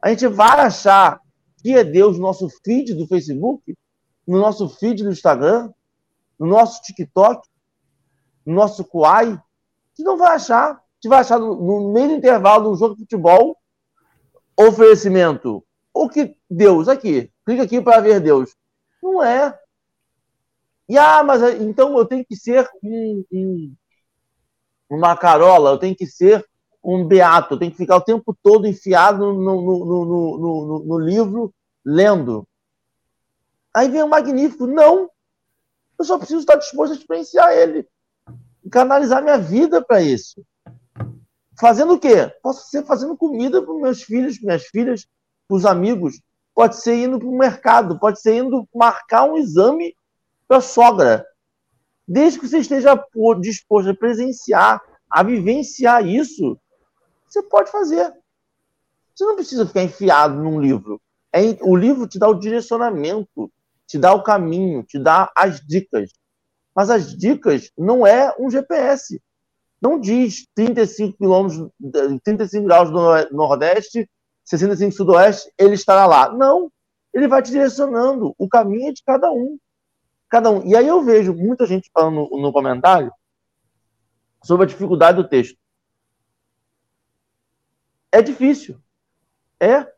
A 0.00 0.10
gente 0.10 0.26
vai 0.26 0.60
achar 0.60 1.20
que 1.62 1.74
é 1.74 1.82
Deus 1.82 2.16
no 2.16 2.22
nosso 2.22 2.48
feed 2.64 2.94
do 2.94 3.06
Facebook, 3.06 3.74
no 4.26 4.38
nosso 4.38 4.68
feed 4.68 5.02
do 5.02 5.10
Instagram, 5.10 5.72
no 6.38 6.46
nosso 6.46 6.82
TikTok, 6.82 7.48
no 8.46 8.54
nosso 8.54 8.84
Kuai, 8.84 9.40
que 9.94 10.02
não 10.02 10.16
vai 10.16 10.36
achar 10.36 10.80
gente 10.98 11.08
vai 11.08 11.20
achar 11.20 11.38
no, 11.38 11.92
meio 11.92 12.08
do 12.08 12.14
intervalo 12.14 12.64
de 12.64 12.70
um 12.70 12.76
jogo 12.76 12.94
de 12.94 13.02
futebol 13.02 13.56
oferecimento. 14.56 15.64
O 15.94 16.08
que 16.08 16.36
Deus 16.50 16.88
aqui? 16.88 17.30
Clica 17.46 17.62
aqui 17.62 17.80
para 17.80 18.00
ver 18.00 18.20
Deus. 18.20 18.54
Não 19.02 19.22
é. 19.22 19.56
E 20.88 20.96
ah, 20.96 21.22
mas 21.22 21.42
então 21.60 21.96
eu 21.98 22.04
tenho 22.06 22.24
que 22.24 22.34
ser 22.34 22.68
um, 22.82 23.24
um, 23.30 23.74
uma 24.88 25.16
carola, 25.16 25.70
eu 25.70 25.78
tenho 25.78 25.94
que 25.94 26.06
ser 26.06 26.44
um 26.82 27.06
beato, 27.06 27.54
eu 27.54 27.58
tenho 27.58 27.70
que 27.70 27.76
ficar 27.76 27.96
o 27.96 28.04
tempo 28.04 28.36
todo 28.42 28.66
enfiado 28.66 29.32
no, 29.32 29.34
no, 29.34 29.84
no, 29.84 30.38
no, 30.38 30.84
no 30.86 30.98
livro 30.98 31.52
lendo. 31.84 32.48
Aí 33.74 33.88
vem 33.88 34.02
o 34.02 34.08
magnífico, 34.08 34.66
não. 34.66 35.10
Eu 35.98 36.04
só 36.04 36.16
preciso 36.16 36.40
estar 36.40 36.56
disposto 36.56 36.92
a 36.92 36.96
experienciar 36.96 37.52
ele, 37.52 37.86
canalizar 38.70 39.22
minha 39.22 39.38
vida 39.38 39.84
para 39.84 40.00
isso. 40.00 40.42
Fazendo 41.60 41.94
o 41.94 41.98
quê? 41.98 42.32
Posso 42.42 42.70
ser 42.70 42.86
fazendo 42.86 43.16
comida 43.16 43.60
para 43.60 43.74
meus 43.74 44.02
filhos, 44.02 44.40
minhas 44.40 44.64
filhas, 44.64 45.06
para 45.46 45.56
os 45.56 45.66
amigos. 45.66 46.20
Pode 46.54 46.76
ser 46.76 46.94
indo 46.94 47.18
para 47.18 47.28
o 47.28 47.36
mercado, 47.36 47.98
pode 47.98 48.20
ser 48.20 48.36
indo 48.36 48.66
marcar 48.74 49.24
um 49.24 49.36
exame 49.36 49.94
para 50.48 50.56
a 50.56 50.62
sogra. 50.62 51.26
Desde 52.06 52.40
que 52.40 52.48
você 52.48 52.58
esteja 52.58 52.98
disposto 53.40 53.90
a 53.90 53.94
presenciar, 53.94 54.82
a 55.10 55.22
vivenciar 55.22 56.06
isso, 56.06 56.58
você 57.28 57.42
pode 57.42 57.70
fazer. 57.70 58.10
Você 59.14 59.24
não 59.24 59.36
precisa 59.36 59.66
ficar 59.66 59.82
enfiado 59.82 60.34
num 60.34 60.60
livro. 60.60 61.00
É, 61.32 61.40
o 61.60 61.76
livro 61.76 62.08
te 62.08 62.18
dá 62.18 62.26
o 62.26 62.38
direcionamento, 62.38 63.52
te 63.86 63.98
dá 63.98 64.14
o 64.14 64.22
caminho, 64.22 64.82
te 64.82 64.98
dá 64.98 65.30
as 65.36 65.60
dicas. 65.60 66.10
Mas 66.74 66.88
as 66.88 67.14
dicas 67.14 67.70
não 67.76 68.06
é 68.06 68.34
um 68.38 68.50
GPS. 68.50 69.20
Não 69.80 70.00
diz 70.00 70.46
35 70.54 71.18
quilômetros, 71.18 71.70
35 72.24 72.64
graus 72.64 72.90
do 72.90 73.36
Nordeste, 73.36 74.08
65 74.44 74.92
Sudoeste, 74.92 75.52
ele 75.58 75.74
estará 75.74 76.06
lá. 76.06 76.32
Não. 76.32 76.72
Ele 77.12 77.28
vai 77.28 77.42
te 77.42 77.50
direcionando. 77.50 78.34
O 78.38 78.48
caminho 78.48 78.88
é 78.88 78.92
de 78.92 79.02
cada 79.04 79.30
um. 79.30 79.58
Cada 80.28 80.50
um. 80.50 80.66
E 80.66 80.76
aí 80.76 80.86
eu 80.86 81.02
vejo 81.02 81.34
muita 81.34 81.66
gente 81.66 81.90
falando 81.92 82.28
no, 82.30 82.52
comentário 82.52 83.12
sobre 84.42 84.64
a 84.64 84.68
dificuldade 84.68 85.16
do 85.22 85.28
texto. 85.28 85.58
É 88.12 88.20
difícil. 88.20 88.80
É. 89.60 89.90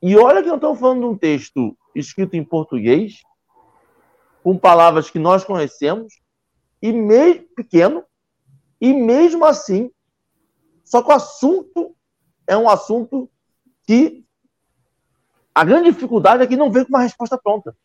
E 0.00 0.16
olha 0.16 0.42
que 0.42 0.48
eu 0.48 0.56
estou 0.56 0.74
falando 0.74 1.00
de 1.00 1.06
um 1.06 1.16
texto 1.16 1.76
escrito 1.94 2.34
em 2.34 2.44
português, 2.44 3.22
com 4.42 4.56
palavras 4.58 5.10
que 5.10 5.18
nós 5.18 5.44
conhecemos, 5.44 6.20
e 6.80 6.92
meio 6.92 7.46
pequeno, 7.54 8.04
e 8.80 8.92
mesmo 8.92 9.44
assim, 9.44 9.92
só 10.84 11.02
que 11.02 11.08
o 11.08 11.12
assunto 11.14 11.94
é 12.46 12.56
um 12.56 12.68
assunto 12.68 13.30
que 13.84 14.24
a 15.54 15.64
grande 15.64 15.92
dificuldade 15.92 16.42
é 16.42 16.46
que 16.46 16.56
não 16.56 16.70
vem 16.70 16.84
com 16.84 16.88
uma 16.88 17.02
resposta 17.02 17.38
pronta. 17.38 17.76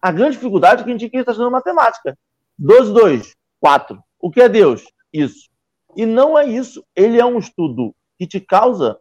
A 0.00 0.10
grande 0.10 0.36
dificuldade 0.36 0.80
é 0.80 0.84
que 0.84 0.90
a 0.90 0.92
gente 0.96 1.16
está 1.16 1.32
estudando 1.32 1.52
matemática. 1.52 2.18
12, 2.58 2.92
2, 2.92 3.36
4. 3.60 4.02
O 4.18 4.30
que 4.30 4.40
é 4.40 4.48
Deus? 4.48 4.84
Isso. 5.12 5.48
E 5.96 6.06
não 6.06 6.38
é 6.38 6.46
isso. 6.46 6.84
Ele 6.94 7.18
é 7.18 7.24
um 7.24 7.38
estudo 7.38 7.94
que 8.18 8.26
te 8.26 8.40
causa 8.40 8.98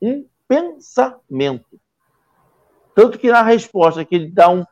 um 0.00 0.26
pensamento. 0.46 1.80
Tanto 2.94 3.18
que 3.18 3.30
na 3.30 3.42
resposta 3.42 4.04
que 4.04 4.14
ele 4.14 4.30
dá 4.30 4.48
um, 4.48 4.64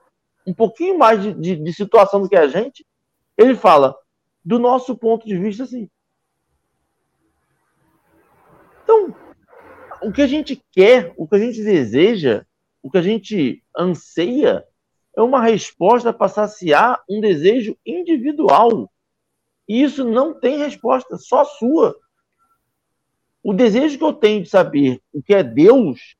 um 0.46 0.54
pouquinho 0.54 0.98
mais 0.98 1.22
de, 1.22 1.34
de, 1.34 1.56
de 1.56 1.72
situação 1.72 2.22
do 2.22 2.28
que 2.28 2.36
a 2.36 2.48
gente, 2.48 2.86
ele 3.36 3.54
fala, 3.54 3.94
do 4.44 4.58
nosso 4.58 4.96
ponto 4.96 5.26
de 5.26 5.36
vista, 5.36 5.64
assim. 5.64 5.88
Então, 8.82 9.14
o 10.02 10.12
que 10.12 10.22
a 10.22 10.26
gente 10.26 10.62
quer, 10.72 11.12
o 11.16 11.26
que 11.26 11.34
a 11.34 11.38
gente 11.38 11.62
deseja, 11.62 12.46
o 12.82 12.90
que 12.90 12.98
a 12.98 13.02
gente 13.02 13.62
anseia, 13.76 14.64
é 15.16 15.22
uma 15.22 15.42
resposta 15.42 16.12
para 16.12 16.28
saciar 16.28 17.02
um 17.08 17.20
desejo 17.20 17.76
individual. 17.84 18.90
E 19.66 19.82
isso 19.82 20.04
não 20.04 20.38
tem 20.38 20.58
resposta, 20.58 21.16
só 21.16 21.44
sua. 21.44 21.96
O 23.42 23.54
desejo 23.54 23.96
que 23.96 24.04
eu 24.04 24.12
tenho 24.12 24.42
de 24.42 24.48
saber 24.48 25.00
o 25.12 25.22
que 25.22 25.34
é 25.34 25.42
Deus 25.42 26.16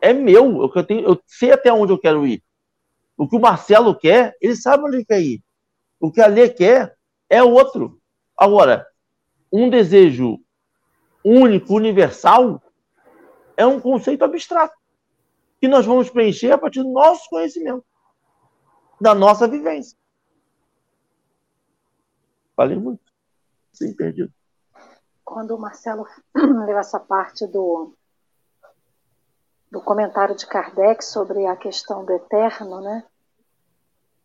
é 0.00 0.12
meu. 0.12 0.70
Eu, 0.74 0.84
tenho, 0.84 1.00
eu 1.00 1.20
sei 1.26 1.52
até 1.52 1.72
onde 1.72 1.92
eu 1.92 1.98
quero 1.98 2.26
ir. 2.26 2.42
O 3.16 3.26
que 3.26 3.36
o 3.36 3.40
Marcelo 3.40 3.98
quer, 3.98 4.36
ele 4.40 4.54
sabe 4.54 4.84
onde 4.84 4.96
ele 4.96 5.04
quer 5.04 5.22
ir. 5.22 5.42
O 5.98 6.12
que 6.12 6.20
a 6.20 6.26
Lê 6.26 6.50
quer 6.50 6.94
é 7.30 7.42
outro. 7.42 7.98
Agora, 8.36 8.86
um 9.50 9.70
desejo 9.70 10.38
único, 11.24 11.74
universal, 11.74 12.62
é 13.56 13.64
um 13.64 13.80
conceito 13.80 14.22
abstrato 14.22 14.76
que 15.58 15.66
nós 15.66 15.86
vamos 15.86 16.10
preencher 16.10 16.52
a 16.52 16.58
partir 16.58 16.82
do 16.82 16.92
nosso 16.92 17.28
conhecimento, 17.30 17.84
da 19.00 19.14
nossa 19.14 19.46
vivência. 19.46 19.96
Falei 22.54 22.78
muito. 22.78 23.02
Sim, 23.72 23.94
perdido. 23.94 24.32
Quando 25.24 25.54
o 25.54 25.58
Marcelo 25.58 26.06
leu 26.34 26.78
essa 26.78 26.98
parte 26.98 27.46
do, 27.46 27.92
do 29.70 29.80
comentário 29.80 30.34
de 30.34 30.46
Kardec 30.46 31.04
sobre 31.04 31.46
a 31.46 31.56
questão 31.56 32.04
do 32.04 32.12
eterno, 32.12 32.80
né? 32.80 33.04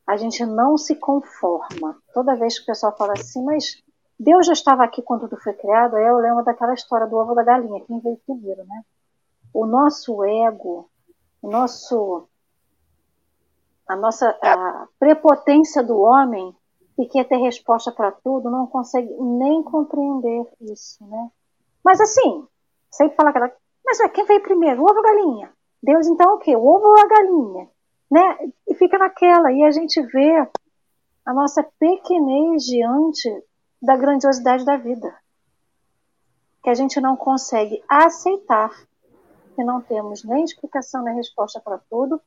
A 0.08 0.16
gente 0.16 0.46
não 0.46 0.78
se 0.78 0.96
conforma. 0.96 2.02
Toda 2.14 2.36
vez 2.36 2.58
que 2.58 2.64
o 2.64 2.68
pessoal 2.68 2.96
fala 2.96 3.14
assim, 3.14 3.44
mas 3.44 3.82
Deus 4.18 4.46
já 4.46 4.54
estava 4.54 4.84
aqui 4.84 5.02
quando 5.02 5.28
tudo 5.28 5.42
foi 5.42 5.54
criado, 5.54 5.96
aí 5.96 6.06
eu 6.06 6.18
lembro 6.18 6.44
daquela 6.44 6.74
história 6.74 7.08
do 7.08 7.16
ovo 7.18 7.34
da 7.34 7.44
galinha, 7.44 7.84
quem 7.86 8.00
veio 8.00 8.18
primeiro, 8.26 8.64
né? 8.66 8.84
O 9.54 9.66
nosso 9.66 10.24
ego, 10.24 10.90
o 11.42 11.50
nosso 11.50 12.28
a 13.92 13.96
nossa 13.98 14.30
a 14.42 14.88
prepotência 14.98 15.84
do 15.84 16.00
homem 16.00 16.56
que 16.96 17.06
quer 17.08 17.26
ter 17.26 17.38
resposta 17.38 17.92
para 17.92 18.12
tudo 18.12 18.50
não 18.50 18.66
consegue 18.66 19.14
nem 19.20 19.62
compreender 19.64 20.48
isso, 20.62 21.06
né? 21.08 21.30
Mas 21.84 22.00
assim, 22.00 22.48
sempre 22.90 23.16
fala 23.18 23.32
aquela, 23.32 23.52
mas 23.86 24.00
é, 24.00 24.08
quem 24.08 24.26
veio 24.26 24.42
primeiro, 24.42 24.82
ovo 24.82 24.96
ou 24.96 25.04
galinha? 25.04 25.52
Deus 25.84 26.08
então 26.08 26.36
o 26.36 26.38
quê? 26.38 26.56
O 26.56 26.66
ovo 26.66 26.88
ou 26.88 27.00
a 27.00 27.08
galinha? 27.08 27.70
Né? 28.10 28.52
E 28.68 28.76
fica 28.76 28.98
naquela, 28.98 29.52
e 29.52 29.64
a 29.64 29.72
gente 29.72 30.02
vê 30.02 30.48
a 31.26 31.34
nossa 31.34 31.64
pequenez 31.80 32.64
diante 32.64 33.44
da 33.82 33.98
grandiosidade 33.98 34.64
da 34.64 34.78
vida. 34.78 35.14
Que 36.64 36.70
a 36.70 36.74
gente 36.74 37.02
não 37.02 37.18
consegue 37.18 37.84
aceitar 37.90 38.70
que 39.56 39.64
não 39.64 39.82
temos 39.82 40.24
nem 40.24 40.44
explicação 40.44 41.04
nem 41.04 41.16
resposta 41.16 41.60
para 41.60 41.80
tudo, 41.90 42.22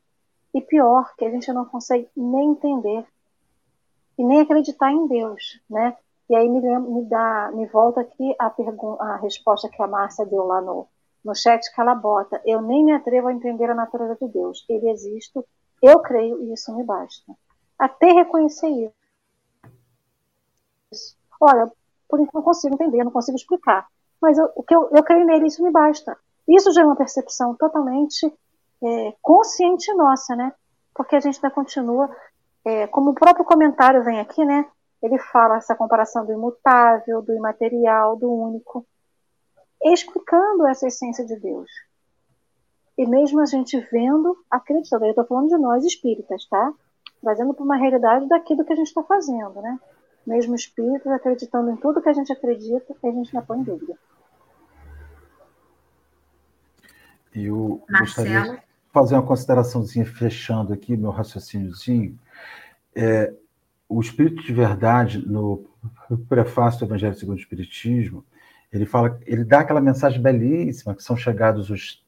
e 0.55 0.61
pior, 0.61 1.15
que 1.17 1.25
a 1.25 1.31
gente 1.31 1.53
não 1.53 1.65
consegue 1.65 2.09
nem 2.17 2.53
entender 2.53 3.05
e 4.17 4.25
nem 4.25 4.41
acreditar 4.41 4.93
em 4.93 5.07
Deus, 5.09 5.61
né? 5.69 5.97
E 6.31 6.37
aí 6.37 6.49
me, 6.49 6.61
me 6.61 7.05
dá, 7.05 7.51
me 7.53 7.67
volta 7.67 8.01
aqui 8.01 8.35
a, 8.39 8.55
a 9.01 9.17
resposta 9.17 9.69
que 9.69 9.83
a 9.83 9.87
Márcia 9.87 10.25
deu 10.25 10.45
lá 10.45 10.61
no, 10.61 10.87
no 11.25 11.35
chat 11.35 11.61
que 11.75 11.81
ela 11.81 11.95
bota. 11.95 12.41
Eu 12.45 12.63
nem 12.63 12.85
me 12.85 12.93
atrevo 12.93 13.29
a 13.29 13.33
entender 13.33 13.69
a 13.69 13.75
natureza 13.75 14.17
de 14.21 14.29
Deus. 14.29 14.65
Ele 14.69 14.89
existe, 14.91 15.39
eu 15.83 15.99
creio 16.01 16.43
e 16.43 16.53
isso 16.53 16.75
me 16.75 16.85
basta. 16.85 17.35
Até 17.79 18.13
reconhecer 18.13 18.69
isso. 20.93 21.17
Olha, 21.41 21.71
por 22.09 22.21
isso 22.21 22.31
não 22.33 22.43
consigo 22.43 22.75
entender, 22.75 23.03
não 23.05 23.11
consigo 23.11 23.37
explicar. 23.37 23.87
Mas 24.23 24.39
eu, 24.39 24.51
o 24.55 24.63
que 24.63 24.75
eu, 24.75 24.89
eu 24.93 25.03
creio 25.03 25.27
nele, 25.27 25.49
isso 25.49 25.63
me 25.63 25.71
basta. 25.71 26.17
Isso 26.49 26.73
já 26.73 26.83
é 26.83 26.85
uma 26.85 26.97
percepção 26.97 27.55
totalmente 27.57 28.33
é, 28.83 29.15
consciente 29.21 29.93
nossa, 29.95 30.35
né? 30.35 30.53
Porque 30.95 31.17
a 31.17 31.21
gente 31.21 31.37
ainda 31.37 31.51
continua 31.51 32.09
é, 32.65 32.87
como 32.87 33.11
o 33.11 33.15
próprio 33.15 33.45
comentário 33.45 34.03
vem 34.03 34.21
aqui, 34.21 34.45
né? 34.45 34.67
Ele 35.03 35.19
fala 35.19 35.57
essa 35.57 35.75
comparação 35.75 36.25
do 36.25 36.33
imutável, 36.33 37.21
do 37.21 37.35
imaterial, 37.35 38.17
do 38.17 38.33
único, 38.33 38.87
explicando 39.83 40.67
essa 40.67 40.87
essência 40.87 41.27
de 41.27 41.37
Deus. 41.39 41.71
E 42.97 43.07
mesmo 43.07 43.41
a 43.41 43.45
gente 43.45 43.79
vendo, 43.93 44.37
acreditando, 44.51 45.05
eu 45.05 45.11
estou 45.11 45.27
falando 45.27 45.49
de 45.49 45.59
nós 45.59 45.85
espíritas, 45.85 46.47
tá? 46.47 46.73
Trazendo 47.21 47.53
para 47.53 47.65
uma 47.65 47.77
realidade 47.77 48.29
daquilo 48.29 48.65
que 48.65 48.73
a 48.73 48.77
gente 48.77 48.87
está 48.87 49.03
fazendo, 49.03 49.61
né? 49.61 49.79
Mesmo 50.27 50.55
espíritos 50.55 51.11
acreditando 51.13 51.71
em 51.71 51.77
tudo 51.77 52.01
que 52.01 52.09
a 52.09 52.13
gente 52.13 52.33
acredita, 52.33 52.95
a 53.03 53.11
gente 53.11 53.35
não 53.35 53.45
põe 53.45 53.59
em 53.59 53.63
dúvida. 53.63 53.99
Eu 57.35 57.83
Marcelo. 57.89 58.29
gostaria 58.29 58.57
de 58.57 58.63
fazer 58.93 59.15
uma 59.15 59.23
consideraçãozinha 59.23 60.07
fechando 60.07 60.73
aqui 60.73 60.97
meu 60.97 61.11
raciocíniozinho 61.11 62.19
é, 62.95 63.33
o 63.89 64.01
Espírito 64.01 64.43
de 64.43 64.53
Verdade, 64.53 65.27
no 65.27 65.67
prefácio 66.29 66.81
do 66.81 66.87
Evangelho 66.87 67.15
segundo 67.15 67.37
o 67.37 67.41
Espiritismo, 67.41 68.25
ele 68.73 68.87
fala, 68.87 69.21
ele 69.27 69.45
dá 69.45 69.61
aquela 69.61 69.81
mensagem 69.81 70.21
belíssima 70.21 70.95
que 70.95 71.03
são 71.03 71.17
chegados 71.17 71.71
os 71.71 72.03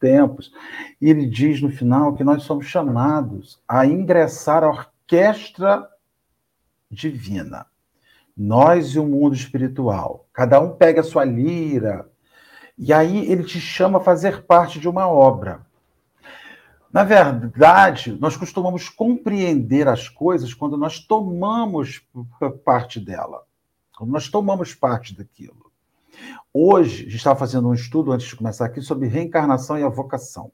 tempos, 0.00 0.52
e 1.00 1.10
ele 1.10 1.26
diz 1.26 1.60
no 1.60 1.70
final 1.70 2.14
que 2.14 2.24
nós 2.24 2.44
somos 2.44 2.66
chamados 2.66 3.60
a 3.68 3.84
ingressar 3.84 4.62
à 4.62 4.68
orquestra 4.68 5.88
divina. 6.90 7.66
Nós 8.36 8.94
e 8.94 8.98
o 8.98 9.06
mundo 9.06 9.34
espiritual. 9.34 10.26
Cada 10.32 10.60
um 10.60 10.70
pega 10.76 11.00
a 11.00 11.04
sua 11.04 11.24
lira, 11.24 12.08
e 12.78 12.92
aí 12.92 13.30
ele 13.30 13.42
te 13.42 13.60
chama 13.60 13.98
a 13.98 14.02
fazer 14.02 14.44
parte 14.44 14.78
de 14.78 14.88
uma 14.88 15.08
obra. 15.08 15.66
Na 16.92 17.04
verdade, 17.04 18.16
nós 18.18 18.36
costumamos 18.36 18.88
compreender 18.88 19.88
as 19.88 20.08
coisas 20.08 20.54
quando 20.54 20.76
nós 20.76 21.00
tomamos 21.00 22.02
parte 22.64 22.98
dela, 23.00 23.44
quando 23.96 24.10
nós 24.10 24.28
tomamos 24.28 24.74
parte 24.74 25.14
daquilo. 25.14 25.70
Hoje, 26.52 27.02
a 27.02 27.04
gente 27.04 27.16
estava 27.16 27.38
fazendo 27.38 27.68
um 27.68 27.74
estudo 27.74 28.12
antes 28.12 28.26
de 28.28 28.36
começar 28.36 28.64
aqui 28.66 28.80
sobre 28.80 29.06
reencarnação 29.06 29.78
e 29.78 29.82
a 29.82 29.88
vocação. 29.88 30.50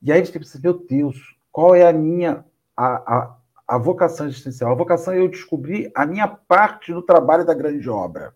E 0.00 0.12
aí 0.12 0.24
gente 0.24 0.38
pensa, 0.38 0.60
meu 0.62 0.74
Deus, 0.74 1.36
qual 1.50 1.74
é 1.74 1.88
a 1.88 1.92
minha 1.92 2.44
a, 2.76 2.86
a, 2.86 3.36
a 3.66 3.78
vocação 3.78 4.26
existencial? 4.26 4.70
A 4.70 4.76
vocação 4.76 5.14
é 5.14 5.20
eu 5.20 5.28
descobrir 5.28 5.90
a 5.94 6.06
minha 6.06 6.28
parte 6.28 6.92
no 6.92 7.02
trabalho 7.02 7.44
da 7.44 7.54
grande 7.54 7.88
obra. 7.88 8.34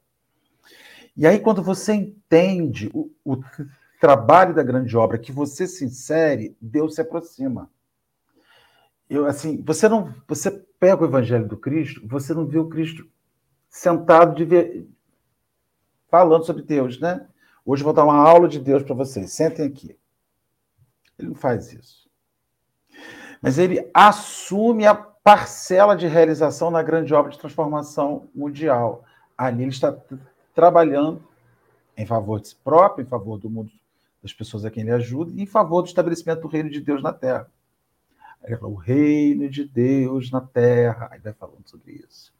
E 1.21 1.27
aí, 1.27 1.39
quando 1.39 1.63
você 1.63 1.93
entende 1.93 2.91
o, 2.95 3.11
o 3.23 3.45
trabalho 4.01 4.55
da 4.55 4.63
grande 4.63 4.97
obra 4.97 5.19
que 5.19 5.31
você 5.31 5.67
se 5.67 5.85
insere, 5.85 6.57
Deus 6.59 6.95
se 6.95 7.03
aproxima. 7.03 7.71
Eu 9.07 9.27
assim, 9.27 9.63
você 9.63 9.87
não, 9.87 10.15
você 10.27 10.51
pega 10.51 11.03
o 11.03 11.05
Evangelho 11.05 11.47
do 11.47 11.59
Cristo, 11.59 12.01
você 12.09 12.33
não 12.33 12.47
vê 12.47 12.59
o 12.59 12.71
Cristo 12.71 13.07
sentado 13.69 14.35
de 14.35 14.47
ver, 14.47 14.89
falando 16.09 16.47
sobre 16.47 16.63
Deus, 16.63 16.99
né? 16.99 17.29
Hoje 17.67 17.85
vou 17.85 17.93
dar 17.93 18.05
uma 18.05 18.17
aula 18.17 18.49
de 18.49 18.59
Deus 18.59 18.83
para 18.83 18.95
vocês. 18.95 19.31
Sentem 19.31 19.67
aqui. 19.67 19.99
Ele 21.19 21.29
não 21.29 21.35
faz 21.35 21.71
isso. 21.71 22.09
Mas 23.43 23.59
ele 23.59 23.91
assume 23.93 24.87
a 24.87 24.95
parcela 24.95 25.95
de 25.95 26.07
realização 26.07 26.71
na 26.71 26.83
grande 26.83 27.13
obra 27.13 27.31
de 27.31 27.39
transformação 27.39 28.31
mundial. 28.35 29.05
Ali 29.37 29.65
ele 29.65 29.71
está 29.71 29.95
trabalhando 30.61 31.23
em 31.97 32.05
favor 32.05 32.39
de 32.39 32.49
si 32.49 32.57
próprio, 32.57 33.03
em 33.03 33.09
favor 33.09 33.39
do 33.39 33.49
mundo 33.49 33.73
das 34.23 34.35
pessoas 34.35 34.63
a 34.63 34.71
quem 34.71 34.83
ele 34.83 34.93
ajuda 34.93 35.33
e 35.35 35.41
em 35.41 35.47
favor 35.47 35.81
do 35.81 35.89
estabelecimento 35.89 36.43
do 36.43 36.49
reino 36.49 36.69
de 36.69 36.83
Deus 36.83 37.03
na 37.03 37.15
terra. 37.15 37.51
Aí 38.45 38.55
fala, 38.55 38.71
o 38.71 38.75
reino 38.75 39.49
de 39.49 39.65
Deus 39.65 40.31
na 40.31 40.43
terra. 40.43 41.09
Aí 41.11 41.19
vai 41.19 41.33
falando 41.33 41.67
sobre 41.67 41.93
isso. 41.93 42.31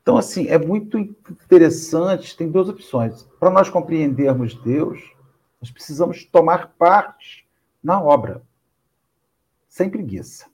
Então, 0.00 0.16
assim, 0.16 0.48
é 0.48 0.58
muito 0.58 0.98
interessante. 0.98 2.34
Tem 2.34 2.50
duas 2.50 2.70
opções. 2.70 3.24
Para 3.38 3.50
nós 3.50 3.68
compreendermos 3.68 4.54
Deus, 4.54 4.98
nós 5.60 5.70
precisamos 5.70 6.24
tomar 6.24 6.68
parte 6.78 7.46
na 7.84 8.02
obra, 8.02 8.42
sem 9.68 9.90
preguiça. 9.90 10.46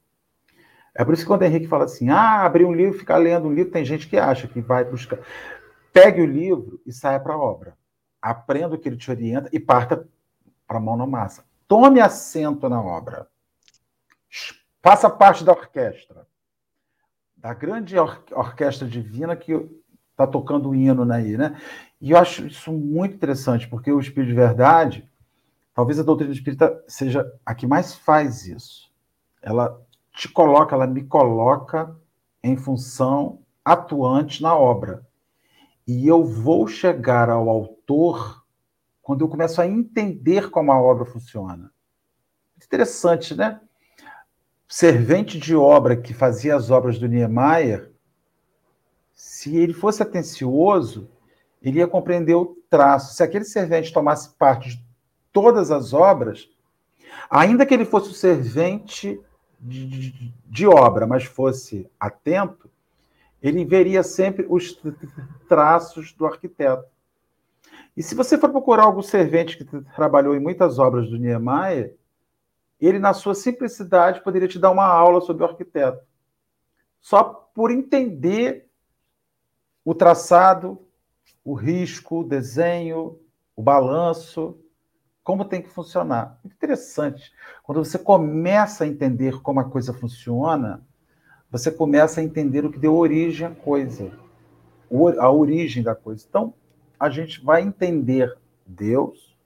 É 0.92 1.04
por 1.04 1.14
isso 1.14 1.22
que 1.22 1.28
quando 1.28 1.42
Henrique 1.42 1.68
fala 1.68 1.84
assim, 1.84 2.08
ah, 2.08 2.44
abrir 2.44 2.64
um 2.64 2.72
livro, 2.72 2.98
ficar 2.98 3.18
lendo 3.18 3.46
um 3.46 3.54
livro, 3.54 3.72
tem 3.72 3.84
gente 3.84 4.08
que 4.08 4.16
acha 4.16 4.48
que 4.48 4.60
vai 4.60 4.84
buscar. 4.84 5.20
Pegue 5.94 6.22
o 6.22 6.26
livro 6.26 6.82
e 6.84 6.92
saia 6.92 7.20
para 7.20 7.34
a 7.34 7.38
obra. 7.38 7.78
Aprenda 8.20 8.74
o 8.74 8.78
que 8.78 8.88
ele 8.88 8.96
te 8.96 9.08
orienta 9.12 9.48
e 9.52 9.60
parta 9.60 10.08
para 10.66 10.78
a 10.78 10.80
mão 10.80 10.96
na 10.96 11.06
massa. 11.06 11.44
Tome 11.68 12.00
assento 12.00 12.68
na 12.68 12.82
obra. 12.82 13.28
Faça 14.82 15.08
parte 15.08 15.44
da 15.44 15.52
orquestra. 15.52 16.26
Da 17.36 17.54
grande 17.54 17.96
or 17.96 18.24
orquestra 18.32 18.88
divina 18.88 19.36
que 19.36 19.52
está 20.10 20.26
tocando 20.26 20.70
o 20.70 20.74
hino 20.74 21.10
aí, 21.12 21.36
né? 21.36 21.56
E 22.00 22.10
eu 22.10 22.18
acho 22.18 22.44
isso 22.48 22.72
muito 22.72 23.14
interessante, 23.14 23.68
porque 23.68 23.92
o 23.92 24.00
Espírito 24.00 24.30
de 24.30 24.34
Verdade, 24.34 25.08
talvez 25.72 26.00
a 26.00 26.02
doutrina 26.02 26.32
espírita 26.32 26.82
seja 26.88 27.24
a 27.46 27.54
que 27.54 27.68
mais 27.68 27.94
faz 27.94 28.48
isso. 28.48 28.90
Ela 29.40 29.80
te 30.12 30.28
coloca, 30.28 30.74
ela 30.74 30.88
me 30.88 31.04
coloca 31.04 31.94
em 32.42 32.56
função 32.56 33.38
atuante 33.64 34.42
na 34.42 34.56
obra. 34.56 35.06
E 35.86 36.06
eu 36.06 36.24
vou 36.24 36.66
chegar 36.66 37.28
ao 37.28 37.48
autor 37.48 38.44
quando 39.02 39.22
eu 39.22 39.28
começo 39.28 39.60
a 39.60 39.66
entender 39.66 40.50
como 40.50 40.72
a 40.72 40.80
obra 40.80 41.04
funciona. 41.04 41.70
Interessante, 42.56 43.34
né? 43.34 43.60
Servente 44.66 45.38
de 45.38 45.54
obra 45.54 45.96
que 45.96 46.14
fazia 46.14 46.56
as 46.56 46.70
obras 46.70 46.98
do 46.98 47.06
Niemeyer, 47.06 47.92
se 49.14 49.56
ele 49.56 49.74
fosse 49.74 50.02
atencioso, 50.02 51.10
ele 51.62 51.78
ia 51.78 51.86
compreender 51.86 52.34
o 52.34 52.56
traço. 52.70 53.14
Se 53.14 53.22
aquele 53.22 53.44
servente 53.44 53.92
tomasse 53.92 54.30
parte 54.36 54.70
de 54.70 54.84
todas 55.32 55.70
as 55.70 55.92
obras, 55.92 56.48
ainda 57.28 57.66
que 57.66 57.74
ele 57.74 57.84
fosse 57.84 58.10
o 58.10 58.14
servente 58.14 59.20
de, 59.60 59.86
de, 59.86 60.34
de 60.46 60.66
obra, 60.66 61.06
mas 61.06 61.24
fosse 61.24 61.88
atento, 61.98 62.70
ele 63.44 63.62
veria 63.62 64.02
sempre 64.02 64.46
os 64.48 64.80
traços 65.46 66.14
do 66.14 66.24
arquiteto. 66.24 66.88
E 67.94 68.02
se 68.02 68.14
você 68.14 68.38
for 68.38 68.50
procurar 68.50 68.84
algum 68.84 69.02
servente 69.02 69.58
que 69.58 69.64
trabalhou 69.94 70.34
em 70.34 70.40
muitas 70.40 70.78
obras 70.78 71.10
do 71.10 71.18
Niemeyer, 71.18 71.94
ele, 72.80 72.98
na 72.98 73.12
sua 73.12 73.34
simplicidade, 73.34 74.22
poderia 74.22 74.48
te 74.48 74.58
dar 74.58 74.70
uma 74.70 74.86
aula 74.86 75.20
sobre 75.20 75.44
o 75.44 75.46
arquiteto. 75.46 76.02
Só 77.02 77.22
por 77.54 77.70
entender 77.70 78.66
o 79.84 79.94
traçado, 79.94 80.80
o 81.44 81.52
risco, 81.52 82.20
o 82.20 82.24
desenho, 82.24 83.18
o 83.54 83.62
balanço, 83.62 84.58
como 85.22 85.44
tem 85.44 85.60
que 85.60 85.68
funcionar. 85.68 86.40
Interessante. 86.44 87.30
Quando 87.62 87.84
você 87.84 87.98
começa 87.98 88.84
a 88.84 88.86
entender 88.86 89.42
como 89.42 89.60
a 89.60 89.68
coisa 89.68 89.92
funciona, 89.92 90.82
você 91.54 91.70
começa 91.70 92.20
a 92.20 92.24
entender 92.24 92.64
o 92.64 92.72
que 92.72 92.80
deu 92.80 92.96
origem 92.96 93.46
à 93.46 93.50
coisa, 93.50 94.10
a 95.20 95.30
origem 95.30 95.84
da 95.84 95.94
coisa. 95.94 96.26
Então, 96.28 96.52
a 96.98 97.08
gente 97.08 97.44
vai 97.44 97.62
entender 97.62 98.36
Deus 98.66 99.36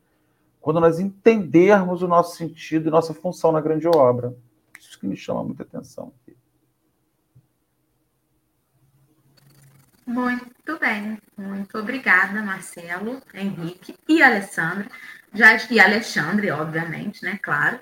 quando 0.59 0.81
nós 0.81 0.99
entendermos 0.99 2.03
o 2.03 2.09
nosso 2.09 2.35
sentido 2.35 2.89
e 2.89 2.91
nossa 2.91 3.13
função 3.13 3.53
na 3.53 3.61
grande 3.61 3.87
obra. 3.87 4.35
Isso 4.81 4.99
que 4.99 5.07
me 5.07 5.19
chama 5.19 5.45
muita 5.45 5.65
atenção. 5.65 6.11
Muito 10.07 10.79
bem, 10.81 11.19
muito 11.37 11.77
obrigada, 11.77 12.41
Marcelo, 12.41 13.21
Henrique 13.35 13.95
e 14.09 14.23
Alessandra. 14.23 14.89
Já, 15.35 15.59
e 15.71 15.79
Alexandre, 15.79 16.51
obviamente, 16.51 17.23
né? 17.23 17.39
Claro. 17.43 17.79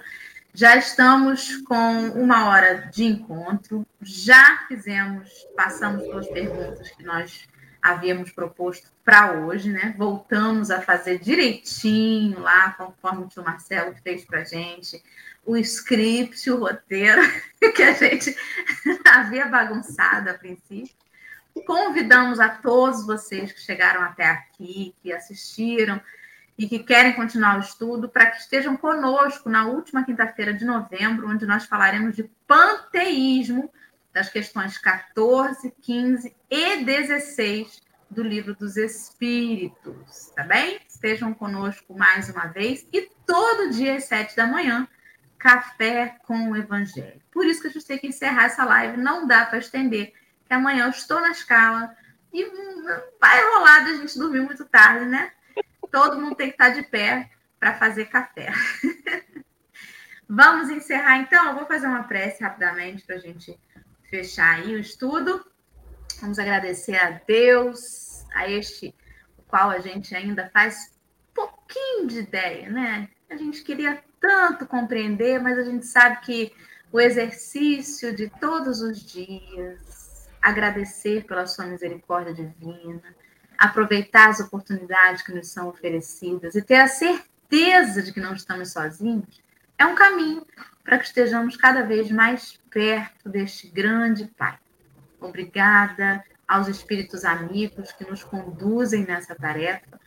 Já 0.57 0.75
estamos 0.75 1.59
com 1.67 2.09
uma 2.15 2.49
hora 2.49 2.89
de 2.91 3.05
encontro, 3.05 3.87
já 4.01 4.65
fizemos, 4.67 5.29
passamos 5.55 6.03
pelas 6.05 6.27
perguntas 6.29 6.89
que 6.93 7.05
nós 7.05 7.47
havíamos 7.83 8.33
proposto 8.33 8.91
para 9.05 9.33
hoje, 9.33 9.71
né? 9.71 9.95
Voltamos 9.99 10.71
a 10.71 10.81
fazer 10.81 11.19
direitinho 11.19 12.41
lá, 12.41 12.71
conforme 12.71 13.25
o 13.25 13.29
tio 13.29 13.45
Marcelo 13.45 13.95
fez 14.03 14.25
para 14.25 14.45
gente, 14.45 15.03
o 15.45 15.59
script, 15.59 16.51
o 16.51 16.61
roteiro 16.61 17.21
que 17.77 17.83
a 17.83 17.93
gente 17.93 18.35
havia 19.05 19.49
bagunçado 19.49 20.31
a 20.31 20.35
princípio. 20.35 20.97
Convidamos 21.67 22.41
a 22.41 22.49
todos 22.49 23.05
vocês 23.05 23.53
que 23.53 23.61
chegaram 23.61 24.01
até 24.01 24.25
aqui, 24.25 24.95
que 25.03 25.13
assistiram 25.13 26.01
e 26.59 26.67
que 26.67 26.79
querem 26.79 27.13
continuar 27.13 27.57
o 27.57 27.61
estudo, 27.61 28.09
para 28.09 28.31
que 28.31 28.39
estejam 28.39 28.77
conosco 28.77 29.49
na 29.49 29.67
última 29.67 30.05
quinta-feira 30.05 30.55
de 30.55 30.65
novembro, 30.65 31.29
onde 31.29 31.45
nós 31.47 31.67
falaremos 31.67 32.17
de 32.17 32.25
panteísmo, 32.47 33.71
das 34.13 34.31
questões 34.31 34.79
14, 34.79 35.71
15 35.83 36.35
e 36.51 36.85
16 36.85 37.83
do 38.11 38.23
Livro 38.23 38.55
dos 38.55 38.79
Espíritos, 38.79 40.33
tá 40.35 40.43
bem? 40.43 40.81
Estejam 40.89 41.35
conosco 41.35 41.95
mais 41.95 42.31
uma 42.31 42.47
vez 42.47 42.87
e 42.91 43.11
todo 43.27 43.71
dia 43.73 43.97
às 43.97 44.05
sete 44.05 44.35
da 44.35 44.47
manhã, 44.47 44.89
café 45.39 46.17
com 46.27 46.51
o 46.51 46.57
Evangelho. 46.57 47.21
Por 47.31 47.45
isso 47.45 47.61
que 47.61 47.69
a 47.69 47.71
gente 47.71 47.85
tem 47.85 47.99
que 47.99 48.07
encerrar 48.07 48.45
essa 48.45 48.65
live, 48.65 48.97
não 48.97 49.27
dá 49.27 49.45
para 49.45 49.59
estender 49.59 50.15
que 50.47 50.55
amanhã 50.55 50.85
eu 50.85 50.91
estou 50.91 51.21
na 51.21 51.33
escala 51.33 51.95
e 52.33 52.43
vai 53.21 53.45
rolar 53.53 53.81
da 53.81 53.95
gente 53.97 54.19
dormir 54.19 54.41
muito 54.41 54.65
tarde, 54.65 55.05
né? 55.05 55.31
Todo 55.91 56.21
mundo 56.21 56.35
tem 56.35 56.49
que 56.49 56.55
estar 56.55 56.71
de 56.71 56.83
pé 56.83 57.31
para 57.59 57.75
fazer 57.75 58.07
café. 58.07 58.53
Vamos 60.29 60.71
encerrar 60.71 61.19
então. 61.19 61.49
Eu 61.49 61.55
vou 61.55 61.67
fazer 61.67 61.87
uma 61.87 62.05
prece 62.05 62.43
rapidamente 62.43 63.05
para 63.05 63.17
a 63.17 63.21
gente 63.21 63.59
fechar 64.11 64.57
aí 64.57 64.75
o 64.75 64.79
estudo. 64.79 65.45
Vamos 66.21 66.39
agradecer 66.39 66.97
a 66.97 67.11
Deus, 67.27 68.25
a 68.35 68.49
este 68.51 68.95
o 69.39 69.43
qual 69.43 69.71
a 69.71 69.79
gente 69.79 70.15
ainda 70.15 70.51
faz 70.53 70.97
pouquinho 71.35 72.07
de 72.07 72.21
ideia, 72.21 72.69
né? 72.71 73.09
A 73.29 73.37
gente 73.37 73.63
queria 73.63 74.03
tanto 74.21 74.67
compreender, 74.67 75.41
mas 75.41 75.59
a 75.59 75.65
gente 75.65 75.87
sabe 75.87 76.21
que 76.23 76.53
o 76.91 77.01
exercício 77.01 78.15
de 78.15 78.31
todos 78.41 78.81
os 78.81 79.01
dias, 79.01 80.29
agradecer 80.41 81.25
pela 81.25 81.47
sua 81.47 81.67
misericórdia 81.67 82.33
divina, 82.33 83.16
aproveitar 83.59 84.29
as 84.29 84.41
oportunidades 84.41 85.23
que 85.23 85.33
nos 85.33 85.49
são 85.49 85.69
oferecidas 85.69 86.55
e 86.55 86.63
ter 86.63 86.81
a 86.81 86.89
certeza 86.89 88.03
de 88.03 88.13
que 88.13 88.21
não 88.21 88.35
estamos 88.35 88.73
sozinhos, 88.73 89.43
é 89.79 89.85
um 89.85 89.95
caminho 89.95 90.45
para 90.83 90.99
que 90.99 91.05
estejamos 91.05 91.57
cada 91.57 91.83
vez 91.83 92.11
mais 92.11 92.59
perto 92.71 93.29
deste 93.29 93.69
grande 93.69 94.27
Pai. 94.37 94.59
Obrigada 95.21 96.25
aos 96.47 96.69
espíritos 96.69 97.25
amigos 97.25 97.93
que 97.93 98.09
nos 98.09 98.23
conduzem 98.23 99.05
nessa 99.05 99.35
tarefa. 99.35 99.99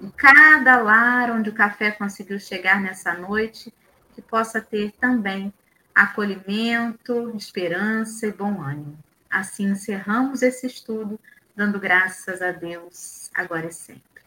Em 0.00 0.10
cada 0.10 0.80
lar 0.80 1.30
onde 1.30 1.50
o 1.50 1.54
café 1.54 1.90
conseguiu 1.90 2.38
chegar 2.38 2.80
nessa 2.80 3.14
noite, 3.14 3.72
que 4.14 4.22
possa 4.22 4.60
ter 4.60 4.92
também 4.92 5.52
acolhimento, 5.94 7.32
esperança 7.36 8.26
e 8.26 8.32
bom 8.32 8.62
ânimo. 8.62 8.96
Assim 9.28 9.70
encerramos 9.70 10.42
esse 10.42 10.66
estudo, 10.66 11.18
dando 11.58 11.80
graças 11.80 12.40
a 12.40 12.52
Deus 12.52 13.32
agora 13.34 13.66
e 13.66 13.72
sempre. 13.72 14.22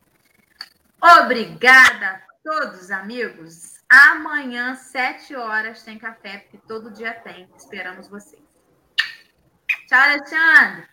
Obrigada 1.01 2.07
a 2.07 2.21
todos, 2.43 2.91
amigos. 2.91 3.79
Amanhã, 3.89 4.75
sete 4.75 5.33
horas, 5.33 5.81
tem 5.81 5.97
café, 5.97 6.39
porque 6.39 6.57
todo 6.67 6.91
dia 6.91 7.13
tem. 7.13 7.49
Esperamos 7.55 8.09
vocês. 8.09 8.43
Tchau, 9.87 9.99
Alexandre. 9.99 10.90